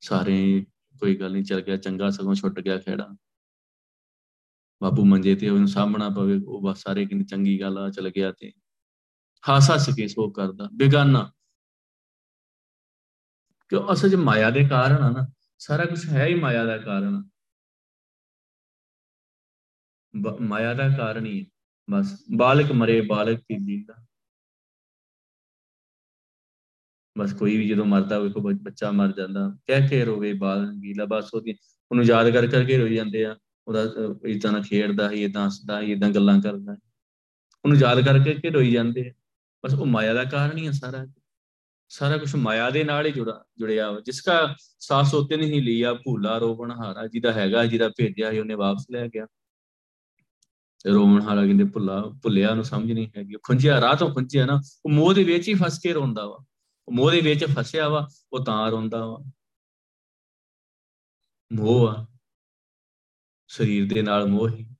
ਸਾਰੇ 0.00 0.66
ਕੋਈ 1.00 1.16
ਗੱਲ 1.16 1.32
ਨਹੀਂ 1.32 1.44
ਚੱਲ 1.44 1.60
ਗਿਆ 1.60 1.76
ਚੰਗਾ, 1.76 2.10
ਸਗੋਂ 2.10 2.34
ਛੁੱਟ 2.34 2.60
ਗਿਆ 2.60 2.78
ਖੇੜਾ। 2.78 3.16
ਬਾਪੂ 4.82 5.04
ਮੰਜੇ 5.04 5.34
ਤੇ 5.34 5.48
ਉਹਨੂੰ 5.48 5.68
ਸਾਹਮਣਾ 5.68 6.08
ਪਵੇ, 6.08 6.40
ਉਹ 6.46 6.62
ਬਸ 6.62 6.82
ਸਾਰੇ 6.82 7.06
ਕਹਿੰਦੇ, 7.06 7.24
ਚੰਗੀ 7.24 7.60
ਗੱਲ 7.60 7.78
ਆ, 7.78 7.90
ਚੱਲ 7.90 8.10
ਗਿਆ 8.10 8.32
ਤੇ। 8.32 8.52
ਹਾਸਾ 9.48 9.74
ਹੱਸ 9.74 9.88
ਕੇ 9.96 10.08
ਸੋ 10.08 10.30
ਕਰਦਾ, 10.30 10.68
ਬੇਗਾਨਾ। 10.72 11.32
ਕਿਉਂ 13.68 13.92
ਅਸਲ 13.92 14.10
'ਚ 14.10 14.14
ਮਾਇਆ 14.14 14.50
ਦੇ 14.50 14.68
ਕਾਰਨ 14.68 15.02
ਆ 15.02 15.10
ਨਾ, 15.10 15.26
ਸਾਰਾ 15.58 15.84
ਕੁਝ 15.84 16.04
ਹੈ 16.08 16.26
ਹੀ 16.26 16.34
ਮਾਇਆ 16.34 16.64
ਦਾ 16.64 16.78
ਕਾਰਨ। 16.78 17.22
ਮਾਇਆ 20.40 20.74
ਦਾ 20.74 20.88
ਕਾਰਨ 20.88 21.26
ਹੀ 21.26 21.50
ਬਸ। 21.90 22.24
ਬਾਲਕ 22.36 22.72
ਮਰੇ, 22.72 23.00
ਬਾਲਕ 23.00 23.38
ਕੀ 23.38 23.56
ਜੀਦਾ 23.64 23.94
ਬਸ 27.18 27.32
ਕੋਈ 27.32 27.56
ਵੀ 27.56 27.68
ਜਦੋਂ 27.68 27.84
ਮਰਦਾ 27.84 28.18
ਹੋਵੇ, 28.18 28.30
ਕੋਈ 28.30 28.54
ਬੱਚਾ 28.54 28.90
ਮਰ 28.90 29.12
ਜਾਂਦਾ, 29.12 29.56
ਕਹਿ 29.66 29.88
ਕੇ 29.88 30.04
ਰੋਵੇ 30.04 30.32
ਬਾਲ 30.32 30.72
ਗੀਲਾ, 30.72 31.04
ਬਸ 31.04 31.30
ਉਹਦੀ, 31.34 31.58
ਉਹਨੂੰ 31.90 32.04
ਯਾਦ 32.04 32.30
ਕਰ 32.30 32.46
ਕਰਕੇ 32.46 32.78
ਰੋਈ 32.78 32.94
ਜਾਂਦੇ 32.96 33.24
ਆ। 33.24 33.36
ਉਹਦਾ 33.68 33.80
ਇਦਾਂ 34.26 34.52
ਨਾਲ 34.52 34.62
ਖੇਡਦਾ 34.62 35.10
ਹੀ 35.10 35.24
ਇਦਾਂ 35.24 35.46
ਹੱਸਦਾ 35.46 35.80
ਹੀ 35.80 35.92
ਇਦਾਂ 35.92 36.10
ਗੱਲਾਂ 36.10 36.42
ਕਰਦਾ 36.42 36.72
ਉਹਨੂੰ 37.64 37.78
ਯਾਦ 37.78 38.00
ਕਰਕੇ 38.00 38.34
ਕਿ 38.34 38.50
ਰੋਈ 38.50 38.72
ਜਾਂਦੇ 38.72 39.12
ਬਸ 39.64 39.74
ਉਹ 39.74 39.86
ਮਾਇਆ 39.86 40.14
ਦਾ 40.14 40.24
ਕਾਰਨ 40.24 40.58
ਹੀ 40.58 40.66
ਆ 40.66 40.72
ਸਾਰਾ। 40.72 41.06
ਸਾਰਾ 41.88 42.18
ਕੁਝ 42.18 42.36
ਮਾਇਆ 42.36 42.70
ਦੇ 42.70 42.84
ਨਾਲ 42.84 43.06
ਹੀ 43.06 43.12
ਜੁੜਾ 43.12 43.44
ਜੁੜਿਆ 43.58 43.90
ਵਾ। 43.90 44.00
ਜਿਸ 44.00 44.24
ਦਾ 44.24 44.56
ਸਾਸ 44.78 45.14
ਹੋਤੇ 45.14 45.36
ਨਹੀਂ 45.36 45.62
ਲਿਆ, 45.62 45.94
ਭੂਲਾ, 45.94 46.38
ਰੋਵਣ 46.38 46.70
ਹਾਰਾ। 46.70 47.06
ਜਿਹਦਾ 47.06 47.32
ਹੈਗਾ, 47.32 47.64
ਜਿਹਦਾ 47.64 47.88
ਭੇਜਿਆ 47.88 48.30
ਸੀ, 48.30 48.38
ਉਹਨੇ 48.38 48.54
ਵਾਪਸ 48.54 48.86
ਲੈ 48.92 49.08
ਗਿਆ। 49.08 49.26
ਰੋਵਣ 50.86 51.22
ਹਾਰਾ 51.22 51.44
ਕਹਿੰਦੇ 51.44 51.64
ਭੁੱਲਾ, 51.64 52.04
ਭੁੱਲਿਆ 52.22 52.54
ਨੂੰ 52.54 52.64
ਸਮਝ 52.64 52.92
ਨਹੀਂ 52.92 53.08
ਹੈਗੀ। 53.16 53.34
ਖੁੰਝਿਆ 53.42 53.80
ਰਾਹ 53.80 53.96
ਤੋਂ 53.96 54.14
ਖੁੰਝਿਆ 54.14 54.46
ਨਾ। 54.46 54.60
ਉਹ 54.86 54.90
ਮੋਹ 54.90 55.14
ਦੇ 55.14 55.24
ਵਿੱਚ 55.24 55.48
ਹੀ 55.48 55.54
ਫਸ 55.54 55.78
ਕੇ 55.78 55.92
ਰੋਂਦਾ 55.92 56.26
ਵਾ। 56.26 56.44
ਉਹ 56.88 56.92
ਮੋਹ 56.92 57.10
ਦੇ 57.10 57.20
ਵਿੱਚ 57.20 57.44
ਫਸਿਆ 57.44 57.88
ਵਾ, 57.88 58.08
ਉਹ 58.32 58.44
ਤਾਂ 58.44 58.70
ਰੋਂਦਾ 58.70 59.06
ਵਾ। 59.06 59.30
ਮੋਹ 61.52 61.88
ਆ। 61.88 62.06
ਸਰੀਰ 63.48 63.94
ਦੇ 63.94 64.02
ਨਾਲ 64.02 64.26
ਮੋਹ 64.26 64.48
ਹੀ। 64.48 64.70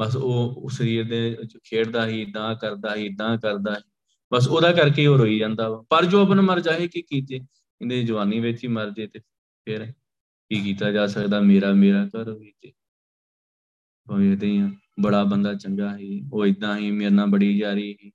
ਬਸ 0.00 0.16
ਉਹ 0.16 0.70
ਸਰੀਰ 0.72 1.08
ਦੇ 1.08 1.38
ਖੇਡਦਾ 1.64 2.06
ਹੀ 2.06 2.22
ਇਦਾਂ 2.22 2.54
ਕਰਦਾ 2.54 2.94
ਹੀ 2.94 3.06
ਇਦਾਂ 3.06 3.38
ਕਰਦਾ 3.38 3.74
ਹੀ 3.74 3.90
ਬਸ 4.32 4.48
ਉਹਦਾ 4.48 4.72
ਕਰਕੇ 4.72 5.06
ਉਹ 5.06 5.18
ਰੋਈ 5.18 5.38
ਜਾਂਦਾ 5.38 5.68
ਵਾ। 5.68 5.84
ਪਰ 5.90 6.04
ਜੋ 6.04 6.22
ਆਪਨ 6.22 6.40
ਮਰ 6.40 6.60
ਜਾਏ, 6.60 6.88
ਕੀ 6.88 7.02
ਕੀਤੇ? 7.02 7.36
ਇਹਦੇ 7.82 8.02
ਜਵਾਨੀ 8.02 8.40
ਵਿੱਚ 8.40 8.64
ਹੀ 8.64 8.68
ਮਰ 8.68 8.90
ਜੇ 8.90 9.06
ਤੇ 9.06 9.18
ਫਿਰ 9.64 9.92
ਕੀ 10.48 10.60
ਕੀਤਾ 10.60 10.92
ਜਾ 10.92 11.06
ਸਕਦਾ? 11.06 11.40
ਮੇਰਾ 11.40 11.72
ਮੇਰਾ 11.72 12.06
ਕਰ 12.06 12.30
ਵਿੱਚ 12.30 12.74
ਵੇਖਦੇ 14.18 14.58
ਆ। 14.58 14.70
ਬੜਾ 15.00 15.24
ਬੰਦਾ 15.24 15.54
ਚੰਗਾ 15.54 15.96
ਸੀ। 15.96 16.22
ਉਹ 16.32 16.46
ਇਦਾਂ 16.46 16.78
ਹੀ 16.78 16.90
ਮੇਰੇ 16.90 17.10
ਨਾਲ 17.10 17.26
ਬੜੀ 17.26 17.58
ਯਾਰੀ 17.58 17.96
ਸੀ। 18.00 18.12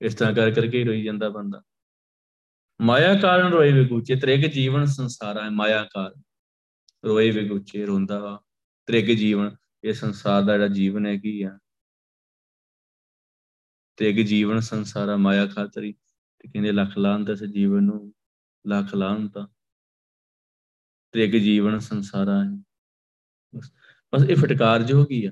ਇਸ 0.00 0.14
ਤਰ੍ਹਾਂ 0.14 0.34
ਕਰ, 0.34 0.50
ਕਰਕੇ 0.50 0.84
ਰੋਈ 0.84 1.02
ਜਾਂਦਾ 1.02 1.28
ਬੰਦਾ। 1.28 1.62
ਮਾਇਆ 2.80 3.14
ਕਾਰਨ 3.14 3.52
ਰੋਏ 3.52 3.72
ਵਿਗੂਚੇ, 3.72 4.16
ਤ੍ਰਿਗ 4.16 4.40
ਜੀਵਨ 4.40 4.84
ਸੰਸਾਰਾ 4.84 5.44
ਹੈ 5.44 5.50
ਮਾਇਆ 5.50 5.84
ਕਾਰਨ। 5.84 6.22
ਰੋਏ 7.04 7.30
ਵਿਗੂਚੇ, 7.30 7.86
ਰੋਂਦਾ 7.86 8.18
ਵਾ। 8.18 8.40
ਤ੍ਰਿਗ 8.86 9.04
ਜੀਵਨ, 9.04 9.56
ਇਹ 9.84 9.92
ਸੰਸਾਰ 9.92 10.42
ਦਾ 10.42 10.52
ਜਿਹੜਾ 10.52 10.68
ਜੀਵਨ 10.68 11.06
ਹੈ 11.06 11.16
ਕੀ 11.16 11.42
ਆ? 11.42 11.58
ਤ੍ਰਿਗ 13.96 14.16
ਜੀਵਨ 14.16 14.60
ਸੰਸਾਰਾ 14.60 15.16
ਮਾਇਆ 15.16 15.46
ਖਾਤਰੀ 15.46 15.92
ਤੇ 16.38 16.48
ਕਹਿੰਦੇ 16.48 16.72
ਲੱਖ 16.72 16.98
ਲਾਂਤ 16.98 17.30
ਇਸ 17.30 17.44
ਜੀਵਨ 17.44 17.82
ਨੂੰ 17.82 18.14
ਲੱਖ 18.66 18.94
ਲਾਂਤ 18.94 19.48
ਤ੍ਰਿਗ 21.12 21.30
ਜੀਵਨ 21.30 21.78
ਸੰਸਾਰਾ 21.78 22.44
ਹੈ। 22.44 22.62
ਬਸ 24.14 24.30
ਇਹ 24.30 24.36
ਫਟਕਾਰ 24.36 24.82
ਜੋ 24.82 25.04
ਕੀ 25.04 25.24
ਆ? 25.24 25.30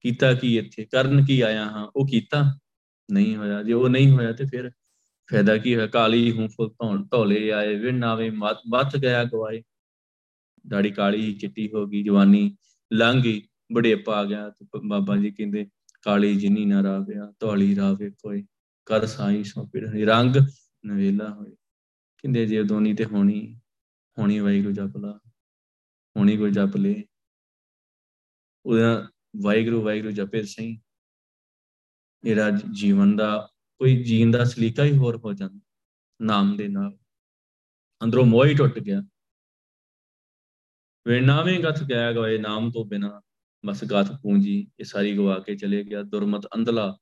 ਕੀਤਾ 0.00 0.34
ਕੀ 0.34 0.58
ਇੱਥੇ? 0.58 0.84
ਕਰਨ 0.84 1.24
ਕੀ 1.24 1.40
ਆਇਆ 1.40 1.64
ਹਾਂ? 1.64 1.90
ਉਹ 1.96 2.06
ਕੀਤਾ? 2.06 2.58
ਨਹੀਂ 3.12 3.36
ਹੋਇਆ। 3.36 3.62
ਜੇ 3.62 3.72
ਉਹ 3.72 3.88
ਨਹੀਂ 3.88 4.10
ਹੋਇਆ 4.10 4.32
ਤੇ 4.32 4.44
ਫਿਰ 4.44 4.70
ਫਾਇਦਾ 5.30 5.58
ਕੀ 5.58 5.74
ਹੋਇਆ? 5.74 5.86
ਕਾਲੀ 5.86 6.32
ਹੂੰ 6.32 6.48
ਫੁੱਲ 6.48 6.70
ਧੌਣ, 6.70 7.04
ਧੌਲੇ 7.04 7.50
ਆਏ 7.50 7.74
ਵਿਣ 7.74 8.04
ਆਵੇ, 8.04 8.30
ਮੱਤ 8.30 8.96
ਗਿਆ 8.96 9.24
ਗਵਾਏ। 9.24 9.62
ਦਾੜੀ 10.68 10.90
ਕਾਲੀ 10.90 11.34
ਚਿੱਟੀ 11.34 11.72
ਹੋ 11.74 11.86
ਗਈ, 11.86 12.02
ਜਵਾਨੀ 12.02 12.56
ਲੰਘ 12.92 13.22
ਗਈ 13.22 13.48
ਬੜੇਪਾ 13.72 14.20
ਆ 14.20 14.24
ਗਿਆ। 14.24 14.50
ਤੇ 14.50 14.66
ਬਾਬਾ 14.86 15.16
ਜੀ 15.16 15.30
ਕਹਿੰਦੇ 15.30 15.66
ਕਾਲੀ 16.02 16.36
ਜਿਨੀ 16.36 16.64
ਨਾ 16.64 16.82
ਰਾਵਿਆ 16.82 17.32
ਧੌਲੀ 17.40 17.76
ਰਾਵੇ 17.76 18.10
ਕੋਈ। 18.10 18.46
ਕਰ 18.86 19.06
ਸਾਈ 19.06 19.44
ਸੋ 19.44 19.66
ਪਿੜ 19.66 19.88
ਰੰਗ 20.08 20.36
ਨਵੇਲਾ 20.86 21.28
ਹੋਏ। 21.28 21.50
ਕਹਿੰਦੇ 22.18 22.46
ਜੇ 22.46 22.62
ਦੋਨੀ 22.62 22.94
ਤੇ 22.94 23.04
ਹੋਣੀ 23.04 23.60
ਹੋਣੀ 24.18 24.38
ਵਾਹਿਗੁਰੂ 24.38 24.74
ਜਪ 24.74 24.96
ਲਾ, 24.96 25.20
ਹੋਣੀ 26.16 26.36
ਕੋਈ 26.36 26.50
ਜਪ 26.50 26.76
ਲੇ। 26.76 27.04
ਉਹਦਾ 28.66 29.08
ਵਾਹਿਗੁਰੂ 29.42 29.82
ਵਾਹਿਗੁਰੂ 29.82 30.12
ਜਪੇ 30.12 30.42
ਸਹੀ। 30.42 30.80
ਇਹਦਾ 32.24 32.50
ਜੀਵਨ 32.50 33.16
ਦਾ 33.16 33.48
ਕੋਈ 33.78 34.04
ਜੀਣ 34.04 34.30
ਦਾ 34.30 34.44
ਸਲੀਕਾ 34.44 34.84
ਹੀ 34.84 34.96
ਹੋਰ 34.96 35.16
ਹੋ 35.16 35.32
ਜਾਂਦਾ, 35.32 35.60
ਨਾਮ 36.22 36.56
ਦੇ 36.56 36.68
ਨਾਲ। 36.68 36.98
ਅੰਦਰੋਂ 38.04 38.26
ਮੋਹ 38.26 38.46
ਹੀ 38.46 38.54
ਟੁੱਟ 38.54 38.78
ਗਿਆ। 38.78 39.02
ਵੇ 41.08 41.20
ਨਾਵੇਂ 41.20 41.60
ਗਤ 41.60 41.84
ਗਿਆ 41.84 42.12
ਗਏ 42.12 42.38
ਨਾਮ 42.38 42.70
ਤੋਂ 42.70 42.84
ਬਿਨਾ। 42.84 43.20
ਬਸ 43.66 43.84
ਗਤ 43.84 44.12
ਪੂੰਜੀ, 44.22 44.68
ਇਹ 44.80 44.84
ਸਾਰੀ 44.84 45.16
ਗਵਾ 45.16 45.38
ਕੇ 45.38 45.56
ਚਲੇ 45.56 45.84
ਗਿਆ। 45.84 46.02
ਦੁਰਮਤ 46.02 46.46
ਅੰਧਲਾ 46.54 46.98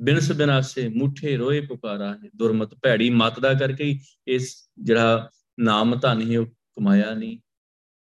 ਬਿਨਸ 0.00 0.32
ਬਿਨਾਸੇ 0.32 0.88
ਮੁਠੇ 0.88 1.36
ਰੋਏ 1.36 1.60
ਪੁਕਾਰਾ 1.60 2.14
ਹੈ 2.14 2.30
ਦੁਰਮਤ 2.36 2.74
ਭੈੜੀ 2.74 3.10
ਮਤ 3.10 3.40
ਦਾ 3.40 3.54
ਕਰਕੇ 3.54 3.84
ਹੀ 3.84 4.00
ਇਸ 4.26 4.70
ਜਿਹੜਾ 4.78 5.30
ਨਾਮ 5.60 5.98
ਧਨ 6.02 6.20
ਹੀ 6.20 6.36
ਉਹ 6.36 6.46
ਕਮਾਇਆ 6.46 7.14
ਨਹੀਂ, 7.14 7.38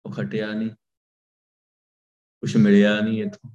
ਉਹ 0.06 0.12
ਖਟਿਆ 0.12 0.52
ਨਹੀਂ। 0.52 0.70
ਕੁਝ 2.40 2.56
ਮਿਲਿਆ 2.56 3.00
ਨਹੀਂ 3.00 3.22
ਇਥੋਂ। 3.22 3.50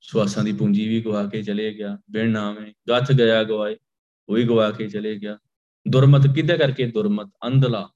ਸਵਾਸਾਂ 0.00 0.44
ਦੀ 0.44 0.52
ਪੂੰਜੀ 0.52 0.88
ਵੀ 0.88 1.00
ਗਵਾ 1.00 1.26
ਕੇ 1.26 1.42
ਚਲੇ 1.42 1.74
ਗਿਆ। 1.74 1.98
ਬਿਨ 2.10 2.30
ਨਾਵੇਂ 2.30 2.72
ਗੱਥ 2.88 3.12
ਗਿਆ 3.12 3.44
ਗਵਾਏ, 3.44 3.76
ਉਹ 4.28 4.34
ਵੀ 4.34 4.44
ਗਵਾ 4.44 4.70
ਕੇ 4.70 4.88
ਚਲੇ 4.88 5.18
ਗਿਆ। 5.18 5.38
ਦੁਰਮਤ 5.88 6.26
ਕਿੱਦੇ 6.34 6.58
ਕਰਕੇ? 6.58 6.90
ਦੁਰਮਤ 6.90 7.30
ਅੰਧਲਾ, 7.46 7.90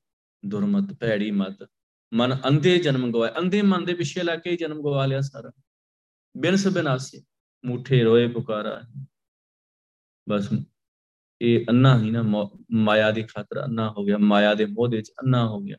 ਦੁਰਮਤ 0.46 0.92
ਭੈੜੀ 1.00 1.30
ਮਤ। 1.30 1.70
ਮਨ 2.14 2.36
ਅੰਧੇ 2.48 2.78
ਜਨਮ 2.78 3.12
ਗਵਾਏ, 3.12 3.30
ਅੰਧੇ 3.38 3.62
ਮਨ 3.62 3.84
ਦੇ 3.84 3.94
ਪਿੱਛੇ 3.94 4.22
ਲੱਗ 4.22 4.38
ਕੇ 4.38 4.56
ਜਨਮ 4.56 4.82
ਗਵਾ 4.82 5.06
ਲਿਆ 5.06 5.20
ਸਾਰਾ। 5.20 5.50
ਬਿਨ 6.36 6.56
ਸਬਨਾਸੇ 6.56 7.22
ਮੂਠੇ 7.64 8.02
ਰੋਏ 8.04 8.26
ਪੁਕਾਰਾ। 8.28 8.80
ਬਸ 10.28 10.48
ਇਹ 11.40 11.64
ਅੰਨਾ 11.68 11.98
ਹੀ 12.00 12.10
ਨਾ 12.10 12.22
ਮਾਇਆ 12.72 13.10
ਦੀ 13.10 13.22
ਖਾਤਰ 13.22 13.64
ਅੰਨਾ 13.64 13.90
ਹੋ 13.90 14.04
ਗਿਆ। 14.04 14.18
ਮਾਇਆ 14.18 14.54
ਦੇ 14.54 14.66
ਮੋਹ 14.66 14.88
ਦੇ 14.88 14.96
ਵਿੱਚ 14.96 15.10
ਅੰਨਾ 15.10 15.46
ਹੋ 15.48 15.60
ਗਿਆ। 15.60 15.76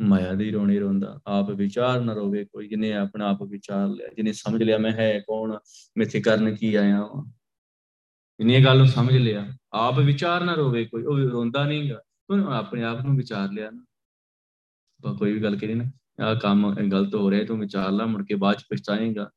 ਮਾਇਆ 0.00 0.32
ਦੀ 0.34 0.50
ਰੋਣੇ 0.50 0.78
ਰੋਂਦਾ। 0.78 1.20
ਆਪ 1.26 1.50
ਵਿਚਾਰ 1.50 2.00
ਨਾ 2.00 2.12
ਰੋਵੇ 2.12 2.44
ਕੋਈ 2.44 2.68
ਜਿਹਨੇ 2.68 2.92
ਆਪਣਾ 2.92 3.28
ਆਪ 3.30 3.42
ਵਿਚਾਰ 3.42 3.88
ਲਿਆ 3.88 4.08
ਜਿਹਨੇ 4.08 4.32
ਸਮਝ 4.32 4.62
ਲਿਆ 4.62 4.78
ਮੈਂ 4.78 4.92
ਹੈ 4.92 5.20
ਕੌਣ, 5.20 5.50
ਮੈਂ 5.98 6.06
ਇੱਥੇ 6.06 6.20
ਕਰਨ 6.20 6.54
ਕੀ 6.56 6.74
ਆਇਆ 6.74 6.96
ਹਾਂ 6.96 7.24
ਇਹਨੇ 8.40 8.64
ਗੱਲ 8.64 8.78
ਨੂੰ 8.78 8.86
ਸਮਝ 8.86 9.16
ਲਿਆ, 9.16 9.46
ਆਪ 9.72 9.98
ਵਿਚਾਰ 9.98 10.44
ਨਾ 10.44 10.54
ਰੋਵੇ 10.54 10.84
ਕੋਈ, 10.84 11.02
ਉਹ 11.02 11.18
ਰੋਂਦਾ 11.18 11.64
ਨਹੀਂਗਾ 11.64 12.02
ਤੂੰ 12.28 12.54
ਆਪਣੇ 12.54 12.82
ਆਪ 12.84 13.00
ਨੂੰ 13.00 13.16
ਵਿਚਾਰ 13.16 13.48
ਲਿਆ 13.52 13.70
ਨਾ। 13.70 13.84
ਕੋਈ 15.02 15.32
ਵੀ 15.32 15.42
ਗੱਲ 15.42 15.56
ਕਰੀ 15.56 15.74
ਨਾ 15.74 15.84
ਆ 16.20 16.34
ਕੰਮ 16.34 16.74
ਗਲਤ 16.74 17.14
ਹੋ 17.14 17.30
ਰਿਹਾ, 17.30 17.44
ਤੂੰ 17.44 17.60
ਵਿਚਾਰ 17.60 17.90
ਲਾ, 17.90 18.06
ਮੁੜ 18.06 18.26
ਕੇ 18.26 18.34
ਬਾਅਦ 18.34 18.56
ਚ 18.56 18.64
ਪਛਤਾਏਗਾ। 18.70 19.30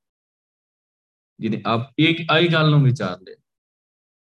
ਜਿਹਨੇ 1.40 1.62
ਆਪ 1.66 1.94
ਇੱਕ 2.00 2.32
ਆਈ 2.32 2.48
ਗੱਲ 2.48 2.70
ਨੂੰ 2.70 2.84
ਵਿਚਾਰ 2.84 3.22
ਲਿਆ। 3.22 3.36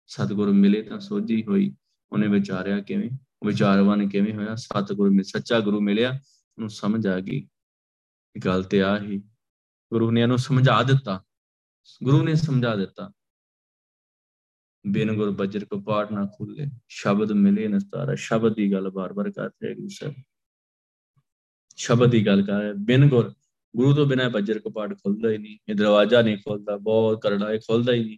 ਸਤਿਗੁਰੂ 0.07 0.53
ਮਿਲੇ 0.53 0.81
ਤਾਂ 0.81 0.99
ਸੋਝੀ 0.99 1.45
ਹੋਈ, 1.45 1.75
ਉਹਨੇ 2.11 2.27
ਵਿਚਾਰਿਆ 2.27 2.79
ਕਿਵੇਂ? 2.79 3.09
ਵਿਚਾਰਵਾਨ 3.45 4.09
ਕਿਵੇਂ 4.09 4.33
ਹੋਇਆ? 4.33 4.55
ਸਤਿਗੁਰੂ 4.55 5.11
ਮਿਲ, 5.11 5.23
ਸੱਚਾ 5.23 5.59
ਗੁਰੂ 5.59 5.81
ਮਿਲਿਆ, 5.81 6.09
ਉਹਨੂੰ 6.57 6.69
ਸਮਝ 6.69 7.07
ਆ 7.07 7.19
ਗਈ। 7.19 7.47
ਗੱਲ 8.45 8.63
ਤੇ 8.63 8.81
ਆ 8.81 8.99
ਹੀ, 8.99 9.19
ਗੁਰੂ 9.91 10.11
ਨੇ 10.11 10.23
ਉਹਨੂੰ 10.23 10.37
ਸਮਝਾ 10.37 10.83
ਦਿੱਤਾ। 10.83 11.23
ਗੁਰੂ 12.03 12.23
ਨੇ 12.23 12.35
ਸਮਝਾ 12.35 12.75
ਦਿੱਤਾ। 12.75 13.11
ਬਿਨ 14.87 15.15
ਗੁਰ 15.15 15.31
ਬਜਰ 15.31 15.65
ਕੋ 15.65 15.81
ਪਾਠ 15.81 16.11
ਨਾ 16.11 16.25
ਖੁੱਲੇ, 16.25 16.67
ਸ਼ਬਦ 16.87 17.31
ਮਿਲੇ 17.31 17.67
ਨਸਤਾਰਾ, 17.67 18.15
ਸ਼ਬਦ 18.15 18.55
ਦੀ 18.55 18.71
ਗੱਲ 18.71 18.89
ਬਾਰ-ਬਾਰ 18.89 19.31
ਕਰਦੇ 19.31 19.69
ਹੈ 19.69 19.75
ਗੁਰੂ 19.75 19.87
ਸਾਹਿਬ। 19.87 20.15
ਸ਼ਬਦ 21.75 22.09
ਦੀ 22.09 22.25
ਗੱਲ 22.25 22.41
ਕਰ 22.41 22.59
ਰਿਹਾ 22.59 22.73
ਬਿਨ 22.77 23.09
ਗੁਰ, 23.09 23.33
ਗੁਰੂ 23.75 23.95
ਤੋਂ 23.95 24.05
ਬਿਨਾ 24.05 24.29
ਬਜਰ 24.29 24.59
ਕੋ 24.59 24.69
ਪਾਠ 24.69 24.93
ਖੁੱਲਦਾ 24.93 25.29
ਹੀ 25.29 25.37
ਨਹੀਂ, 25.37 25.57
ਇਹ 25.69 25.75
ਦਰਵਾਜ਼ਾ 25.75 26.21
ਨਹੀਂ 26.21 26.37
ਖੁੱਲਦਾ, 26.37 26.77
ਬਹੁਤ 26.77 27.21
ਕਰੜਾ 27.21 27.53
ਇਹ 27.53 27.59
ਖੁੱਲਦਾ 27.59 27.93
ਹੀ 27.93 28.03
ਨਹੀਂ। 28.03 28.17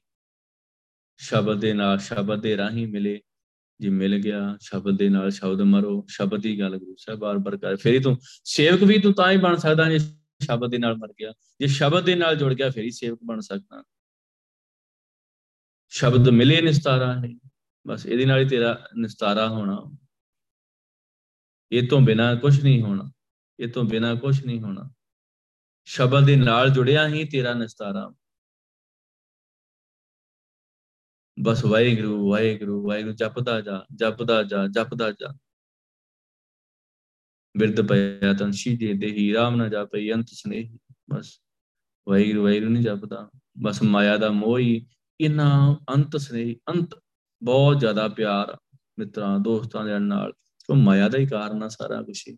ਸ਼ਬਦ 1.18 1.60
ਦੇ 1.60 1.74
ਨਾਲ 1.74 2.00
ਸ਼ਬਦ 2.00 2.41
ਦੇ 2.41 2.58
ਰਾਹੀਂ 2.58 2.88
ਮਿਲੇ, 2.88 3.22
ਜੇ 3.80 3.89
ਮਿਲ 3.89 4.18
ਗਿਆ, 4.18 4.58
ਸ਼ਬਦ 4.62 4.98
ਦੇ 4.98 5.10
ਨਾਲ 5.10 5.32
ਸ਼ਬਦ 5.32 5.62
ਮਰੋ, 5.62 6.06
ਸ਼ਬਦ 6.10 6.41
ਦੀ 6.41 6.60
ਗੱਲ 6.60 6.78
ਗੁਰੂ 6.78 6.96
ਸਾਹਿਬ 7.00 7.20
ਬਾਰ-ਬਾਰ 7.20 7.58
ਕਰ, 7.58 7.76
ਫਿਰ 7.76 8.04
ਤੂੰ 8.04 8.18
ਸੇਵਕ 8.44 8.84
ਵੀ 8.84 9.00
ਤੂੰ 9.00 9.13
ਤਾਂ 9.13 9.32
ਹੀ 9.32 9.38
ਬਣ 9.38 9.56
ਸਕਦਾ 9.56 9.89
ਜੇ 9.89 10.00
ਸ਼ਬਦ 10.44 10.72
ਦੇ 10.72 10.78
ਨਾਲ 10.78 10.96
ਮਰ 10.96 11.13
ਗਿਆ। 11.20 11.34
ਜੇ 11.60 11.68
ਸ਼ਬਦ 11.68 12.04
ਦੇ 12.04 12.15
ਨਾਲ 12.15 12.36
ਜੁੜ 12.36 12.54
ਗਿਆ, 12.54 12.70
ਫਿਰ 12.70 12.84
ਹੀ 12.84 12.91
ਸੇਵਕ 12.91 13.20
ਬਣ 13.24 13.39
ਸਕਦਾ। 13.39 13.84
ਸ਼ਬਦ 15.89 16.30
ਮਿਲੇ 16.30 16.62
ਨਿਸਤਾਰਾ 16.62 17.13
ਹੈ, 17.13 17.34
ਬਸ 17.88 18.06
ਇਹਦੇ 18.06 18.26
ਨਾਲ 18.26 18.39
ਹੀ 18.39 18.48
ਤੇਰਾ 18.48 18.88
ਨਿਸਤਾਰਾ 18.98 19.50
ਹੋਣਾ। 19.50 19.98
ਇਹ 21.72 21.88
ਤੋਂ 21.88 22.02
ਬਿਨਾ 22.02 22.36
ਕੁਝ 22.36 22.63
ਨਹੀਂ 22.63 22.82
ਹੋਣਾ। 22.82 23.12
ਇਹ 23.60 23.72
ਤੋਂ 23.72 23.84
ਬਿਨਾ 23.84 24.15
ਕੁਝ 24.15 24.46
ਨਹੀਂ 24.46 24.62
ਹੋਣਾ। 24.62 24.94
ਸ਼ਬਦ 25.86 26.26
ਦੇ 26.26 26.36
ਨਾਲ 26.36 26.70
ਜੁੜਿਆ 26.70 27.08
ਹੀ 27.08 27.28
ਤੇਰਾ 27.28 27.54
ਨਿਸਤਾਰਾ। 27.54 28.13
ਬਸ 31.39 31.65
ਵਾਹਿਗੁਰੂ 31.65 32.32
ਵਾਹਿਗੁਰੂ 32.32 32.88
ਵਾਹਿਗੁਰੂ, 32.88 33.13
ਜਪਦਾ 33.13 33.62
ਜਾ 33.62 33.86
ਜਪਦਾ 33.96 34.44
ਜਾ 34.44 34.68
ਜਪਦਾ 34.68 35.12
ਜਾ। 35.12 35.38
ਬਿਰਧ 37.58 37.88
ਪਿਆ 37.88 38.34
ਤਨ 38.34 38.52
ਸ਼ੀਜੇ 38.52 38.94
ਦੇਹੀ, 38.94 39.34
ਰਾਮ 39.34 39.56
ਨਾ 39.56 39.68
ਜਾਪਈ 39.68 40.12
ਅੰਤ 40.12 40.28
ਸਨੇਹ। 40.30 40.78
ਬਸ 41.10 41.41
ਵਾਹਿਗੁਰੂ 42.10 42.44
ਵਾਹਿਗੁਰੂ 42.44 42.72
ਨਹੀਂ 42.72 42.84
ਜਪਦਾ। 42.84 43.30
ਬਸ 43.62 43.84
ਮਾਇਆ 43.84 44.18
ਦਾ 44.18 44.32
ਮੋਹ 44.32 44.60
ਹੀ 44.60 44.88
ਇਨਾ 45.22 45.80
ਅੰਤ 45.96 46.18
ਸਨੇਹ, 46.18 46.56
ਅੰਤ 46.70 47.04
ਬਹੁਤ 47.44 47.80
ਜ਼ਿਆਦਾ 47.80 48.08
ਪਿਆਰ 48.08 48.58
ਮਿੱਤਰਾਂ, 49.00 49.39
ਦੋਸਤਾਂ 49.39 49.86
ਦੇ 49.86 50.00
ਨਾਲ। 50.00 50.34
ਉਹ 50.70 50.76
ਮਾਇਆ 50.76 51.10
ਦਾ 51.10 51.18
ਹੀ 51.18 51.28
ਕਾਰਨ 51.28 51.63
ਆ 51.63 51.68
ਸਾਰਾ 51.68 52.02
ਕੁਝ 52.02 52.36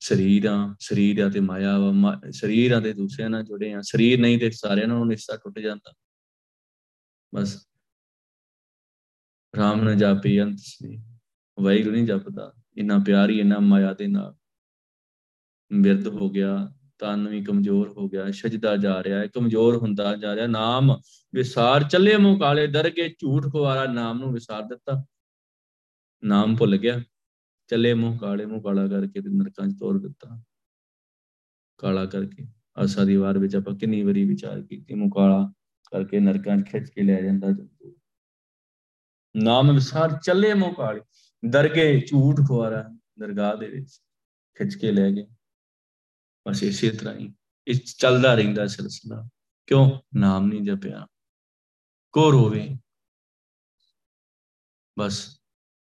ਸਰੀਰਾਂ, 0.00 0.74
ਸਰੀਰ 0.80 1.30
ਅਤੇ 1.30 1.40
ਮਾਇਆ 1.40 1.76
ਸਰੀਰਾਂ 2.30 2.80
ਦੇ 2.80 2.92
ਦੂਸਰਿਆਂ 2.92 3.30
ਨਾਲ 3.30 3.42
ਜੁੜੇ 3.42 3.74
ਆ। 3.74 3.80
ਸਰੀਰ 3.80 4.20
ਨਹੀਂ 4.20 4.38
ਤੇ 4.38 4.50
ਸਾਰਿਆਂ 4.50 4.88
ਨਾਲ 4.88 5.06
ਨਿਸ਼ਚਾ 5.06 5.36
ਟੁੱਟ 5.36 5.58
ਜਾਂਦਾ। 5.58 5.94
ਬਸ। 7.34 7.68
ਰਾਮ 9.56 9.80
ਨਾ 9.80 9.94
ਜਾਪੀ 9.94 10.42
ਅੰਤ 10.42 10.58
ਸੀ 10.58 10.96
ਵਾਹਿਗੁਰੂ 11.60 11.94
ਨਹੀਂ 11.94 12.06
ਜਪਦਾ। 12.06 12.52
ਇਨਾ 12.76 12.98
ਪਿਆਰ 13.06 13.30
ਹੀ 13.30 13.40
ਇਨਾ 13.40 13.58
ਮਾਇਆ 13.58 13.94
ਦੇ 13.94 14.06
ਨਾਲ। 14.06 14.34
ਬਿਰਧ 15.80 16.06
ਹੋ 16.06 16.30
ਗਿਆ, 16.30 16.72
ਤਨ 16.98 17.28
ਵੀ 17.28 17.44
ਕਮਜ਼ੋਰ 17.44 17.88
ਹੋ 17.88 18.08
ਗਿਆ 18.08 18.30
ਸਜਦਾ 18.30 18.76
ਜਾ 18.76 19.02
ਰਿਹਾ 19.02 19.18
ਹੈ। 19.18 19.26
ਕਮਜ਼ੋਰ 19.26 19.76
ਹੁੰਦਾ 19.76 20.16
ਜਾ 20.16 20.36
ਰਿਹਾ। 20.36 20.46
ਨਾਮ 20.46 21.00
ਵਿਸਾਰ 21.34 21.84
ਚੱਲੇ 21.84 22.16
ਮੂੰਹ 22.16 22.40
ਕਾਲੇ, 22.40 22.66
ਦਰਗੇ 22.66 23.08
ਝੂਠ 23.08 23.42
ਖਵਾਰਾ 23.42 23.92
ਨਾਮ 23.92 24.18
ਨੂੰ 24.18 24.32
ਵਿਸਾਰ 24.32 24.62
ਦਿੱਤਾ। 24.62 25.04
ਨਾਮ 26.24 26.56
ਭੁੱਲ 26.56 26.76
ਗਿਆ। 26.76 27.00
ਚੱਲੇ 27.66 27.94
ਮੂੰਹ 27.94 28.18
ਕਾਲੇ, 28.18 28.46
ਮੂੰਹ 28.46 28.62
ਕਾਲਾ 28.62 28.88
ਕਰਕੇ 28.88 29.20
ਤੇ 29.20 29.28
ਨਰਕਾਂ 29.28 29.68
'ਚ 29.68 29.72
ਤੋੜ 29.78 30.02
ਦਿੱਤਾ। 30.02 30.42
ਕਾਲਾ 31.78 32.06
ਕਰਕੇ। 32.06 32.46
ਆਸਾ 32.76 33.04
ਦੀ 33.04 33.16
ਵਾਰ 33.16 33.38
ਵਿੱਚ 33.38 33.56
ਆਪਾਂ 33.56 33.74
ਕਿੰਨੀ 33.74 34.02
ਵਾਰੀ 34.02 34.24
ਵਿਚਾਰ 34.24 34.62
ਕੀਤੀ, 34.62 34.94
ਮੂੰਹ 34.94 35.10
ਕਾਲਾ 35.10 35.52
ਕਰਕੇ 35.90 36.20
ਨਰਕਾਂ 36.20 36.56
'ਚ 36.56 36.66
ਖਿੱਚ 36.66 36.90
ਕੇ 36.90 37.02
ਲੈ 37.02 37.22
ਜਾਂਦਾ 37.22 37.50
ਜੰਤੂ। 37.50 37.96
ਨਾਮ 39.36 39.74
ਵਿਸਾਰ, 39.74 40.20
ਚੱਲੇ 40.24 40.54
ਮੂੰਹ 40.54 40.74
ਕਾਲੇ। 40.74 41.00
ਦਰਗੇ 41.48 42.00
ਝੂਠ 42.00 42.36
ਖਵਾਰਾ 42.48 42.98
ਦਰਗਾਹ 43.18 43.56
ਦੇ 43.56 43.68
ਵਿੱਚ 43.68 44.00
ਖਿੱਚ 44.58 44.74
ਕੇ 44.74 44.92
ਲੈ 44.92 45.10
ਗਏ। 45.10 45.26
ਬਸ 46.48 46.62
ਇਸੇ 46.62 46.90
ਤਰ੍ਹਾਂ 46.90 47.14
ਹੀ। 47.14 47.34
ਇਹ 47.66 47.74
ਚੱਲਦਾ 47.98 48.34
ਰਹਿੰਦਾ 48.34 48.66
ਸਿਲਸਿਲਾ। 48.66 49.28
ਕਿਉਂ? 49.66 50.00
ਨਾਮ 50.14 50.46
ਨਹੀਂ 50.46 50.62
ਜਪਿਆ। 50.62 51.06
ਕੋ 52.12 52.32
ਰੋਵੇ? 52.32 52.78
ਬਸ 54.98 55.40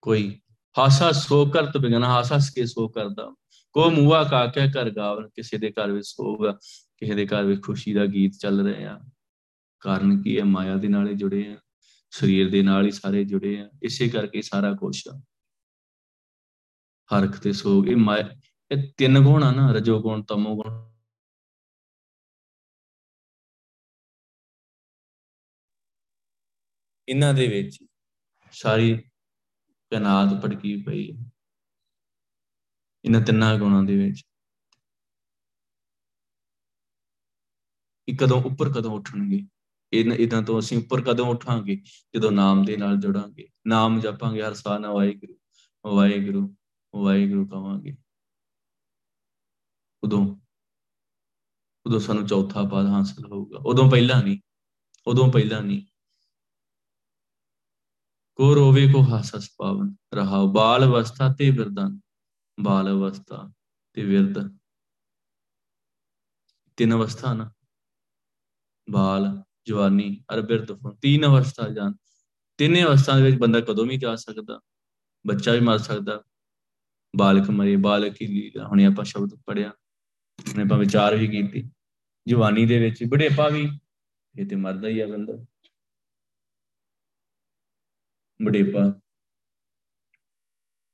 ਕੋਈ 0.03 0.41
ਹਾਸਾ 0.79 1.13
ਸੋ 1.13 1.47
ਕਰਤ 1.47 1.77
ਬਿਗਨ, 1.77 2.05
ਹਾਸਾ 2.05 2.39
ਸਕੇ 2.39 2.67
ਸੋ 2.67 2.89
ਕਰਦਾ। 2.89 3.35
ਕੋ 3.73 3.91
ਮੂਆ 3.91 4.25
ਕਾ 4.25 4.47
ਕੇ 4.47 4.61
ਕਰ 4.75 4.91
ਗਾਵਨ 4.91 5.29
ਕਿਸੇ 5.29 5.59
ਦੇ 5.59 5.71
ਘਰ 5.71 5.91
ਵਿੱਚ 5.93 6.07
ਸੋਗਾ 6.07 6.53
ਕਿਸੇ 6.97 7.15
ਦੇ 7.15 7.27
ਘਰ 7.27 7.45
ਵਿੱਚ 7.45 7.63
ਖੁਸ਼ੀ 7.63 7.95
ਦਾ 7.95 8.07
ਗੀਤ 8.07 8.33
ਚੱਲ 8.33 8.67
ਰਿਹਾ। 8.67 9.01
ਕਾਰਨ 9.81 10.23
ਕੀ 10.23 10.39
ਹੈ? 10.39 10.45
ਮਾਇਆ 10.45 10.77
ਦੇ 10.77 10.89
ਨਾਲੇ 10.89 11.15
ਜੁੜੇ 11.15 11.53
ਆ 11.53 11.59
ਸਰੀਰ 12.11 12.51
ਦੇ 12.51 12.63
ਨਾਲ 12.63 12.87
ਹੀ 12.87 12.91
ਸਾਰੇ 12.91 13.25
ਜੁੜੇ 13.25 13.61
ਆ 13.61 13.71
ਇਸੇ 13.83 14.09
ਕਰਕੇ 14.09 14.43
ਸਾਰਾ 14.43 14.73
ਕੁਝ 14.75 15.03
ਆ। 15.09 15.23
ਹਰਖ 17.11 17.39
ਤੇ 17.41 17.53
ਸੋਗ 17.53 17.89
ਇਹ 17.89 17.97
ਇਹ 18.71 18.93
ਤਿੰਨ 18.97 19.21
ਗੁਣ 19.21 19.43
ਆ 19.43 19.53
ਨਾ, 19.53 19.73
ਰਜੋ 19.73 20.03
ਗੁਣ, 20.03 20.23
ਤਮੋ 20.23 20.57
ਗੁਣ। 20.57 20.91
ਇਹਨਾਂ 27.09 27.35
ਦੇ 27.35 27.49
ਵਿੱਚ 27.49 27.85
ਸਾਰੀ 28.53 29.03
ਕਨਾਤ 29.95 30.45
ਭਟਕੀ 30.45 30.83
ਪਈ। 30.83 31.11
ਹੈ 31.13 31.31
ਇਹਨਾਂ 33.05 33.21
ਤਿੰਨਾਂ 33.21 33.59
ਗੁਣਾਂ 33.59 33.83
ਦੇ 33.83 33.97
ਵਿੱਚ 33.97 34.23
ਇਹ 38.09 38.17
ਕਦੋਂ 38.17 38.43
ਉੱਪਰ 38.43 38.73
ਕਦੋਂ 38.73 38.93
ਉੱਠਣਗੇ? 38.93 39.49
ਇਹਨਾਂ 39.93 40.17
ਇਦਾਂ 40.17 40.43
ਤੋਂ 40.43 40.59
ਅਸੀਂ 40.61 40.79
ਉੱਪਰ 40.79 41.01
ਕਦੋਂ 41.01 41.27
ਉਠਾਂਗੇ? 41.27 41.83
ਜਦੋਂ 42.15 42.33
ਨਾਮ 42.33 42.65
ਦੇ 42.65 42.77
ਨਾਲ 42.77 42.97
ਜੁੜਾਂਗੇ। 42.97 43.49
ਨਾਮ 43.67 44.01
ਜਪਾਂਗੇ 44.01 44.43
ਹਰ 44.43 44.55
ਸਾਹ 44.55 44.79
ਨਾਲ 44.79 44.95
ਵਾਹਿਗੁਰੂ 44.95 45.39
ਵਾਹਿਗੁਰੂ 45.97 46.57
ਵਾਹਿਗੁਰੂ 46.95 47.47
ਕਵਾਂਗੇ 47.49 47.97
ਉਦੋਂ 50.05 50.37
ਉਦੋਂ 51.87 52.01
ਸਾਨੂੰ 52.01 52.27
ਚੌਥਾ 52.27 52.63
ਪਾਦ 52.73 52.87
ਹਾਸਲ 52.87 53.27
ਹੋਊਗਾ। 53.33 53.59
ਉਦੋਂ 53.67 53.91
ਪਹਿਲਾਂ 53.91 54.23
ਨਹੀਂ, 54.23 54.39
ਉਦੋਂ 55.07 55.33
ਪਹਿਲਾਂ 55.33 55.63
ਨਹੀਂ। 55.63 55.87
ਕੋ 58.39 58.55
ਰੋਵੇ 58.55 58.87
ਕੋ 58.93 59.03
ਹਾਸਸ 59.03 59.49
ਪਾਵਨ, 59.59 59.95
ਰਹਾਉ 60.15 60.53
ਬਾਲ 60.53 60.85
ਅਵਸਥਾ 60.85 61.33
ਤੇ 61.39 61.51
ਵਿਰਦਨ 61.51 61.99
ਬਾਲ 62.59 62.91
ਅਵਸਥਾ 62.91 63.53
ਤੇ 63.97 64.05
ਵਿਰਦ 64.05 64.39
ਤਿੰਨ 66.79 66.95
ਅਵਸਥਾ 66.95 67.33
ਨਾ, 67.35 67.51
ਬਾਲ, 68.89 69.43
ਜਵਾਨੀ 69.67 70.25
ਅਰ 70.35 70.41
ਬਿਰਧ। 70.41 70.73
ਤਿੰਨ 71.03 71.27
ਅਵਸਥਾ 71.27 71.69
ਜਾਨ 71.69 71.95
ਤਿੰਨੇ 72.59 72.83
ਅਵਸਥਾ 72.85 73.17
ਦੇ 73.17 73.23
ਵਿੱਚ 73.23 73.37
ਬੰਦਾ 73.37 73.61
ਕਦੋਂ 73.61 73.87
ਵੀ 73.87 73.97
ਜਾ 73.97 74.15
ਸਕਦਾ, 74.17 74.61
ਬੱਚਾ 75.25 75.53
ਵੀ 75.53 75.61
ਮਰ 75.61 75.79
ਸਕਦਾ। 75.79 76.23
ਬਾਲਕ 77.15 77.51
ਮਰੇ, 77.51 77.77
ਬਾਲਕ 77.77 78.21
ਹੀ 78.23 78.27
ਲੀਲਾ, 78.27 78.67
ਹੁਣੇ 78.67 78.85
ਆਪਾਂ 78.87 79.05
ਸ਼ਬਦ 79.05 79.35
ਪੜਿਆ 79.47 79.73
ਨੇ 80.57 80.63
ਆਪਾਂ 80.63 80.79
ਵਿਚਾਰ 80.79 81.17
ਵੀ 81.17 81.27
ਕੀਤੀ। 81.29 81.71
ਜਵਾਨੀ 82.27 82.67
ਦੇ 82.67 82.79
ਵਿੱਚ 82.79 83.03
ਬੁਢੇਪਾ 83.05 83.49
ਵੀ, 83.49 83.69
ਇਹ 84.35 84.47
ਤੇ 84.47 84.57
ਮਰਦਾ 84.57 84.89
ਹੀ 84.89 85.01
ਆ 85.01 85.07
ਬੰਦਾ। 85.07 85.33
ਬੁਢੇਪਾ 88.45 89.01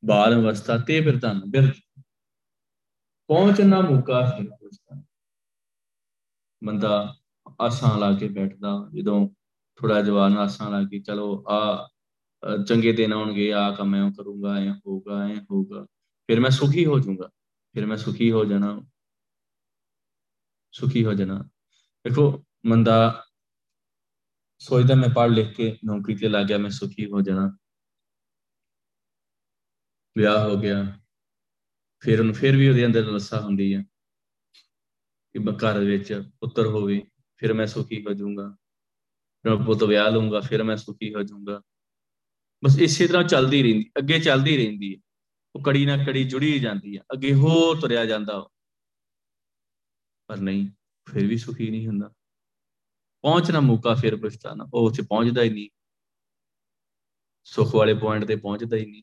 ਬਾਲ 0.04 0.34
ਅਵਸਥਾ 0.34 0.78
ਤੇ 0.78 1.00
ਫਿਰ 1.00 1.20
ਤਾਂ 1.20 1.34
ਬਿਰਧ 1.34 1.72
ਪਹੁੰਚਣਾ 3.26 3.80
ਮੁਕਾ 3.80 4.34
ਫਿਰ 4.38 4.50
ਪੁੱਛਦਾ 4.50 5.02
ਬੰਦਾ 6.64 7.16
ਆਸਾਂ 7.60 7.98
ਲਾ 7.98 8.14
ਕੇ 8.14 8.28
ਬੈਠਦਾ, 8.28 8.90
ਜਦੋਂ 8.94 9.28
ਥੋੜਾ 9.76 10.02
ਜਵਾਨ 10.02 10.38
ਆਸਾਂ 10.38 10.70
ਲਾ 10.70 10.82
ਕੇ, 10.82 11.00
ਚਲੋ 11.00 11.44
ਆ 11.48 11.90
ਚੰਗੇ 12.68 12.92
ਦਿਨ 12.92 13.12
ਆਉਣਗੇ, 13.12 13.52
ਆ 13.52 13.70
ਕੰਮ 13.70 13.88
ਮੈਂ 13.88 14.12
ਕਰੂੰਗਾ, 14.12 14.56
ਐ 14.56 14.70
ਹੋਊਗਾ 14.70 15.28
ਐ 15.28 15.36
ਹੋਊਗਾ। 15.36 15.84
ਫਿਰ 16.26 16.40
ਮੈਂ 16.40 16.50
ਸੁਖੀ 16.50 16.86
ਹੋ 16.86 16.98
ਜਾਊਂਗਾ। 16.98 17.30
ਫਿਰ 17.74 17.86
ਮੈਂ 17.86 17.96
ਸੁਖੀ 17.96 18.32
ਹੋ 18.32 18.44
ਜਾਣਾ। 18.44 18.80
ਸੁਖੀ 20.72 21.04
ਹੋ 21.04 21.14
ਜਾਣਾ। 21.14 21.38
ਦੇਖੋ 22.04 22.44
ਮੰਦਾ 22.66 23.24
ਸੋਚਦਾ 24.60 24.94
ਮੈਂ 24.94 25.08
ਪੜ੍ਹ 25.08 25.32
ਲਿਖ 25.32 25.56
ਕੇ 25.56 25.78
ਨੌਕਰੀ 25.84 26.16
ਤੇ 26.16 26.28
ਲੱਗ 26.28 26.46
ਗਿਆ, 26.46 26.58
ਮੈਂ 26.58 26.70
ਸੁਖੀ 26.70 27.06
ਹੋ 27.06 27.20
ਜਾਣਾ। 27.20 27.56
ਵਿਆਹ 30.18 30.48
ਹੋ 30.48 30.56
ਗਿਆ। 30.56 30.98
ਫਿਰ 32.00 32.20
ਉਹਨੂੰ 32.20 32.34
ਫਿਰ 32.34 32.56
ਵੀ 32.56 32.68
ਉਹਦੇ 32.68 32.86
ਅੰਦਰ 32.86 33.04
ਲੱਸਾ 33.04 33.40
ਹੁੰਦੀ 33.40 33.74
ਹੈ 33.74 33.82
ਕਿ 35.32 35.38
ਘਰ 35.38 35.78
ਵਿੱਚ 35.78 36.12
ਪੁੱਤਰ 36.40 36.66
ਹੋਵੇ, 36.66 37.02
ਫਿਰ 37.36 37.52
ਮੈਂ 37.52 37.66
ਸੁਖੀ 37.66 38.04
ਹੋ 38.04 38.12
ਜਾਊਂਗਾ। 38.12 38.56
ਫਿਰ 39.42 39.56
ਪੁੱਤ 39.56 39.82
ਵਿਆਹ 39.82 40.10
ਲਊਂਗਾ, 40.10 40.40
ਫਿਰ 40.40 40.62
ਮੈਂ 40.62 40.76
ਸੁਖੀ 40.76 41.14
ਹੋ 41.14 41.22
ਜਾਊਂਗਾ। 41.22 41.62
ਬਸ 42.64 42.78
ਇਸੇ 42.78 43.06
ਤਰ੍ਹਾਂ 43.06 43.24
ਚੱਲਦੀ 43.24 43.62
ਰਹਿੰਦੀ, 43.62 43.90
ਅੱਗੇ 43.98 44.20
ਚੱਲਦੀ 44.20 44.56
ਰਹਿੰਦੀ 44.56 44.94
ਹੈ। 44.94 45.00
ਉਹ 45.54 45.62
ਕੜੀ 45.62 45.86
ਨਾਲ 45.86 46.04
ਕੜੀ 46.04 46.24
ਜੁੜੀ 46.24 46.58
ਜਾਂਦੀ 46.60 46.96
ਹੈ, 46.96 47.02
ਅੱਗੇ 47.12 47.34
ਹੋ 47.34 47.74
ਤੁਰਿਆ 47.74 48.04
ਜਾਂਦਾ 48.04 48.48
ਪਰ 50.26 50.36
ਨਹੀਂ, 50.36 50.68
ਫਿਰ 51.06 51.26
ਵੀ 51.26 51.38
ਸੁਖੀ 51.38 51.70
ਨਹੀਂ 51.70 51.86
ਹੁੰਦਾ। 51.86 52.12
ਪਹੁੰਚਣਾ 53.22 53.60
ਮੌਕਾ 53.60 53.94
ਫਿਰ 53.94 54.16
ਪਛਤਾਨਾ 54.16 54.68
ਉਹ 54.74 54.90
ਉੱਥੇ 54.90 55.02
ਪਹੁੰਚਦਾ 55.02 55.42
ਹੀ 55.42 55.50
ਨਹੀਂ। 55.50 55.68
ਸੁਖ 57.44 57.74
ਵਾਲੇ 57.74 57.94
ਪੁਆਇੰਟ 57.94 58.24
ਤੇ 58.24 58.36
ਪਹੁੰਚਦਾ 58.36 58.76
ਹੀ 58.76 58.86
ਨਹੀਂ। 58.86 59.02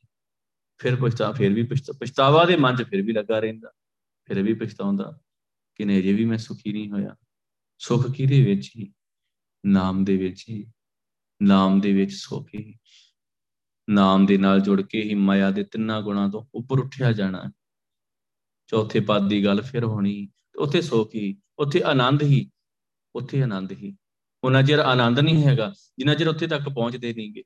ਫਿਰ 0.77 0.95
ਪਛਤਾ, 0.95 1.31
ਫਿਰ 1.31 1.53
ਵੀ 1.53 1.63
ਪਛਤਾਵਾ 1.99 2.45
ਦੇ 2.45 2.55
ਮਨ 2.55 2.75
'ਚ 2.75 2.83
ਫਿਰ 2.83 3.01
ਵੀ 3.01 3.13
ਲੱਗਾ 3.13 3.39
ਰਹਿੰਦਾ। 3.39 3.71
ਫਿਰ 4.25 4.43
ਵੀ 4.43 4.53
ਪਛਤਾਉਂਦਾ 4.53 5.19
ਕਿ 5.75 5.85
ਨਹੀਂ 5.85 6.03
ਜੇ 6.03 6.13
ਵੀ 6.13 6.25
ਮੈਂ 6.25 6.37
ਸੁਖੀ 6.37 6.73
ਨਹੀਂ 6.73 6.89
ਹੋਇਆ। 6.89 7.15
ਸੁਖ 7.77 8.11
ਕਿਹਦੇ 8.11 8.45
ਵਿੱਚ 8.45 8.71
ਹੀ? 8.77 8.93
ਨਾਮ 9.65 10.05
ਦੇ 10.05 10.17
ਵਿੱਚ 10.17 10.45
ਹੀ। 10.49 10.71
ਨਾਮ 11.41 11.81
ਦੇ 11.81 11.93
ਵਿੱਚ 11.93 12.11
ਸੁਖ 12.11 12.49
ਹੀ। 12.59 12.79
ਨਾਮ 13.89 14.25
ਦੇ 14.25 14.37
ਨਾਲ 14.37 14.61
ਜੁੜ 14.61 14.81
ਕੇ 14.81 15.01
ਹੀ 15.01 15.13
ਮਾਇਆ 15.13 15.51
ਦੇ 15.51 15.63
ਤਿੰਨਾਂ 15.63 16.01
ਗੁਣਾਂ 16.01 16.29
ਤੋਂ 16.29 16.45
ਉੱਪਰ 16.55 16.79
ਉੱਠਿਆ 16.79 17.11
ਜਾਣਾ। 17.11 17.51
ਚੌਥੇ 18.67 18.99
ਪਦ 18.99 19.29
ਦੀ 19.29 19.45
ਗੱਲ 19.45 19.61
ਫਿਰ 19.61 19.83
ਹੋਣੀ। 19.83 20.27
ਉੱਥੇ 20.55 20.81
ਸੁਖ 20.81 21.15
ਹੀ, 21.15 21.41
ਉੱਥੇ 21.59 21.81
ਆਨੰਦ 21.81 22.23
ਹੀ, 22.23 22.51
ਉੱਥੇ 23.15 23.43
ਆਨੰਦ 23.43 23.71
ਹੀ। 23.71 23.97
ਉਹਨਾਂ 24.43 24.63
ਚਿਰ 24.63 24.79
ਆਨੰਦ 24.79 25.19
ਨਹੀਂ 25.19 25.43
ਹੈਗਾ, 25.43 25.73
ਜਿੰਨਾ 25.97 26.15
ਚਿਰ 26.15 26.27
ਉੱਥੇ 26.27 26.47
ਤੱਕ 26.47 26.69
ਪਹੁੰਚਦੇ 26.69 27.13
ਨਹੀਂਗੇ 27.13 27.43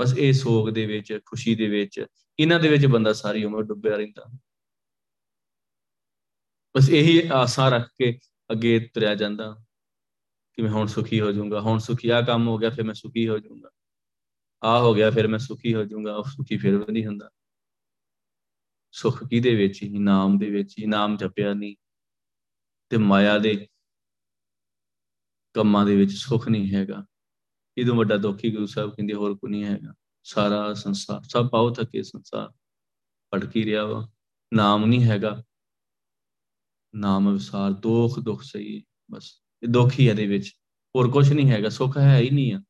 ਬਸ 0.00 0.14
ਇਹ 0.18 0.32
ਸੋਗ 0.32 0.70
ਦੇ 0.70 0.86
ਵਿੱਚ, 0.86 1.20
ਖੁਸ਼ੀ 1.26 1.54
ਦੇ 1.54 1.68
ਵਿੱਚ, 1.68 2.06
ਇਹਨਾਂ 2.38 2.60
ਦੇ 2.60 2.68
ਵਿੱਚ 2.68 2.86
ਬੰਦਾ 2.86 3.12
ਸਾਰੀ 3.12 3.44
ਉਮਰ 3.44 3.62
ਡੁੱਬਿਆ 3.62 3.96
ਰਹਿੰਦਾ। 3.96 4.24
ਬਸ 6.76 6.90
ਇਹੀ 6.90 7.28
ਆਸਾਂ 7.34 7.70
ਰੱਖ 7.70 7.88
ਕੇ 7.98 8.18
ਅੱਗੇ 8.52 8.90
ਤੁਰਿਆ 8.94 9.14
ਜਾਂਦਾ। 9.14 9.56
ਕਿ 10.54 10.62
ਮੈਂ 10.62 10.70
ਹੁਣ 10.70 10.86
ਸੁਖੀ 10.86 11.20
ਹੋ 11.20 11.32
ਜਾਊਂਗਾ, 11.32 11.60
ਹੁਣ 11.60 11.78
ਸੁਖੀ 11.78 12.08
ਆ 12.08 12.22
ਕੰਮ 12.22 12.48
ਹੋ 12.48 12.58
ਗਿਆ, 12.58 12.70
ਫਿਰ 12.70 12.84
ਮੈਂ 12.84 12.94
ਸੁਖੀ 12.94 13.28
ਹੋ 13.28 13.38
ਜਾਊਂਗਾ। 13.38 13.70
ਆ 14.64 14.80
ਹੋ 14.80 14.94
ਗਿਆ, 14.94 15.10
ਫਿਰ 15.10 15.28
ਮੈਂ 15.28 15.38
ਸੁਖੀ 15.38 15.74
ਹੋ 15.74 15.84
ਜਾਊਂਗਾ, 15.84 16.16
ਉਹ 16.16 16.24
ਸੁਖੀ 16.24 16.56
ਫਿਰ 16.56 16.78
ਵੀ 16.78 16.92
ਨਹੀਂ 16.92 17.06
ਹੁੰਦਾ। 17.06 17.30
ਸੁਖ 18.92 19.24
ਕਿਹਦੇ 19.24 19.54
ਵਿੱਚ 19.54 19.82
ਹੀ? 19.82 19.98
ਨਾਮ 19.98 20.38
ਦੇ 20.38 20.50
ਵਿੱਚ 20.50 20.74
ਹੀ। 20.78 20.86
ਨਾਮ 20.86 21.16
ਜਪਿਆ 21.16 21.54
ਨਹੀਂ। 21.54 21.76
ਤੇ 22.88 22.96
ਮਾਇਆ 22.96 23.38
ਦੇ 23.38 23.68
ਕੰਮਾਂ 25.52 25.86
ਦੇ 25.86 25.96
ਵਿੱਚ 25.96 26.12
ਸੁਖ 26.12 26.48
ਨਹੀਂ 26.48 26.74
ਹੈਗਾ। 26.74 27.06
ਇਹਦੋਂ 27.78 27.96
ਵੱਡਾ 27.96 28.16
ਦੁੱਖੀ 28.16 28.52
ਗੁਰੂ 28.52 28.66
ਸਾਹਿਬ 28.66 28.90
ਕਹਿੰਦੇ, 28.90 29.14
ਹੋਰ 29.14 29.34
ਕੋਈ 29.34 29.50
ਨਹੀਂ 29.50 29.64
ਹੈਗਾ। 29.64 29.94
ਸਾਰਾ 30.22 30.74
ਸੰਸਾਰ, 30.74 31.20
ਸਭ 31.22 31.48
ਪਾਉ 31.50 31.70
ਥਕੇ 31.70 32.02
ਸੰਸਾਰ, 32.02 32.52
ਭਟਕੀ 33.34 33.64
ਰਿਹਾ 33.64 33.84
ਵਾ। 33.84 34.08
ਨਾਮ 34.54 34.86
ਨਹੀਂ 34.86 35.04
ਹੈਗਾ। 35.04 35.42
ਨਾਮ 36.94 37.32
ਵਿਸਾਰ 37.32 37.72
ਦੁੱਖ 37.72 38.20
ਦੁੱਖ 38.20 38.42
ਸਹੀ 38.42 38.84
ਬਸ। 39.10 39.42
ਇਹ 39.62 39.68
ਦੁੱਖ 39.68 39.98
ਹੀ 40.00 40.08
ਇਹਦੇ 40.08 40.26
ਵਿੱਚ। 40.26 40.54
ਹੋਰ 40.96 41.10
ਕੁਝ 41.10 41.32
ਨਹੀਂ 41.32 41.50
ਹੈਗਾ। 41.50 41.68
ਸੁੱਖ 41.68 41.98
ਹੈ 41.98 42.18
ਹੀ 42.18 42.30
ਨਹੀਂ 42.30 42.54
ਆ। 42.54 42.62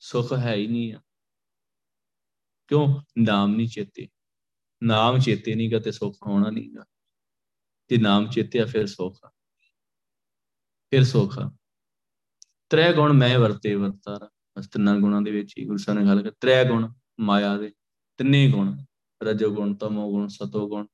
ਸੁੱਖ 0.00 0.32
ਹੈ 0.32 0.54
ਹੀ 0.54 0.66
ਨਹੀਂ 0.66 0.94
ਆ। 0.94 1.00
ਕਿਉਂ? 2.68 3.02
ਨਾਮ 3.18 3.56
ਨਹੀਂ 3.56 3.68
ਚੇਤੇ। 3.68 4.08
ਨਾਮ 4.82 5.18
ਚੇਤੇ 5.18 5.54
ਨਹੀਂਗਾ 5.54 5.78
ਤੇ 5.78 5.92
ਸੁੱਖ 5.92 6.16
ਹੋਣਾ 6.26 6.50
ਨਹੀਂਗਾ। 6.50 6.84
ਤੇ 7.88 7.96
ਨਾਮ 7.96 8.30
ਚੇਤਿਆ, 8.30 8.64
ਫਿਰ 8.64 8.86
ਸੁੱਖ 8.86 9.18
ਆ। 9.24 9.30
ਫਿਰ 10.90 11.04
ਸੁੱਖ 11.04 11.38
ਆ। 11.38 11.56
ਤ੍ਰੈ 12.70 12.92
ਗੁਣ 12.92 13.12
ਮੈਂ 13.12 13.38
ਵਰਤੇ 13.38 13.74
ਵਰਤਾਰਾ। 13.74 14.30
ਬਸ 14.58 14.68
ਤਿੰਨਾਂ 14.68 14.98
ਗੁਣਾਂ 14.98 15.22
ਦੇ 15.22 15.30
ਵਿੱਚ 15.30 15.54
ਹੀ 15.58 15.64
ਗੁਰੂ 15.64 15.76
ਸਾਹਿਬ 15.76 16.00
ਨੇ 16.00 16.06
ਗੱਲ 16.06 16.22
ਕਰ 16.22 16.30
ਤ੍ਰੈ 16.30 16.64
ਗੁਣ 16.64 16.92
ਮਾਇਆ 17.20 17.58
ਦੇ 17.58 17.72
ਤਿੰਨੇ 18.16 18.50
ਗੁਣ, 18.50 18.84
ਰਜੋ 19.22 19.54
ਗੁਣ, 19.54 19.74
ਤਮੋ 19.74 20.10
ਗੁਣ, 20.10 20.28
ਸਤੋ 20.28 20.68
ਗੁਣ। 20.68 20.86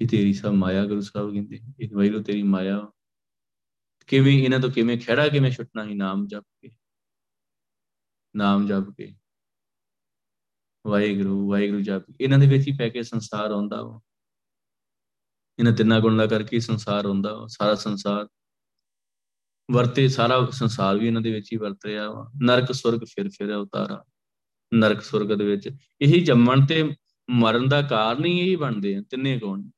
ਇਹ 0.00 0.08
ਤੇਰੀ 0.08 0.32
ਸਭ 0.32 0.48
ਮਾਇਆ 0.48 0.84
ਗੁਰੂ 0.84 1.00
ਸਾਹਿਬ 1.00 1.32
ਕਹਿੰਦੇ। 1.32 1.60
ਇਹ 1.80 1.88
ਵੈਰੂ 1.94 2.22
ਤੇਰੀ 2.22 2.42
ਮਾਇਆ। 2.42 2.92
ਕਿਵੇਂ 4.06 4.44
ਇਹਨਾਂ 4.44 4.60
ਤੋਂ 4.60 4.70
ਕਿਵੇਂ 4.70 5.00
ਖੜਾ 5.00 5.28
ਕਿਵੇਂ 5.28 5.50
ਛੁੱਟਣਾ 5.50 5.84
ਹੀ 5.84 5.94
ਨਾਮ 5.94 6.26
ਜਪ 6.26 6.44
ਕੇ? 6.60 6.70
ਨਾਮ 8.36 8.66
ਜਪ 8.66 8.90
ਕੇ। 8.96 9.16
ਵਾਹਿਗੁਰੂ 10.86 11.50
ਵਾਹਿਗੁਰੂ 11.50 11.80
ਜਪ 11.80 12.02
ਇਹਨਾਂ 12.20 12.38
ਦੇ 12.38 12.46
ਵਿੱਚ 12.46 12.68
ਹੀ 12.68 12.76
ਪੈ 12.76 12.88
ਕੇ 12.88 13.02
ਸੰਸਾਰ 13.02 13.50
ਆਉਂਦਾ 13.50 13.82
ਵਾ। 13.82 14.00
ਇਹਨਾਂ 15.58 15.72
ਤਿੰਨਾਂ 15.72 16.00
ਗੁਣਾਂ 16.00 16.28
ਕਰਕੇ 16.28 16.60
ਸੰਸਾਰ 16.60 17.04
ਆਉਂਦਾ 17.04 17.34
ਵਾ। 17.36 17.46
ਸਾਰਾ 17.46 17.74
ਸੰਸਾਰ 17.74 18.28
ਵਰਤੇ, 19.70 20.08
ਸਾਰਾ 20.08 20.46
ਸੰਸਾਰ 20.50 20.98
ਵੀ 20.98 21.06
ਇਹਨਾਂ 21.06 21.22
ਦੇ 21.22 21.32
ਵਿੱਚ 21.32 21.52
ਹੀ 21.52 21.58
ਵਰਤ 21.58 21.84
ਰਿਹਾ 21.86 22.10
ਵਾ 22.10 22.30
ਨਰਕ 22.42 22.72
ਸੁਰਗ 22.72 23.00
ਫਿਰ 23.04 23.28
ਫਿਰ 23.28 23.54
ਉਤਾਰਾ। 23.54 24.04
ਨਰਕ 24.74 25.02
ਸੁਰਗ 25.02 25.38
ਦੇ 25.38 25.44
ਵਿੱਚ 25.44 25.70
ਇਹੀ 26.00 26.24
ਜੰਮਣ 26.24 26.66
ਤੇ 26.66 26.96
ਮਰਨ 27.30 27.68
ਦਾ 27.68 27.82
ਕਾਰਨ 27.82 28.24
ਹੀ 28.24 28.38
ਇਹੀ 28.38 28.56
ਬਣਦੇ 28.56 28.96
ਆ, 28.96 29.02
ਤਿੰਨੇ 29.10 29.38
ਗੁਣ। 29.38 29.70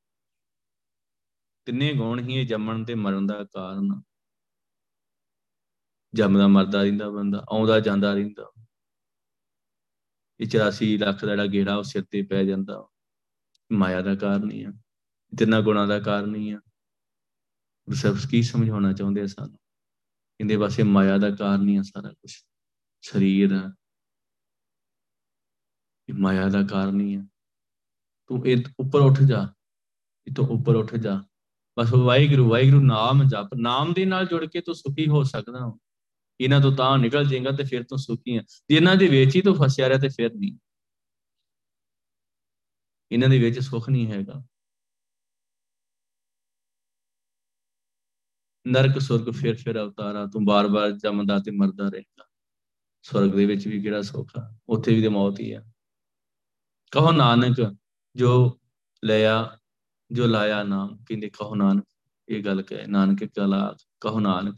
ਤਿੰਨੇ 1.65 1.93
ਗੁਣ 1.93 2.19
ਹੀ 2.19 2.33
ਇਹ 2.33 2.47
ਜੰਮਣ 2.47 2.85
ਤੇ 2.85 2.95
ਮਰਨ 2.95 3.27
ਦਾ 3.27 3.43
ਕਾਰਨ 3.43 4.01
ਜੰਮਦਾ, 6.13 6.47
ਮਰਦਾ 6.47 6.83
ਰਹਿੰਦਾ 6.83 7.09
ਬੰਦਾ, 7.09 7.45
ਆਉਂਦਾ, 7.49 7.79
ਜਾਂਦਾ 7.79 8.13
ਰਹਿੰਦਾ। 8.13 8.51
ਇਹ 10.39 10.47
84 10.47 10.97
ਲੱਖ 10.97 11.21
ਦਾ 11.21 11.27
ਜਿਹੜਾ 11.27 11.45
ਗੇੜਾ 11.45 11.75
ਉਹ 11.75 11.83
ਸਿਰ 11.83 12.03
ਤੇ 12.11 12.21
ਪੈ 12.21 12.43
ਜਾਂਦਾ। 12.43 12.87
ਮਾਇਆ 13.71 14.01
ਦਾ 14.01 14.15
ਕਾਰਨ 14.15 14.51
ਹੀ 14.51 14.63
ਆ। 14.63 14.71
ਤਿੰਨਾਂ 15.39 15.61
ਗੁਣਾਂ 15.61 15.87
ਦਾ 15.87 15.99
ਕਾਰਨ 15.99 16.35
ਹੀ 16.35 16.51
ਆ। 16.51 16.61
ਸਭ 17.93 18.17
ਕੀ 18.29 18.43
ਸਮਝਾਉਣਾ 18.43 18.93
ਚਾਹੁੰਦੇ 18.93 19.21
ਆ 19.21 19.25
ਸਾਨੂੰ? 19.25 19.60
ਕਹਿੰਦੇ 20.41 20.57
ਬਸ 20.57 20.79
ਇਹ 20.79 20.83
ਮਾਇਆ 20.83 21.17
ਦਾ 21.17 21.35
ਕਾਰਨ 21.35 21.69
ਹੀ 21.69 21.75
ਆ 21.75 21.81
ਸਾਰਾ 21.81 22.09
ਕੁਝ 22.09 22.31
ਸਰੀਰ 23.01 23.69
ਇਹ 26.09 26.13
ਮਾਇਆ 26.13 26.49
ਦਾ 26.49 26.63
ਕਾਰਨ 26.63 27.01
ਹੀ 27.01 27.15
ਆ। 27.15 27.25
ਤੂੰ 28.27 28.47
ਇਹ 28.47 28.63
ਉੱਪਰ 28.79 28.99
ਉੱਠ 28.99 29.21
ਜਾ। 29.21 29.53
ਇਹ 30.27 30.33
ਤੋਂ 30.33 30.47
ਉੱਪਰ 30.47 30.75
ਉੱਠ 30.75 30.95
ਜਾ। 30.95 31.23
ਬਸ 31.79 31.93
ਵਾਹਿਗੁਰੂ 31.93 32.49
ਵਾਹਿਗੁਰੂ 32.49 32.81
ਨਾਮ 32.81 33.23
ਜਪ। 33.23 33.49
ਨਾਮ 33.55 33.93
ਦੇ 33.93 34.05
ਨਾਲ 34.05 34.25
ਜੁੜ 34.25 34.45
ਕੇ 34.45 34.61
ਤੂੰ 34.61 34.75
ਸੁਖੀ 34.75 35.07
ਹੋ 35.07 35.23
ਸਕਦਾ 35.23 35.59
ਹੈ 35.59 35.73
ਇਹਨਾਂ 36.41 36.61
ਤੋਂ 36.61 36.75
ਤਾਂ 36.75 36.97
ਨਿਕਲ 36.97 37.25
ਜਾਏਗਾ 37.25 37.51
ਤੇ 37.51 37.63
ਫਿਰ 37.63 37.83
ਤੂੰ 37.83 37.97
ਸੁਖੀ 37.97 38.37
ਹੈ 38.37 38.41
ਜੇ 38.41 38.75
ਇਹਨਾਂ 38.75 38.95
ਦੇ 38.95 39.07
ਵਿੱਚ 39.07 39.35
ਹੀ 39.35 39.41
ਤੂੰ 39.41 39.55
ਫਸਿਆ 39.55 39.89
ਰਿਹਾ 39.89 39.99
ਤੇ 39.99 40.09
ਫਿਰ 40.09 40.33
ਨਹੀਂ। 40.33 40.57
ਇਹਨਾਂ 43.11 43.29
ਦੇ 43.29 43.39
ਵਿੱਚ 43.39 43.59
ਸੁੱਖ 43.59 43.89
ਨਹੀਂ 43.89 44.11
ਹੈਗਾ। 44.11 44.45
ਨਰਕ, 48.67 48.99
ਸੁਰਗ 48.99 49.33
ਫਿਰ 49.33 49.55
ਫਿਰ 49.55 49.81
ਅਵਤਾਰਾ 49.81 50.25
ਤੂੰ 50.25 50.45
ਬਾਰ-ਬਾਰ 50.45 50.91
ਜੰਮਦਾ 50.91 51.39
ਤੇ 51.39 51.51
ਮਰਦਾ 51.51 51.89
ਰਹੇਗਾ 51.89 52.25
ਸਵਰਗ 53.03 53.29
ਦੇ 53.29 53.45
ਵਿੱਚ 53.45 53.67
ਵੀ 53.67 53.81
ਕਿਹੜਾ 53.81 54.01
ਸੁੱਖ 54.01 54.31
ਆ? 54.39 54.57
ਉੱਥੇ 54.69 54.95
ਵੀ 54.95 55.01
ਤੇ 55.01 55.07
ਮੌਤ 55.07 55.39
ਹੀ 55.39 55.51
ਆ। 55.51 55.63
ਕਹੋ 56.91 57.11
ਨਾਨਕ, 57.11 57.75
ਜੋ 58.15 58.59
ਲਿਆ, 59.05 59.57
ਜੋ 60.11 60.27
ਲਾਇਆ 60.27 60.63
ਨਾਮ, 60.63 60.97
ਕਹਿੰਦੇ 60.97 61.29
ਕਹੋ 61.29 61.55
ਨਾਨਕ, 61.55 61.85
ਇਹ 62.29 62.43
ਗੱਲ 62.43 62.61
ਕਹੇ, 62.61 62.85
ਨਾਨਕ 62.87 63.23
ਕਲਾ 63.23 63.75
ਕਹੋ 64.01 64.19
ਨਾਨਕ, 64.19 64.55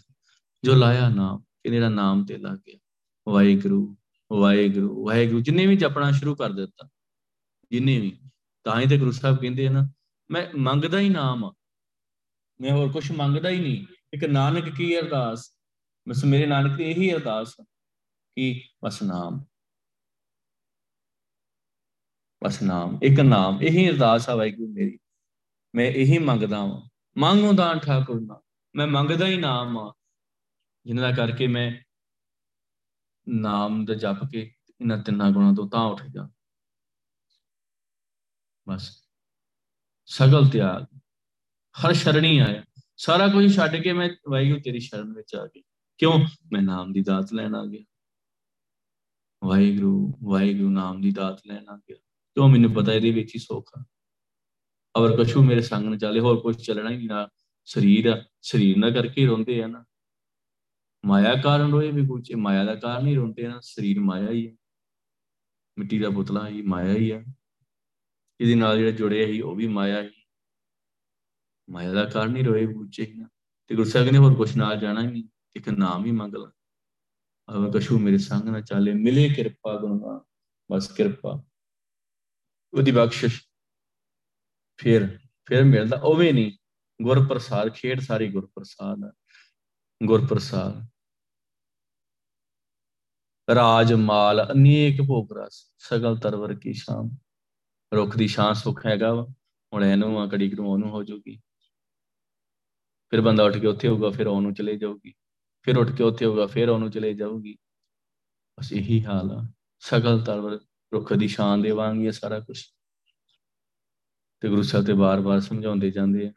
ਜੋ 0.63 0.75
ਲਾਇਆ 0.75 1.09
ਨਾਮ, 1.09 1.39
ਕਹਿੰਦੇ 1.39 1.79
ਦਾ 1.79 1.89
ਨਾਮ 1.89 2.25
ਤੇ 2.25 2.37
ਲੱਗ 2.37 2.57
ਗਿਆ। 2.57 2.79
ਵਾਹਿਗੁਰੂ 3.31 3.97
ਵਾਹਿਗੁਰੂ 4.31 5.05
ਵਾਹਿਗੁਰੂ, 5.05 5.39
ਜਿੰਨੇ 5.39 5.65
ਵੀ 5.65 5.75
ਜਪਣਾ 5.75 6.11
ਸ਼ੁਰੂ 6.11 6.35
ਕਰ 6.35 6.51
ਦਿੱਤਾ, 6.51 6.89
ਜਿੰਨੇ 7.71 7.99
ਵੀ, 7.99 8.19
ਤਾਂ 8.63 8.81
ਹੀ 8.81 8.87
ਤੇ 8.87 8.97
ਗੁਰੂ 8.97 9.11
ਸਾਹਿਬ 9.11 9.37
ਕਹਿੰਦੇ 9.37 9.67
ਆ 9.67 9.71
ਨਾ, 9.71 9.89
ਮੈਂ 10.31 10.47
ਮੰਗਦਾ 10.57 10.99
ਹੀ 10.99 11.09
ਨਾਮ 11.09 11.51
ਮੈਂ 12.61 12.71
ਹੋਰ 12.71 12.91
ਕੁਝ 12.91 13.11
ਮੰਗਦਾ 13.11 13.49
ਹੀ 13.49 13.59
ਨਹੀਂ। 13.59 13.85
ਇੱਕ 14.13 14.23
ਨਾਨਕ 14.23 14.69
ਕੀ 14.69 14.99
ਅਰਦਾਸ? 14.99 15.57
ਬਸ 16.09 16.25
ਮੇਰੇ 16.25 16.45
ਨਾਨਕ 16.45 16.77
ਦੀ 16.77 16.83
ਇਹੀ 16.83 17.13
ਅਰਦਾਸ 17.13 17.55
ਕਿ 18.35 18.69
ਬਸ 18.83 19.03
ਨਾਮ। 19.03 19.45
ਬਸ 22.43 22.61
ਨਾਮ, 22.61 22.99
ਇੱਕ 23.03 23.19
ਨਾਮ, 23.19 23.61
ਇਹੀ 23.61 23.89
ਅਰਦਾਸ 23.89 24.29
ਆ 24.29 24.35
ਵਾਹਿਗੁਰੂ 24.35 24.73
ਮੇਰੀ। 24.73 24.99
ਮੈਂ 25.75 25.85
ਇਹੀ 25.85 26.17
ਮੰਗਦਾ 26.17 26.57
ਹਾਂ 26.57 26.89
ਮੰਗੋ 27.17 27.53
ਦਾਨ 27.53 27.79
ਠਾਕੁਰ 27.79 28.21
ਨਾ 28.21 28.41
ਮੈਂ 28.75 28.87
ਮੰਗਦਾ 28.87 29.25
ਹੀ 29.25 29.37
ਨਾਮ 29.37 29.77
ਆ 29.77 29.93
ਜਿਨ੍ਹਾਂ 30.85 31.09
ਦਾ 31.09 31.15
ਕਰਕੇ 31.15 31.47
ਮੈਂ 31.47 31.83
ਨਾਮ 33.29 33.85
ਦਾ 33.85 33.93
ਜਪ 33.93 34.17
ਕੇ 34.31 34.53
ਇਹਨਾਂ 34.81 34.97
ਤਿੰਨਾਂ 34.97 35.31
ਗੁਣਾਂ 35.31 35.53
ਤੋਂ 35.53 35.69
ਤਾਂ 35.69 35.81
ਉੱਠ 35.81 36.03
ਜਾ 36.03 36.29
ਬਸ। 38.67 39.07
ਸਗਲ 40.05 40.49
ਤਿਆਗ। 40.49 40.99
ਹਰ 41.75 41.93
ਸ਼ਰਣੀ 41.93 42.39
ਆਇਆ। 42.39 42.72
ਸਾਰਾ 42.97 43.27
ਕੁਝ 43.27 43.55
ਛੱਡ 43.55 43.75
ਕੇ 43.75 43.93
ਮੈਂ 43.93 44.09
ਵਾਹਿਗੁਰੂ 44.29 44.61
ਤੇਰੀ 44.61 44.79
ਸ਼ਰਨ 44.79 45.13
ਵਿੱਚ 45.13 45.35
ਆ 45.35 45.47
ਗਿਆ। 45.47 45.63
ਕਿਉਂ? 45.97 46.25
ਮੈਂ 46.51 46.61
ਨਾਮ 46.61 46.93
ਦੀ 46.93 47.01
ਦਾਤ 47.01 47.33
ਲੈਣ 47.33 47.55
ਆ 47.55 47.65
ਗਿਆ। 47.65 47.83
ਵਾਹਿਗੁਰੂ 49.43 50.13
ਵਾਹਿਗੁਰੂ 50.23 50.69
ਨਾਮ 50.69 51.01
ਦੀ 51.01 51.11
ਦਾਤ 51.11 51.41
ਲੈਣ 51.47 51.69
ਆ 51.69 51.77
ਗਿਆ। 51.77 51.97
ਕਿਉਂ? 52.33 52.49
ਮੈਨੂੰ 52.49 52.73
ਪਤਾ 52.73 52.93
ਇਹਦੇ 52.93 53.11
ਵਿੱਚ 53.11 53.35
ਹੀ 53.35 53.39
ਸੁੱਖ 53.39 53.71
ਆ। 53.77 53.85
ਅਵਰ 54.97 55.23
ਕਛੂ 55.23 55.43
ਮੇਰੇ 55.43 55.61
ਸੰਗ 55.61 55.89
ਨਾ 55.89 55.97
ਚੱਲੇ, 55.97 56.19
ਹੋਰ 56.19 56.39
ਕੁਝ 56.39 56.65
ਚੱਲਣਾ 56.65 56.89
ਹੀ 56.89 57.07
ਨਾ। 57.07 57.29
ਸਰੀਰ 57.65 58.05
ਆ, 58.05 58.25
ਸਰੀਰ 58.41 58.77
ਨਾਲ 58.77 58.91
ਕਰਕੇ 58.91 59.25
ਰੋਂਦੇ 59.25 59.63
ਆ 59.63 59.67
ਨਾ। 59.67 59.85
ਮਾਇਆ 61.05 61.35
ਕਾਰਨ 61.35 61.71
ਰੋਏ 61.71 61.91
ਵੀ 61.91 62.07
ਕੁਝ 62.07 62.33
ਮਾਇਆ 62.33 62.63
ਦਾ 62.63 62.75
ਕਾਰਨ 62.75 63.07
ਹੀ 63.07 63.15
ਰੋਂਦੇ 63.15 63.45
ਆ 63.45 63.59
ਸਰੀਰ 63.61 63.99
ਮਾਇਆ 63.99 64.29
ਹੀ 64.29 64.47
ਹੈ 64.47 64.55
ਮਿੱਟੀ 65.79 65.99
ਦਾ 65.99 66.09
ਪੁਤਲਾ 66.09 66.47
ਹੀ 66.47 66.61
ਮਾਇਆ 66.61 66.93
ਹੀ 66.93 67.11
ਆ। 67.11 67.23
ਇਹਦੇ 68.41 68.55
ਨਾਲ 68.55 68.77
ਜਿਹੜਾ 68.77 68.91
ਜੁੜਿਆ 68.91 69.25
ਸੀ, 69.25 69.41
ਉਹ 69.41 69.55
ਵੀ 69.55 69.67
ਮਾਇਆ 69.67 70.03
ਹੀ 70.03 70.22
ਮਾਇਆ 71.69 71.93
ਦਾ 71.93 72.05
ਕਾਰਨ 72.05 72.35
ਹੀ 72.35 72.43
ਰੋਏ 72.43 72.65
ਬੁੱਝੇ 72.65 73.13
ਨਾ। 73.15 73.29
ਤੇ 73.67 73.75
ਗੁਰੂ 73.75 73.89
ਸਾਹਿਬ 73.89 74.09
ਨੇ 74.09 74.17
ਹੋਰ 74.17 74.35
ਕੁਛ 74.35 74.55
ਨਾਲ 74.57 74.77
ਜਾਣਾ 74.77 75.01
ਹੀ 75.01 75.07
ਨਹੀਂ, 75.07 75.23
ਇੱਕ 75.55 75.69
ਨਾਮ 75.69 76.05
ਹੀ 76.05 76.11
ਮੰਗ 76.11 76.35
ਲਾ। 76.35 76.51
ਅਵਰ 77.49 77.79
ਕਛੂ 77.79 77.99
ਮੇਰੇ 77.99 78.17
ਸੰਗ 78.17 78.49
ਨਾ 78.49 78.61
ਚਾਲੇ, 78.61 78.93
ਮਿਲੇ 78.93 79.29
ਕਿਰਪਾ 79.29 79.77
ਗੁਰੂਆਂ 79.79 80.19
ਬਸ 80.71 80.91
ਕਿਰਪਾ। 80.91 81.43
ਉਹਦੀ 82.73 82.91
ਬਖਸ਼ਿਸ਼ 82.91 83.41
ਫਿਰ 84.77 85.19
ਫਿਰ 85.45 85.63
ਮਿਲਦਾ 85.63 85.97
ਉਹ 85.97 86.15
ਵੀ 86.15 86.31
ਨਹੀਂ। 86.31 86.51
ਗੁਰ 87.01 87.27
ਪ੍ਰਸਾਦ 87.27 87.69
ਖੇਡ 87.69 87.99
ਸਾਰੀ 87.99 88.31
ਗੁਰ 88.31 88.45
ਪ੍ਰਸਾਦ 88.45 89.11
ਗੁਰ 90.05 90.25
ਪ੍ਰਸਾਦ 90.27 90.87
ਰਾਜ, 93.55 93.93
ਮਾਲ, 93.93 94.47
ਅਨੇਕ 94.51 95.01
ਭੋਗ 95.01 95.37
ਰਸ, 95.37 95.71
ਸਗਲ 95.77 96.17
ਤਰਵਰ 96.17 96.55
ਕੀ 96.55 96.73
ਸ਼ਾਮ। 96.73 97.09
ਰੁੱਖ 97.93 98.17
ਦੀ 98.17 98.27
ਛਾਂ 98.27 98.53
ਸੁੱਖ 98.53 98.85
ਹੈਗਾ 98.85 99.13
ਵਾ, 99.13 99.25
ਹੁਣ 99.73 99.83
ਇਹਨੂੰ 99.83 100.21
ਆ, 100.21 100.27
ਕੜੀ 100.27 100.49
ਕਰੂ, 100.49 100.71
ਉਹਨੂੰ 100.71 100.89
ਹੋ 100.89 101.03
ਜਾਊਗੀ 101.03 101.39
ਫਿਰ 103.13 103.21
ਬੰਦਾ 103.21 103.43
ਉੱਠ 103.43 103.57
ਕੇ 103.57 103.67
ਉੱਥੇ 103.67 103.87
ਹੋਊਗਾ, 103.87 104.09
ਫਿਰ 104.09 104.27
ਉਹਨੂੰ 104.27 104.53
ਚਲੇ 104.53 104.77
ਜਾਊਗੀ। 104.77 105.13
ਫਿਰ 105.61 105.77
ਉੱਠ 105.77 105.91
ਕੇ 105.91 106.03
ਉੱਥੇ 106.03 106.25
ਹੋਊਗਾ, 106.25 106.45
ਫਿਰ 106.45 106.69
ਉਹਨੂੰ 106.69 106.91
ਚਲੇ 106.91 107.13
ਜਾਊਗੀ। 107.13 107.57
ਬਸ 108.59 108.73
ਇਹੀ 108.73 109.05
ਹਾਲ 109.05 109.31
ਆ। 109.31 109.51
ਸਗਲ 109.79 110.21
ਤਰਵਰ 110.23 110.59
ਰੁੱਖ 110.93 111.13
ਦੀ 111.13 111.27
ਛਾਂ 111.27 111.57
ਦੇਵਾਂਗੇ 111.57 112.11
ਸਾਰਾ 112.11 112.39
ਕੁਝ 112.39 112.63
ਤੇ 114.39 114.49
ਗੁਰੂ 114.49 114.61
ਸਾਹਿਬ 114.61 114.85
ਤੇ 114.85 114.93
ਬਾਰ-ਬਾਰ 114.93 115.39
ਸਮਝਾਉਂਦੇ 115.39 115.91
ਜਾਂਦੇ 115.91 116.27
ਆ। 116.27 116.33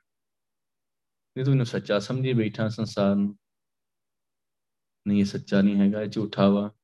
ਇਹ 1.37 1.45
ਤੂੰ 1.45 1.53
ਇਹਨੂੰ 1.53 1.66
ਸੱਚਾ 1.66 1.99
ਸਮਝੀ 1.99 2.33
ਬੈਠਾ 2.33 2.68
ਸੰਸਾਰ 2.68 3.14
ਨੂੰ। 3.14 3.39
ਨਹੀਂ, 5.07 5.20
ਇਹ 5.20 5.24
ਸੱਚਾ 5.24 5.62
ਨਹੀਂ 5.62 5.77
ਹੈਗਾ, 5.77 6.03
ਇਹ 6.03 6.09
ਝੂਠਾ 6.09 6.49
ਵਾ। 6.49 6.74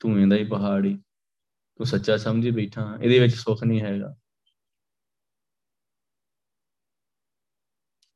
ਤੂੰ 0.00 0.20
ਇਹਦਾ 0.20 0.36
ਹੀ 0.36 0.44
ਪਹਾੜੀ 0.44 0.94
ਤੂੰ 1.76 1.86
ਸੱਚਾ 1.86 2.16
ਸਮਝੀ 2.16 2.50
ਬੈਠਾ। 2.50 2.98
ਇਹਦੇ 3.02 3.18
ਵਿੱਚ 3.18 3.34
ਸੁੱਖ 3.34 3.64
ਨਹੀਂ 3.64 3.80
ਹੈਗਾ। 3.80 4.16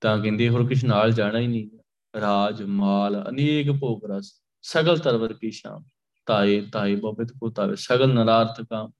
ਤਾਂ 0.00 0.18
ਕਹਿੰਦੇ 0.22 0.48
ਹੋਰ 0.48 0.66
ਕੁਝ 0.68 0.84
ਨਾਲ 0.84 1.12
ਜਾਣਾ 1.12 1.38
ਹੀ 1.38 1.46
ਨਹੀਂ। 1.46 1.68
ਰਾਜ, 2.20 2.62
ਮਾਲ, 2.62 3.24
ਅਨੇਕ 3.28 3.70
ਭੋਗ 3.70 4.04
ਰਸ, 4.04 4.42
ਸਗਲ 4.62 4.98
ਤਰਵਰ 4.98 5.32
ਕੀ 5.32 5.50
ਸ਼ਾਮ। 5.50 5.84
ਤਾਏ 6.26 6.60
ਤਾਏ 6.72 6.94
ਬੋਬਿਤ 6.96 7.32
ਕੋ 7.40 7.50
ਤਾਵੇ 7.50 7.76
ਸਗਲ 7.76 8.14
ਨਰਾਰਥ 8.14 8.60
ਕਾ 8.60 8.90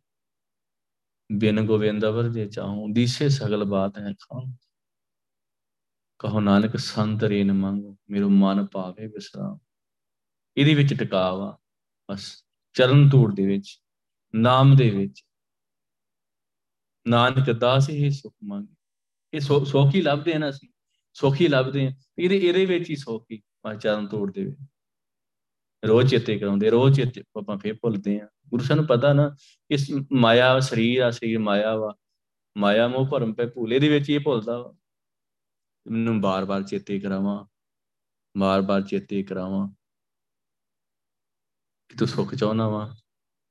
ਬਿਨ 1.32 1.66
ਗੋਵਿੰਦ 1.66 2.04
ਅਵਰ 2.04 2.28
ਜੇ 2.28 2.46
ਚਾਹੂੰ, 2.46 2.92
ਦੀਸੇ 2.92 3.28
ਸਗਲ 3.28 3.64
ਬਾਤ 3.64 3.98
ਹੈ 3.98 4.12
ਖਾਂ 4.12 4.56
ਕਹੋ 6.18 6.40
ਨਾਨਕ, 6.40 6.76
ਸੰਤ 6.76 7.24
ਰੇਨ 7.24 7.52
ਮੰਗ, 7.52 7.96
ਮੇਰੋ 8.10 8.28
ਮਨ 8.28 8.66
ਪਾਵੇ 8.66 9.06
ਵਿਸਰਾਮ। 9.06 9.58
ਇਹਦੇ 10.56 10.74
ਵਿੱਚ 10.74 10.94
ਟਿਕਾਵਾ 10.94 11.58
ਬਸ, 12.10 12.44
ਚਰਨ 12.72 13.08
ਧੂੜ 13.08 13.34
ਦੇ 13.34 13.46
ਵਿੱਚ, 13.46 13.80
ਨਾਮ 14.34 14.76
ਦੇ 14.76 14.90
ਵਿੱਚ। 14.90 15.24
ਨਾਨਕ 17.08 17.50
ਦਾਸ 17.50 17.90
ਹੀ 17.90 18.10
ਸੁਖ 18.10 18.34
ਮੰਗ। 18.44 18.66
ਇਹ 19.34 19.40
ਸੋਖੀ 19.40 20.02
ਲੱਭਦੇ 20.02 20.34
ਆ 20.34 20.38
ਨਾ 20.38 20.48
ਅਸੀਂ? 20.48 20.68
ਸੋਖੀ 21.12 21.48
ਲੱਭਦੇ 21.48 21.86
ਆ। 21.86 21.90
ਇਹਦੇ 22.18 22.36
ਇਹਦੇ 22.36 22.66
ਵਿੱਚ 22.66 22.90
ਹੀ 22.90 22.96
ਸੋਖੀ 22.96 23.42
ਬਸ 23.66 23.76
ਚਰਨ 23.76 24.06
ਧੂੜ 24.06 24.32
ਦੇ 24.32 24.44
ਵਿੱਚ 24.44 24.58
ਰੋਜ਼ 25.86 26.10
ਚੇਤੇ 26.10 26.38
ਕਰਾਉਂਦੇ, 26.38 26.70
ਰੋਜ਼ 26.70 26.96
ਚੇਤੇ 26.96 27.22
ਆਪਾਂ 27.36 27.58
ਫੇਰ 27.58 27.74
ਭੁੱਲਦੇ 27.74 28.20
ਆ। 28.20 28.28
ਗੁਰੂ 28.48 28.64
ਸਾਨੂੰ 28.64 28.86
ਪਤਾ 28.86 29.12
ਨਾ, 29.12 29.36
ਇਸ 29.70 29.90
ਮਾਇਆ 30.12 30.60
ਸਰੀਰ 30.60 31.00
ਆ, 31.00 31.10
ਸਰੀਰ 31.10 31.38
ਮਾਇਆ 31.38 31.76
ਵਾ। 31.76 31.94
ਮਾਇਆ 32.58 32.88
ਮੋਹ 32.88 33.06
ਭਰਮ 33.06 33.34
ਪੈ 33.34 33.46
ਭੂਲੇ 33.46 33.78
ਦੇ 33.78 33.88
ਵਿੱਚ 33.88 34.10
ਇਹ 34.10 34.20
ਭੁੱਲਦਾ 34.20 34.62
ਵਾ। 34.62 34.74
ਮੈਨੂੰ 35.90 36.20
ਬਾਰ-ਬਾਰ 36.20 36.62
ਚੇਤੇ 36.62 37.00
ਕਰਾਵਾਂ, 37.00 37.46
ਬਾਰ-ਬਾਰ 38.36 38.82
ਚੇਤੇ 38.82 39.22
ਕਰਾਵਾਂ। 39.22 39.68
ਕਿ 41.88 41.96
ਤੂੰ 41.96 42.08
ਸੁੱਖ 42.08 42.34
ਚਾਹਨਾ 42.34 42.68
ਵਾ? 42.68 42.96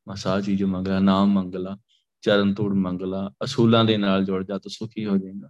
ਮਸਾ 0.09 0.41
ਚੀਜ਼ 0.41 0.63
ਮੰਗਲਾ 0.63 0.99
ਨਾਮ 0.99 1.29
ਮੰਗਲਾ 1.29 1.77
ਚਰਨ 2.21 2.53
ਧੂੜ 2.53 2.73
ਮੰਗਲਾ 2.73 3.31
ਅਸੂਲਾਂ 3.43 3.85
ਦੇ 3.85 3.97
ਨਾਲ 3.97 4.25
ਜੁੜ 4.25 4.45
ਜਾ 4.45 4.57
ਤੂੰ 4.57 4.71
ਸੁਖੀ 4.71 5.05
ਹੋ 5.05 5.17
ਜਾਏਗਾ। 5.17 5.49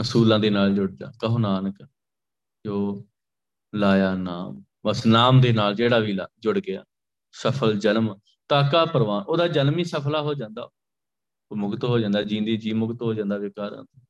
ਅਸੂਲਾਂ 0.00 0.38
ਦੇ 0.38 0.50
ਨਾਲ 0.50 0.74
ਜੁੜ 0.74 0.92
ਜਾ। 0.92 1.12
ਕਹੋ 1.20 1.38
ਨਾਨਕ, 1.38 1.88
ਜੋ 2.66 3.06
ਲਾਇਆ 3.74 4.14
ਨਾਮ। 4.14 4.64
ਬਸ 4.86 5.06
ਨਾਮ 5.06 5.40
ਦੇ 5.40 5.52
ਨਾਲ 5.52 5.74
ਜਿਹੜਾ 5.74 5.98
ਵੀ 5.98 6.18
ਜੁੜ 6.38 6.58
ਗਿਆ। 6.58 6.84
ਸਫਲ 7.32 7.78
ਜਨਮ, 7.78 8.18
ਤਾਕਾ 8.48 8.84
ਪ੍ਰਵਾਨ। 8.84 9.22
ਉਹਦਾ 9.22 9.48
ਜਨਮ 9.48 9.78
ਹੀ 9.78 9.84
ਸਫਲਾ 9.84 10.22
ਹੋ 10.22 10.34
ਜਾਂਦਾ। 10.34 10.70
ਉਹ 11.50 11.56
ਮੁਕਤ 11.56 11.84
ਹੋ 11.84 11.98
ਜਾਂਦਾ। 11.98 12.22
ਜੀਂਦੀ 12.22 12.56
ਜੀ 12.56 12.72
ਮੁਕਤ 12.72 13.02
ਹੋ 13.02 13.14
ਜਾਂਦਾ 13.14 13.36
ਵਿਕਾਰਾਂ 13.36 13.84
ਤੋਂ। 13.84 14.00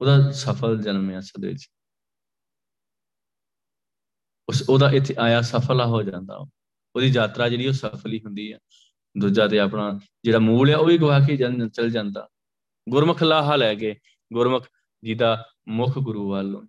ਉਹਦਾ 0.00 0.30
ਸਫਲ 0.30 0.82
ਜਨਮ 0.82 1.10
ਹੈ 1.10 1.18
ਅਸਲ 1.18 1.46
ਵਿੱਚ 1.46 1.68
ਉਸ 4.48 4.64
ਉਹਦਾ 4.68 4.90
ਇੱਥੇ 4.90 5.14
ਆਇਆ 5.18 5.40
ਸਫਲਾ 5.40 5.86
ਹੋ 5.86 6.02
ਜਾਂਦਾ। 6.02 6.36
ਉਹਦੀ 6.96 7.06
ਯਾਤਰਾ 7.06 7.48
ਜਿਹੜੀ 7.48 7.66
ਉਹ 7.66 7.72
ਸਫਲ 7.72 8.12
ਹੀ 8.12 8.18
ਹੁੰਦੀ 8.18 8.52
ਹੈ 8.52 8.58
ਦੂਜਾ 9.18 9.48
ਤੇ 9.48 9.58
ਆਪਣਾ 9.58 10.00
ਜਿਹੜਾ 10.24 10.38
ਮੂਲ 10.38 10.70
ਹੈ 10.70 10.76
ਉਹ 10.76 10.86
ਵੀ 10.86 10.98
ਗਵਾ 10.98 11.20
ਕੇ 11.20 11.36
ਚਲ 11.68 11.90
ਜਾਂਦਾ। 11.90 12.28
ਗੁਰਮੁਖ 12.88 13.22
ਲਾਹਾ 13.22 13.56
ਲੈ 13.56 13.74
ਕੇ। 13.74 14.00
ਗੁਰਮੁਖ 14.32 14.66
ਜਿਹਦਾ 15.04 15.46
ਮੁਖ 15.68 15.98
ਗੁਰੂ 15.98 16.30
ਵੱਲ 16.30 16.66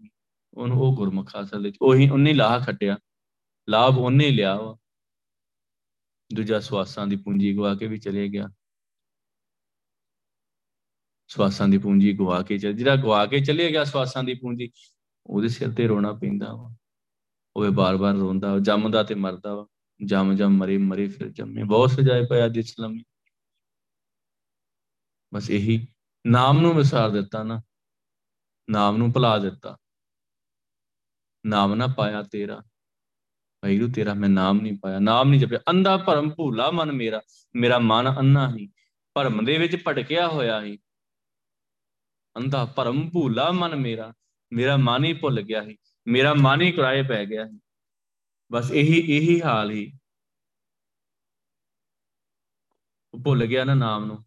ਉਹਨੂੰ 0.53 0.81
ਉਹ 0.81 0.95
ਗੁਰਮੁਖ 0.95 1.31
ਅਸਲ 1.43 1.63
ਵਿੱਚ 1.63 1.77
ਉਹੀ 1.81 2.09
ਉਹਨੇ 2.09 2.33
ਲਾਹਾ 2.33 2.59
ਖੱਟਿਆ। 2.59 2.97
ਲਾਭ 3.69 3.97
ਉਹਨੇ 3.97 4.31
ਲਿਆ 4.31 4.55
ਵਾ। 4.55 4.77
ਦੂਜਾ 6.33 6.59
ਸਵਾਸਾਂ 6.59 7.07
ਦੀ 7.07 7.15
ਪੂੰਜੀ 7.15 7.55
ਗਵਾ 7.55 7.75
ਕੇ 7.75 7.87
ਵੀ 7.87 7.97
ਚਲੇ 7.97 8.29
ਗਿਆ। 8.29 8.49
ਸਵਾਸਾਂ 11.27 11.67
ਦੀ 11.67 11.77
ਪੂੰਜੀ 11.77 12.13
ਗਵਾ 12.13 12.41
ਕੇ 12.41 12.57
ਚਲ, 12.57 12.73
ਜਿਹੜਾ 12.73 12.95
ਗਵਾ 12.95 13.25
ਕੇ 13.25 13.39
ਚਲੇ 13.39 13.71
ਗਿਆ 13.71 13.83
ਸਵਾਸਾਂ 13.83 14.23
ਦੀ 14.23 14.33
ਪੂੰਜੀ, 14.33 14.71
ਉਹਦੇ 15.25 15.47
ਸਿਰ 15.47 15.73
ਤੇ 15.73 15.87
ਰੋਣਾ 15.87 16.13
ਪੈਂਦਾ 16.13 16.53
ਵਾ। 16.53 16.75
ਉਹ 17.55 17.71
ਬਾਰ-ਬਾਰ 17.71 18.13
ਰੋਂਦਾ 18.13 18.59
ਜੰਮਦਾ 18.59 19.03
ਤੇ 19.03 19.15
ਮਰਦਾ 19.15 19.55
ਵਾ। 19.55 19.67
ਜੰਮ 20.05 20.33
ਜੰਮ 20.33 20.57
ਮਰੇ 20.57 20.77
ਮਰੇ 20.77 21.07
ਫਿਰ 21.07 21.29
ਜੰਮੇ। 21.29 21.63
ਬਹੁਤ 21.63 21.91
ਸਜਾਏ 21.91 22.25
ਪਿਆ 22.25 22.47
ਦਿਸ 22.47 22.75
ਲੰਮੀ। 22.79 23.03
ਬਸ 25.33 25.49
ਇਹੀ। 25.49 25.87
ਨਾਮ 26.27 26.59
ਨੂੰ 26.59 26.75
ਵਿਸਾਰ 26.75 27.09
ਦਿੱਤਾ 27.09 27.43
ਨਾ। 27.43 27.61
ਨਾਮ 28.69 28.97
ਨੂੰ 28.97 29.13
ਭੁਲਾ 29.13 29.37
ਦਿੱਤਾ। 29.37 29.77
ਨਾਮ 31.45 31.75
ਨਾ 31.75 31.87
ਪਾਇਆ 31.97 32.23
ਤੇਰਾ। 32.23 32.55
ਵਾਹਿਗੁਰੂ, 32.55 33.91
ਤੇਰਾ 33.91 34.13
ਮੈਂ 34.13 34.29
ਨਾਮ 34.29 34.61
ਨਹੀਂ 34.61 34.77
ਪਾਇਆ। 34.81 34.99
ਨਾਮ 34.99 35.29
ਨਹੀਂ 35.29 35.39
ਜਪਿਆ। 35.39 35.59
ਅੰਧਾ 35.69 35.97
ਭਰਮ 35.97 36.29
ਭੂਲਾ 36.29 36.71
ਮਨ 36.71 36.91
ਮੇਰਾ। 36.91 37.21
ਮੇਰਾ 37.55 37.79
ਮਨ 37.79 38.15
ਅੰਨਾ 38.19 38.55
ਹੀ। 38.55 38.71
ਭਰਮ 39.13 39.45
ਦੇ 39.45 39.57
ਵਿੱਚ 39.57 39.83
ਭਟਕਿਆ 39.87 40.27
ਹੋਇਆ 40.27 40.61
ਹੀ। 40.61 40.77
ਅੰਧਾ 42.37 42.65
ਭਰਮ 42.65 43.09
ਭੂਲਾ 43.09 43.51
ਮਨ 43.51 43.75
ਮੇਰਾ। 43.75 44.13
ਮੇਰਾ 44.53 44.77
ਮਨ 44.77 45.03
ਹੀ 45.03 45.13
ਭੁੱਲ 45.13 45.41
ਗਿਆ 45.41 45.65
ਸੀ 45.65 45.77
ਮੇਰਾ 46.07 46.33
ਮਨ 46.33 46.61
ਹੀ 46.61 46.71
ਕਿਰਾਏ 46.71 47.03
ਪੈ 47.03 47.25
ਗਿਆ 47.25 47.47
ਸੀ 47.47 47.59
ਬਸ 48.51 48.71
ਇਹੀ 48.71 48.99
ਇਹੀ 49.17 49.41
ਹਾਲ 49.41 49.71
ਹੀ। 49.71 49.99
ਭੁੱਲ 53.23 53.45
ਗਿਆ 53.45 53.63
ਨਾ 53.63 53.73
ਨਾਮ 53.73 54.05
ਨੂੰ। 54.05 54.25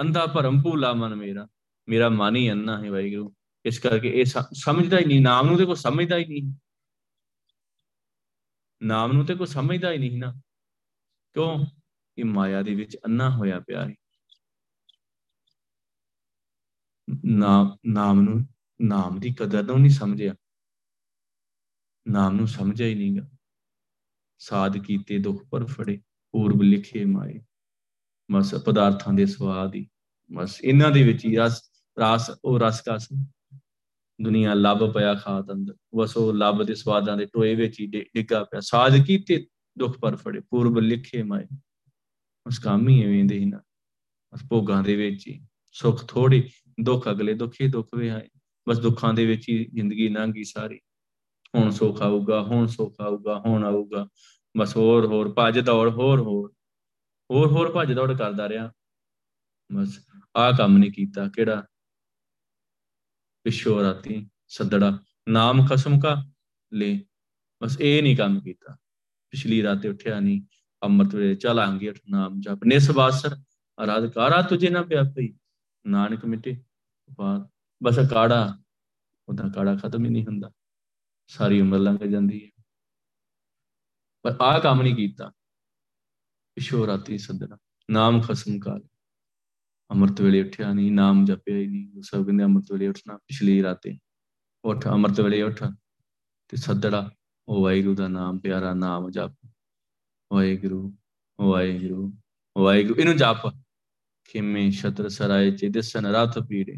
ਅੰਧਾ 0.00 0.26
ਭਰਮ 0.26 0.62
ਭੂਲਾ 0.62 0.92
ਮਨ 0.92 1.14
ਮੇਰਾ। 1.14 1.48
ਮੇਰਾ 1.92 2.08
ਮਨ 2.08 2.36
ਹੀ 2.36 2.52
ਅੰਨਾ 2.52 2.84
ਹੈ 2.84 2.90
ਵਾਹਿਗੁਰੂ। 2.90 3.34
ਇਸ 3.64 3.78
ਕਰਕੇ 3.78 4.20
ਇਹ 4.20 4.24
ਸਮਝਦਾ 4.52 4.98
ਹੀ 4.98 5.04
ਨਹੀਂ, 5.04 5.20
ਨਾਮ 5.20 5.46
ਨੂੰ 5.46 5.58
ਤੇ 5.58 5.64
ਕੋਈ 5.64 5.76
ਸਮਝਦਾ 5.76 6.16
ਹੀ 6.16 6.24
ਨਹੀਂ। 6.24 6.54
ਨਾਮ 8.82 9.12
ਨੂੰ 9.12 9.26
ਤੇ 9.26 9.34
ਕੋਈ 9.34 9.46
ਸਮਝਦਾ 9.46 9.92
ਹੀ 9.92 9.98
ਨਹੀਂ 9.98 10.18
ਨਾ। 10.18 10.32
ਕਿਉਂ? 11.32 11.66
ਇਹ 12.18 12.24
ਮਾਇਆ 12.24 12.62
ਦੇ 12.62 12.74
ਵਿੱਚ 12.74 12.96
ਅੰਨਾ 12.96 13.30
ਹੋਇਆ 13.30 13.60
ਪਿਆ 13.60 13.88
ਹੈ। 13.88 13.94
ਨਾਮ 17.24 17.76
ਨਾਮ 17.86 18.20
ਨੂੰ, 18.20 18.48
ਨਾਮ 18.80 19.20
ਦੀ 19.20 19.34
ਕਦਰ 19.34 19.62
ਨੂੰ 19.62 19.80
ਨਹੀਂ 19.80 19.90
ਸਮਝਿਆ। 19.90 20.34
ਨਾਮ 22.08 22.36
ਨੂੰ 22.36 22.48
ਸਮਝਿਆ 22.48 22.86
ਹੀ 22.86 22.94
ਨਹੀਂਗਾ। 22.94 23.30
ਸਾਧ 24.38 24.78
ਕੀਤੇ, 24.78 25.18
ਦੁੱਖ 25.18 25.44
ਪਰ 25.50 25.64
ਫੜੇ, 25.64 26.00
ਪੂਰਬ 26.30 26.62
ਲਿਖੇ 26.62 27.04
ਮਾਏ। 27.04 27.40
ਬਸ 28.32 28.54
ਪਦਾਰਥਾਂ 28.54 29.12
ਦੇ 29.12 29.26
ਸਵਾਦ 29.26 29.74
ਹੀ। 29.74 29.88
ਬਸ 30.32 30.60
ਇਹਨਾਂ 30.64 30.90
ਦੇ 30.90 31.02
ਵਿੱਚ 31.02 31.24
ਹੀ 31.24 31.36
ਰਸ 31.36 31.71
ਰਸ, 31.98 32.30
ਉਹ 32.44 32.58
ਰਸ 32.58 32.82
ਕਸ 32.88 33.08
ਦੁਨੀਆ 34.22 34.54
ਲੱਭ 34.54 34.78
ਪਿਆ 34.78 35.14
ਖਾਤ 35.14 35.52
ਅੰਦਰ। 35.52 35.74
ਬਸ 35.96 36.16
ਉਹ 36.16 36.34
ਲੱਭ 36.34 36.62
ਦੇ 36.62 36.74
ਸਵਾਦਾਂ 36.74 37.16
ਦੇ 37.16 37.26
ਟੋਏ 37.26 37.54
ਵਿੱਚ 37.54 37.80
ਹੀ 37.80 37.86
ਡਿੱਗਾ 37.86 38.44
ਪਿਆ। 38.44 38.60
ਸਾਧ 38.60 38.92
ਕੀਤੇ, 39.06 39.46
ਦੁੱਖ 39.78 39.98
ਪਰ 39.98 40.16
ਫੜੇ। 40.16 40.40
ਪੂਰਬ 40.40 40.78
ਲਿਖੇ 40.78 41.22
ਮਾਏ। 41.22 41.46
ਉਸ 42.46 42.58
ਕੰਮ 42.58 42.88
ਹੀ 42.88 43.04
ਐਵੇਂ 43.04 43.24
ਦੇ 43.24 43.38
ਹੀ 43.38 43.44
ਨਾ। 43.44 43.60
ਉਸ 44.32 44.40
ਭੋਗਾਂ 44.48 44.82
ਦੇ 44.82 44.96
ਵਿੱਚ 44.96 45.28
ਹੀ। 45.28 45.46
ਸੁੱਖ 45.72 46.04
ਥੋੜੀ 46.04 46.50
ਦੁੱਖ 46.82 47.10
ਅਗਲੇ 47.10 47.34
ਦੁੱਖ 47.34 47.54
ਹੀ 47.60 47.68
ਦੁੱਖ 47.68 47.88
ਵੀ 47.96 48.08
ਆਏ 48.08 48.28
ਬਸ 48.68 48.78
ਦੁੱਖਾਂ 48.78 49.14
ਦੇ 49.14 49.26
ਵਿੱਚ 49.26 49.48
ਹੀ 49.48 49.64
ਜ਼ਿੰਦਗੀ 49.64 50.08
ਲੰਘੀ 50.08 50.44
ਸਾਰੀ। 50.44 50.80
ਹੁਣ 51.56 51.70
ਸੁੱਖ 51.70 52.02
ਆਊਗਾ, 52.02 52.42
ਹੁਣ 52.42 52.66
ਸੁੱਖ 52.66 52.94
ਆਊਗਾ, 53.00 53.42
ਹੁਣ 53.46 53.64
ਆਊਗਾ। 53.64 54.08
ਬਸ 54.56 54.76
ਹੋਰ 54.76 55.06
ਹੋਰ, 55.06 55.32
ਭੱਜ 55.32 55.58
ਦੌੜ, 55.58 55.90
ਹੋਰ 55.90 56.20
ਹੋਰ। 56.20 56.54
ਹੋਰ 57.30 57.46
ਹੋਰ 57.46 57.72
ਭੱਜ 57.72 57.92
ਦੌੜ 57.92 58.16
ਕਰਦਾ 58.18 58.48
ਰਿਹਾ। 58.48 58.72
ਬਸ 59.72 59.98
ਆਹ 60.36 60.52
ਕੰਮ 60.56 60.78
ਨਹੀਂ 60.78 60.92
ਕੀਤਾ। 60.92 61.28
ਕਿਹੜਾ 61.28 61.66
ਪਿਛੋ 63.44 63.82
ਰਾਤੀ 63.82 64.30
ਸੱਦੜਾ, 64.48 64.98
ਨਾਮ 65.28 65.66
ਖਸਮ 65.66 66.00
ਕਾ 66.00 66.24
ਲੈ। 66.72 66.98
ਬਸ 67.62 67.80
ਇਹ 67.80 68.02
ਨਹੀਂ 68.02 68.16
ਕੰਮ 68.16 68.40
ਕੀਤਾ। 68.40 68.76
ਪਿਛਲੀ 69.30 69.62
ਰਾਤੇ 69.62 69.88
ਉੱਠਿਆ 69.88 70.20
ਨਹੀਂ 70.20 70.42
ਅੰਮ੍ਰਿਤ 70.82 71.14
ਵੇਲੇ 71.14 71.34
ਚਲਾਂਗੇ 71.34 71.90
ਉਠ, 71.90 71.98
ਨਾਮ 72.08 72.40
ਜਪ। 72.40 72.64
ਨਿਸਵਾਸਰ 72.64 73.36
ਅਰਾਧਕਾਰਾ 73.84 74.42
ਤੁਝੇ 74.42 74.70
ਨਾ 74.70 74.82
ਪਿਆ 74.82 75.02
ਪਈ 75.02 75.28
ਨਾਨਕ 75.86 76.24
ਮਿਟੇ 76.24 76.64
ਬਾਤ 77.18 77.50
ਬਸ 77.82 77.98
ਕਾੜਾ 78.10 78.58
ਉਹਦਾ 79.28 79.48
ਕਾੜਾ 79.54 79.76
ਖਤਮ 79.76 80.04
ਹੀ 80.04 80.10
ਨਹੀਂ 80.10 80.26
ਹੁੰਦਾ। 80.26 80.50
ਸਾਰੀ 81.26 81.60
ਉਮਰ 81.60 81.78
ਲੰਘ 81.78 81.98
ਜਾਂਦੀ 81.98 82.44
ਹੈ। 82.44 82.62
ਪਰ 84.22 84.36
ਆਹ 84.40 84.60
ਕੰਮ 84.60 84.82
ਨਹੀਂ 84.82 84.96
ਕੀਤਾ। 84.96 85.32
ਪਿਛੋ 86.54 86.86
ਰਾਤੀ 86.86 87.18
ਸੱਦਣਾ 87.18 87.58
ਨਾਮ 87.90 88.20
ਖਸਮ 88.20 88.58
ਕਾਲ 88.58 88.82
ਅੰਮ੍ਰਿਤ 89.92 90.20
ਵੇਲੇ 90.20 90.42
ਉੱਠਿਆ 90.42 90.72
ਨਹੀਂ 90.72 90.92
ਨਾਮ 90.92 91.24
ਜਪਿਆ 91.24 91.56
ਹੀ 91.56 91.66
ਨਹੀਂ 91.66 92.02
ਸਭ 92.02 92.24
ਕਹਿੰਦੇ, 92.24 92.44
ਅੰਮ੍ਰਿਤ 92.44 92.72
ਵੇਲੇ 92.72 92.88
ਉੱਠਣਾ, 92.88 93.16
ਪਿਛਲੀ 93.16 93.62
ਰਾਤੇ 93.62 93.98
ਉੱਠ, 94.64 94.86
ਅੰਮ੍ਰਿਤ 94.86 95.20
ਵੇਲੇ 95.20 95.42
ਉੱਠ 95.42 95.64
ਤੇ 96.48 96.56
ਸੱਦੜਾ 96.56 97.10
ਉਹ 97.48 97.62
ਵਾਹਿਗੁਰੂ 97.62 97.94
ਦਾ 97.94 98.08
ਨਾਮ, 98.08 98.38
ਪਿਆਰਾ 98.38 98.74
ਨਾਮ 98.74 99.10
ਜਪ। 99.10 99.48
ਵਾਹਿਗੁਰੂ 100.32 100.96
ਵਾਹਿਗੁਰੂ 101.40 102.12
ਵਾਹਿਗੁਰੂ, 102.58 103.00
ਇਹਨੂੰ 103.00 103.16
ਜਪ। 103.16 103.48
ਖਿਮੇ 104.24 104.70
ਛਤਰ 104.70 105.08
ਸਰਾਏ 105.08 105.50
ਚ 105.50 105.64
ਦਿਸਨ 105.64 106.06
ਰਥ 106.06 106.38
ਪੀੜੇ, 106.38 106.76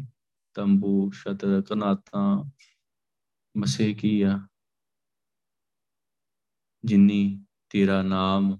ਤੰਬੂ 0.53 1.11
ਛਤਰ 1.11 1.61
ਕਨਾਤਾਂ, 1.61 2.51
ਮਸੇ 3.57 3.93
ਕੀਆ। 3.93 4.47
ਜਿਨੀ 6.85 7.45
ਤੇਰਾ 7.69 8.01
ਨਾਮ, 8.01 8.57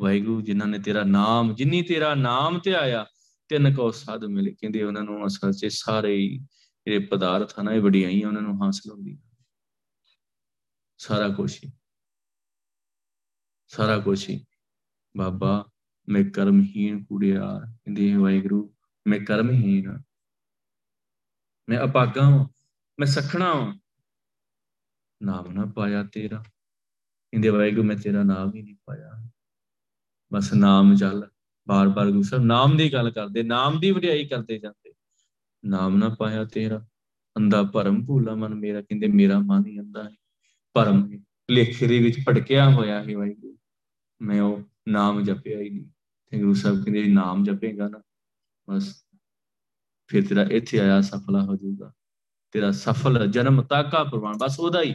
ਵਾਹਿਗੁਰੂ, 0.00 0.40
ਜਿਨ੍ਹਾਂ 0.40 0.68
ਨੇ 0.68 0.78
ਤੇਰਾ 0.78 1.04
ਨਾਮ, 1.04 1.54
ਜਿਨੀ 1.54 1.82
ਤੇਰਾ 1.82 2.14
ਨਾਮ 2.14 2.58
ਤੇ 2.58 2.74
ਆਇਆ 2.74 3.06
ਤਿੰਨ 3.48 3.74
ਕੋ 3.74 3.90
ਸਾਧ 3.90 4.24
ਮਿਲੇ 4.24 4.50
ਕਹਿੰਦੇ 4.50 4.82
ਉਹਨਾਂ 4.82 5.02
ਨੂੰ 5.02 5.26
ਅਸਲ 5.26 5.52
'ਚ 5.52 5.66
ਸਾਰੇ 5.66 6.38
ਜਿਹੜੇ 6.86 6.98
ਪਦਾਰਥ 6.98 7.60
ਹਨ 7.60 7.68
ਇਹ 7.68 7.80
ਵਡਿਆਈਆਂ 7.80 8.28
ਉਹਨਾਂ 8.28 8.42
ਨੂੰ 8.42 8.64
ਹਾਸਲ 8.64 8.90
ਹੁੰਦੀ 8.90 9.18
ਸਾਰਾ 10.98 11.28
ਕੁਝ 11.28 11.64
ਹੀ। 11.64 11.72
ਸਾਰਾ 13.68 13.98
ਕੁਝ 13.98 14.30
ਹੀ। 14.30 14.46
ਬਾਬਾ, 15.16 15.68
ਮੈਂ 16.08 16.24
ਕਰਮਹੀਣ 16.24 17.04
ਕੁੜਿਆਰ। 17.04 17.60
ਕਹਿੰਦੇ 17.60 18.14
ਵਾਹਿਗੁਰੂ, 18.14 18.74
ਮੈਂ 19.06 19.20
ਕਰਮਹੀਣ 19.20 19.98
ਮੈਂ 21.68 21.84
ਅਪਾਗਾ 21.84 22.22
ਹਾਂ 22.22 22.48
ਮੈਂ 22.98 23.06
ਸਖਣਾ 23.06 23.54
ਹਾਂ 23.54 23.78
ਨਾਮ 25.22 25.52
ਨਾ 25.52 25.72
ਪਾਇਆ 25.76 26.04
ਤੇਰਾ। 26.04 26.42
ਕਹਿੰਦੇ 27.30 27.48
ਵਾਹਿਗੁਰੂ, 27.48 27.82
ਮੈਂ 27.82 27.96
ਤੇਰਾ 27.96 28.22
ਨਾਮ 28.22 28.52
ਹੀ 28.54 28.62
ਨਹੀਂ 28.62 28.76
ਪਾਇਆ। 28.84 29.30
ਬਸ 30.32 30.52
ਨਾਮ 30.52 30.96
ਚੱਲ 30.96 31.30
ਬਾਰ-ਬਾਰ 31.68 32.06
ਗੁਰੂ 32.06 32.22
ਸਾਹਿਬ, 32.22 32.44
ਨਾਮ 32.44 32.76
ਦੀ 32.76 32.92
ਗੱਲ 32.92 33.10
ਕਰਦੇ, 33.10 33.42
ਨਾਮ 33.42 33.80
ਦੀ 33.80 33.90
ਵਡਿਆਈ 33.90 34.26
ਕਰਦੇ 34.28 34.58
ਜਾਂਦੇ। 34.58 34.92
ਨਾਮ 35.64 35.96
ਨਾ 35.96 36.08
ਪਾਇਆ 36.18 36.44
ਤੇਰਾ 36.44 36.86
ਅੰਦਾ 37.36 37.62
ਭਰਮ 37.62 38.04
ਭੂਲਾ 38.06 38.34
ਮਨ 38.34 38.54
ਮੇਰਾ, 38.54 38.80
ਕਹਿੰਦੇ 38.82 39.06
ਮੇਰਾ 39.06 39.38
ਮਨ 39.38 39.66
ਹੀ 39.66 39.78
ਅੰਦਾ 39.78 40.04
ਹੈ। 40.04 40.14
ਭਰਮ 40.74 41.22
ਲੇਖੇ 41.50 41.86
ਦੇ 41.86 41.98
ਵਿੱਚ 41.98 42.16
ਭਟਕਿਆ 42.28 42.70
ਹੋਇਆ 42.70 43.02
ਹੈ 43.04 43.16
ਵਾਹਿਗੁਰੂ। 43.16 43.58
ਮੈਂ 44.22 44.42
ਉਹ 44.42 44.62
ਨਾਮ 44.88 45.22
ਜਪਿਆ 45.22 45.60
ਹੀ 45.60 45.70
ਨਹੀਂ। 45.70 45.86
ਤੇ 46.30 46.38
ਗੁਰੂ 46.38 46.54
ਸਾਹਿਬ 46.54 46.84
ਕਹਿੰਦੇ 46.84 47.06
ਨਾਮ 47.06 47.44
ਜਪੇਗਾ 47.44 47.88
ਨਾ, 47.88 48.02
ਬਸ 48.70 49.04
ਫਿਰ 50.06 50.26
ਤੇਰਾ 50.26 50.42
ਇੱਥੇ 50.42 50.78
ਆਇਆ 50.78 51.00
ਸਫਲਾ 51.00 51.42
ਹੋ 51.44 51.56
ਜਾਊਗਾ। 51.56 51.92
ਤੇਰਾ 52.52 52.70
ਸਫਲ 52.70 53.26
ਜਨਮ 53.26 53.62
ਤਾਕਾ 53.62 54.04
ਪ੍ਰਵਾਨ, 54.04 54.34
ਬਸ 54.38 54.60
ਉਹਦਾ 54.60 54.82
ਹੀ 54.82 54.94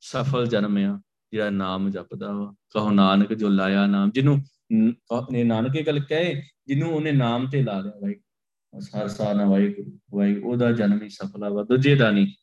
ਸਫਲ 0.00 0.46
ਜਨਮ 0.46 0.76
ਆ, 0.76 1.00
ਜਿਹੜਾ 1.32 1.50
ਨਾਮ 1.50 1.90
ਜਪਦਾ 1.90 2.32
ਵਾ। 2.32 2.54
ਕਹੋ 2.74 2.90
ਨਾਨਕ 2.90 3.34
ਜੋ 3.34 3.48
ਲਾਇਆ 3.48 3.86
ਨਾਮ, 3.86 4.10
ਜਿਹਨੂੰ 4.10 4.42
ਨੇ 5.32 5.44
ਨਾਨਕ 5.44 5.76
ਇਹ 5.76 5.86
ਗੱਲ 5.86 6.00
ਕਹੇ, 6.00 6.42
ਜਿਹਨੂੰ 6.66 6.94
ਉਹਨੇ 6.94 7.12
ਨਾਮ 7.12 7.48
ਤੇ 7.50 7.62
ਲਾ 7.62 7.80
ਲਿਆ 7.80 7.92
ਵਾਈ 8.02 8.14
ਹਰ 8.78 9.08
ਸਾਹ 9.08 9.34
ਨਾ 9.34 9.44
ਵਾਹਿਗੁਰੂ 9.44 9.98
ਵਾਈ 10.14 10.36
ਉਹਦਾ 10.36 10.72
ਜਨਮ 10.72 11.02
ਹੀ 11.02 11.08
ਸਫਲਾ 11.08 11.48
ਵਾ। 11.48 11.62
ਦੂਜੇ 11.62 11.94
ਦਾ 11.94 12.10
ਨਹੀਂ। 12.10 12.34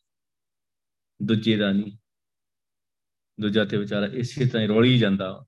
ਦੂਜੇ 1.22 1.56
ਦਾ 1.56 1.72
ਨਹੀਂ। 1.72 1.98
ਦੂਜਾ 3.40 3.64
ਤੇ 3.64 3.76
ਵਿਚਾਰਾ 3.76 4.06
ਇਸੇ 4.06 4.46
ਤਰ੍ਹਾਂ 4.46 4.68
ਰੋਲੀ 4.68 4.98
ਜਾਂਦਾ 4.98 5.44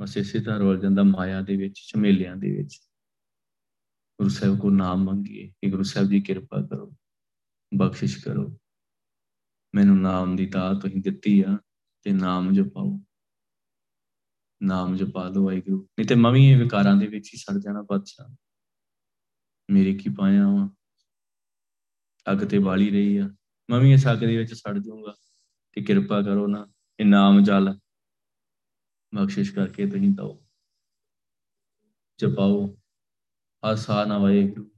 ਬਸ 0.00 0.16
ਇਸੇ 0.16 0.40
ਤਰ੍ਹਾਂ 0.40 0.58
ਰੋਲ 0.58 0.80
ਜਾਂਦਾ 0.80 1.02
ਮਾਇਆ 1.02 1.40
ਦੇ 1.40 1.56
ਵਿੱਚ, 1.56 1.80
ਝਮੇਲਿਆਂ 1.92 2.36
ਦੇ 2.36 2.56
ਵਿੱਚ। 2.56 2.80
ਗੁਰੂ 4.20 4.28
ਸਾਹਿਬ 4.28 4.58
ਕੋ 4.58 4.70
ਨਾਮ 4.70 5.04
ਮੰਗੀਏ 5.04 5.48
ਕਿ 5.48 5.70
ਗੁਰੂ 5.70 5.82
ਸਾਹਿਬ 5.82 6.08
ਦੀ 6.08 6.20
ਕਿਰਪਾ 6.20 6.66
ਕਰੋ, 6.70 6.92
ਬਖਸ਼ਿਸ਼ 7.74 8.24
ਕਰੋ। 8.24 8.58
ਮੈਨੂੰ 9.74 10.00
ਨਾਮ 10.00 10.36
ਦੀ 10.36 10.46
ਦਾਤ 10.46 10.76
ਤੁਸੀਂ 10.76 11.00
ਦਿੱਤੀ 11.00 11.44
ਆ 11.46 11.58
ਤੇ 12.02 12.12
ਨਾਮ 12.12 12.52
ਜਪਾਓ। 12.52 13.00
ਨਾਮ 14.62 14.96
ਜਪਾ 14.96 15.28
ਲਓ 15.28 15.44
ਵਾਹਿਗੁਰੂ 15.44 15.78
ਨਹੀਂ 15.78 16.06
ਤੇ 16.06 16.14
ਮੈਂ 16.14 16.32
ਵੀ 16.32 16.46
ਇਹ 16.50 16.56
ਵਿਕਾਰਾਂ 16.56 16.96
ਦੇ 16.96 17.06
ਵਿੱਚ 17.06 17.30
ਹੀ 17.34 17.38
ਸੜ 17.38 17.58
ਜਾਣਾ 17.58 17.82
ਬਾਦਸ਼ਾਹ 17.82 18.34
ਮੇਰੇ 19.68 19.94
ਕੀ 19.94 20.10
ਪਾਇਆ 20.10 20.46
ਵਾ 20.46 20.68
ਅੱਗ 22.26 22.44
ਤੇ 22.44 22.58
ਬਾਲੀ 22.58 22.90
ਰਹੀ 22.90 23.16
ਆ 23.16 23.28
ਮੈਂ 23.68 23.80
ਵੀ 23.80 23.92
ਇਸ 23.92 24.06
ਅੱਗ 24.12 24.18
ਦੇ 24.18 24.36
ਵਿੱਚ 24.36 24.54
ਸੜ 24.54 24.78
ਜਾਊਂਗਾ 24.78 25.14
ਤੇ 25.72 25.82
ਕਿਰਪਾ 25.82 26.22
ਕਰੋ 26.22 26.46
ਨਾ 26.46 26.66
ਇਹ 26.98 27.06
ਨਾਮ 27.06 27.42
ਜਲ 27.44 27.74
ਬਖਸ਼ਿਸ਼ 29.12 29.52
ਕਰਕੇ 29.54 29.86
ਤੁਸੀਂ 29.86 30.10
ਦਿਓ 30.10 30.42
ਜਪਾਓ 32.18 32.76
ਆਸਾ 33.62 34.04
ਨਾ 34.04 34.18
ਵਾਹਿਗੁਰੂ 34.18 34.70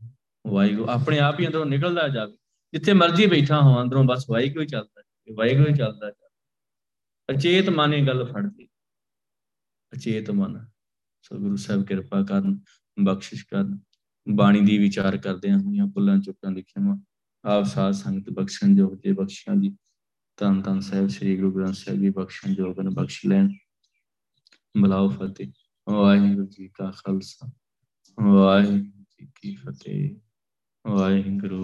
ਵਾਹਿਗੁਰੂ 0.45 0.89
ਆਪਣੇ 0.89 1.19
ਆਪ 1.19 1.41
ਹੀ 1.41 1.47
ਅੰਦਰੋਂ 1.47 1.67
ਨਿਕਲਦਾ 1.67 2.09
ਜਾਵੇ 2.09 2.37
ਜਿੱਥੇ 2.73 2.93
ਮਰਜ਼ੀ 2.93 3.27
ਬੈਠਾ 3.27 3.61
ਹਾਂ 3.61 3.83
ਅੰਦਰੋਂ 3.83 4.05
ਬਸ 4.05 4.25
ਵਾਹਿਗੁਰੂ 4.31 4.63
ਹੀ 4.63 4.67
ਚੱਲਦਾ 4.67 5.01
ਹੈ 5.01 5.35
ਵਾਹਿਗੁਰੂ 5.35 5.69
ਹੀ 5.69 5.75
ਚੱਲਦਾ 5.75 6.07
ਹੈ 6.07 6.13
ਅਚੇਤ 7.29 7.69
ਮਨ 7.69 7.95
ਇਹ 7.95 8.07
ਗੱਲ 8.07 8.25
ਫੜਦੀ 8.33 8.69
ਅਚੇਤ 9.95 10.31
ਮਨ। 10.31 10.67
ਸੋ 11.23 11.39
ਗੁਰੂ 11.39 11.57
ਸਾਹਿਬ 11.57 11.87
ਕਿਰਪਾ 11.87 12.23
ਕਰਨ, 12.23 12.61
ਬਖਸ਼ਿਸ਼ 13.03 13.47
ਕਰਨ। 13.47 13.79
ਬਾਣੀ 14.29 14.61
ਦੀ 14.61 14.79
ਵਿਚਾਰ 14.79 15.17
ਕਰਦੇ 15.17 15.53
ਹੋਈਆਂ 15.53 15.87
ਪੁੱਲਾਂ 15.87 16.19
ਚੁੱਕਾਂ 16.19 16.51
ਲਿਖਿਆ 16.51 16.99
ਆਪ 17.45 17.65
ਸਾਧ 17.65 17.93
ਸੰਗਤ 17.93 18.31
ਬਖਸ਼ਣ 18.31 18.77
ਜੋਗ 18.77 18.97
ਤੇ 18.97 19.13
ਬਖਸ਼ਿਆਂ 19.13 19.57
ਦੀ। 19.57 19.77
ਤਨ 20.37 20.63
ਤਨ 20.63 20.81
ਸਾਹਿਬ, 20.81 21.09
ਸ੍ਰੀ 21.09 21.37
ਗੁਰੂ 21.37 21.57
ਗ੍ਰੰਥ 21.57 21.75
ਸਾਹਿਬ 21.75 22.01
ਜੀ 22.01 22.11
ਬਖਸ਼ਣ 22.11 22.55
ਜੋਗਨ 22.55 22.91
ਬਖਸ਼ 22.91 23.27
ਲੈਣ। 23.27 23.49
ਬਲਾਉ 24.81 25.09
ਫਤਿਹ। 25.09 25.53
ਵਾਹਿਗੁਰੂ 25.89 26.47
ਜੀ 26.47 26.69
ਕਾ 26.69 26.91
ਖਾਲਸਾ। 26.91 27.51
ਵਾਹਿਗੁਰੂ 28.23 28.85
ਜੀ 28.85 29.29
ਕੀ 29.41 29.55
ਫਤਿਹ। 29.55 30.17
ਵਾਹਿਗੁਰੂ 30.87 31.63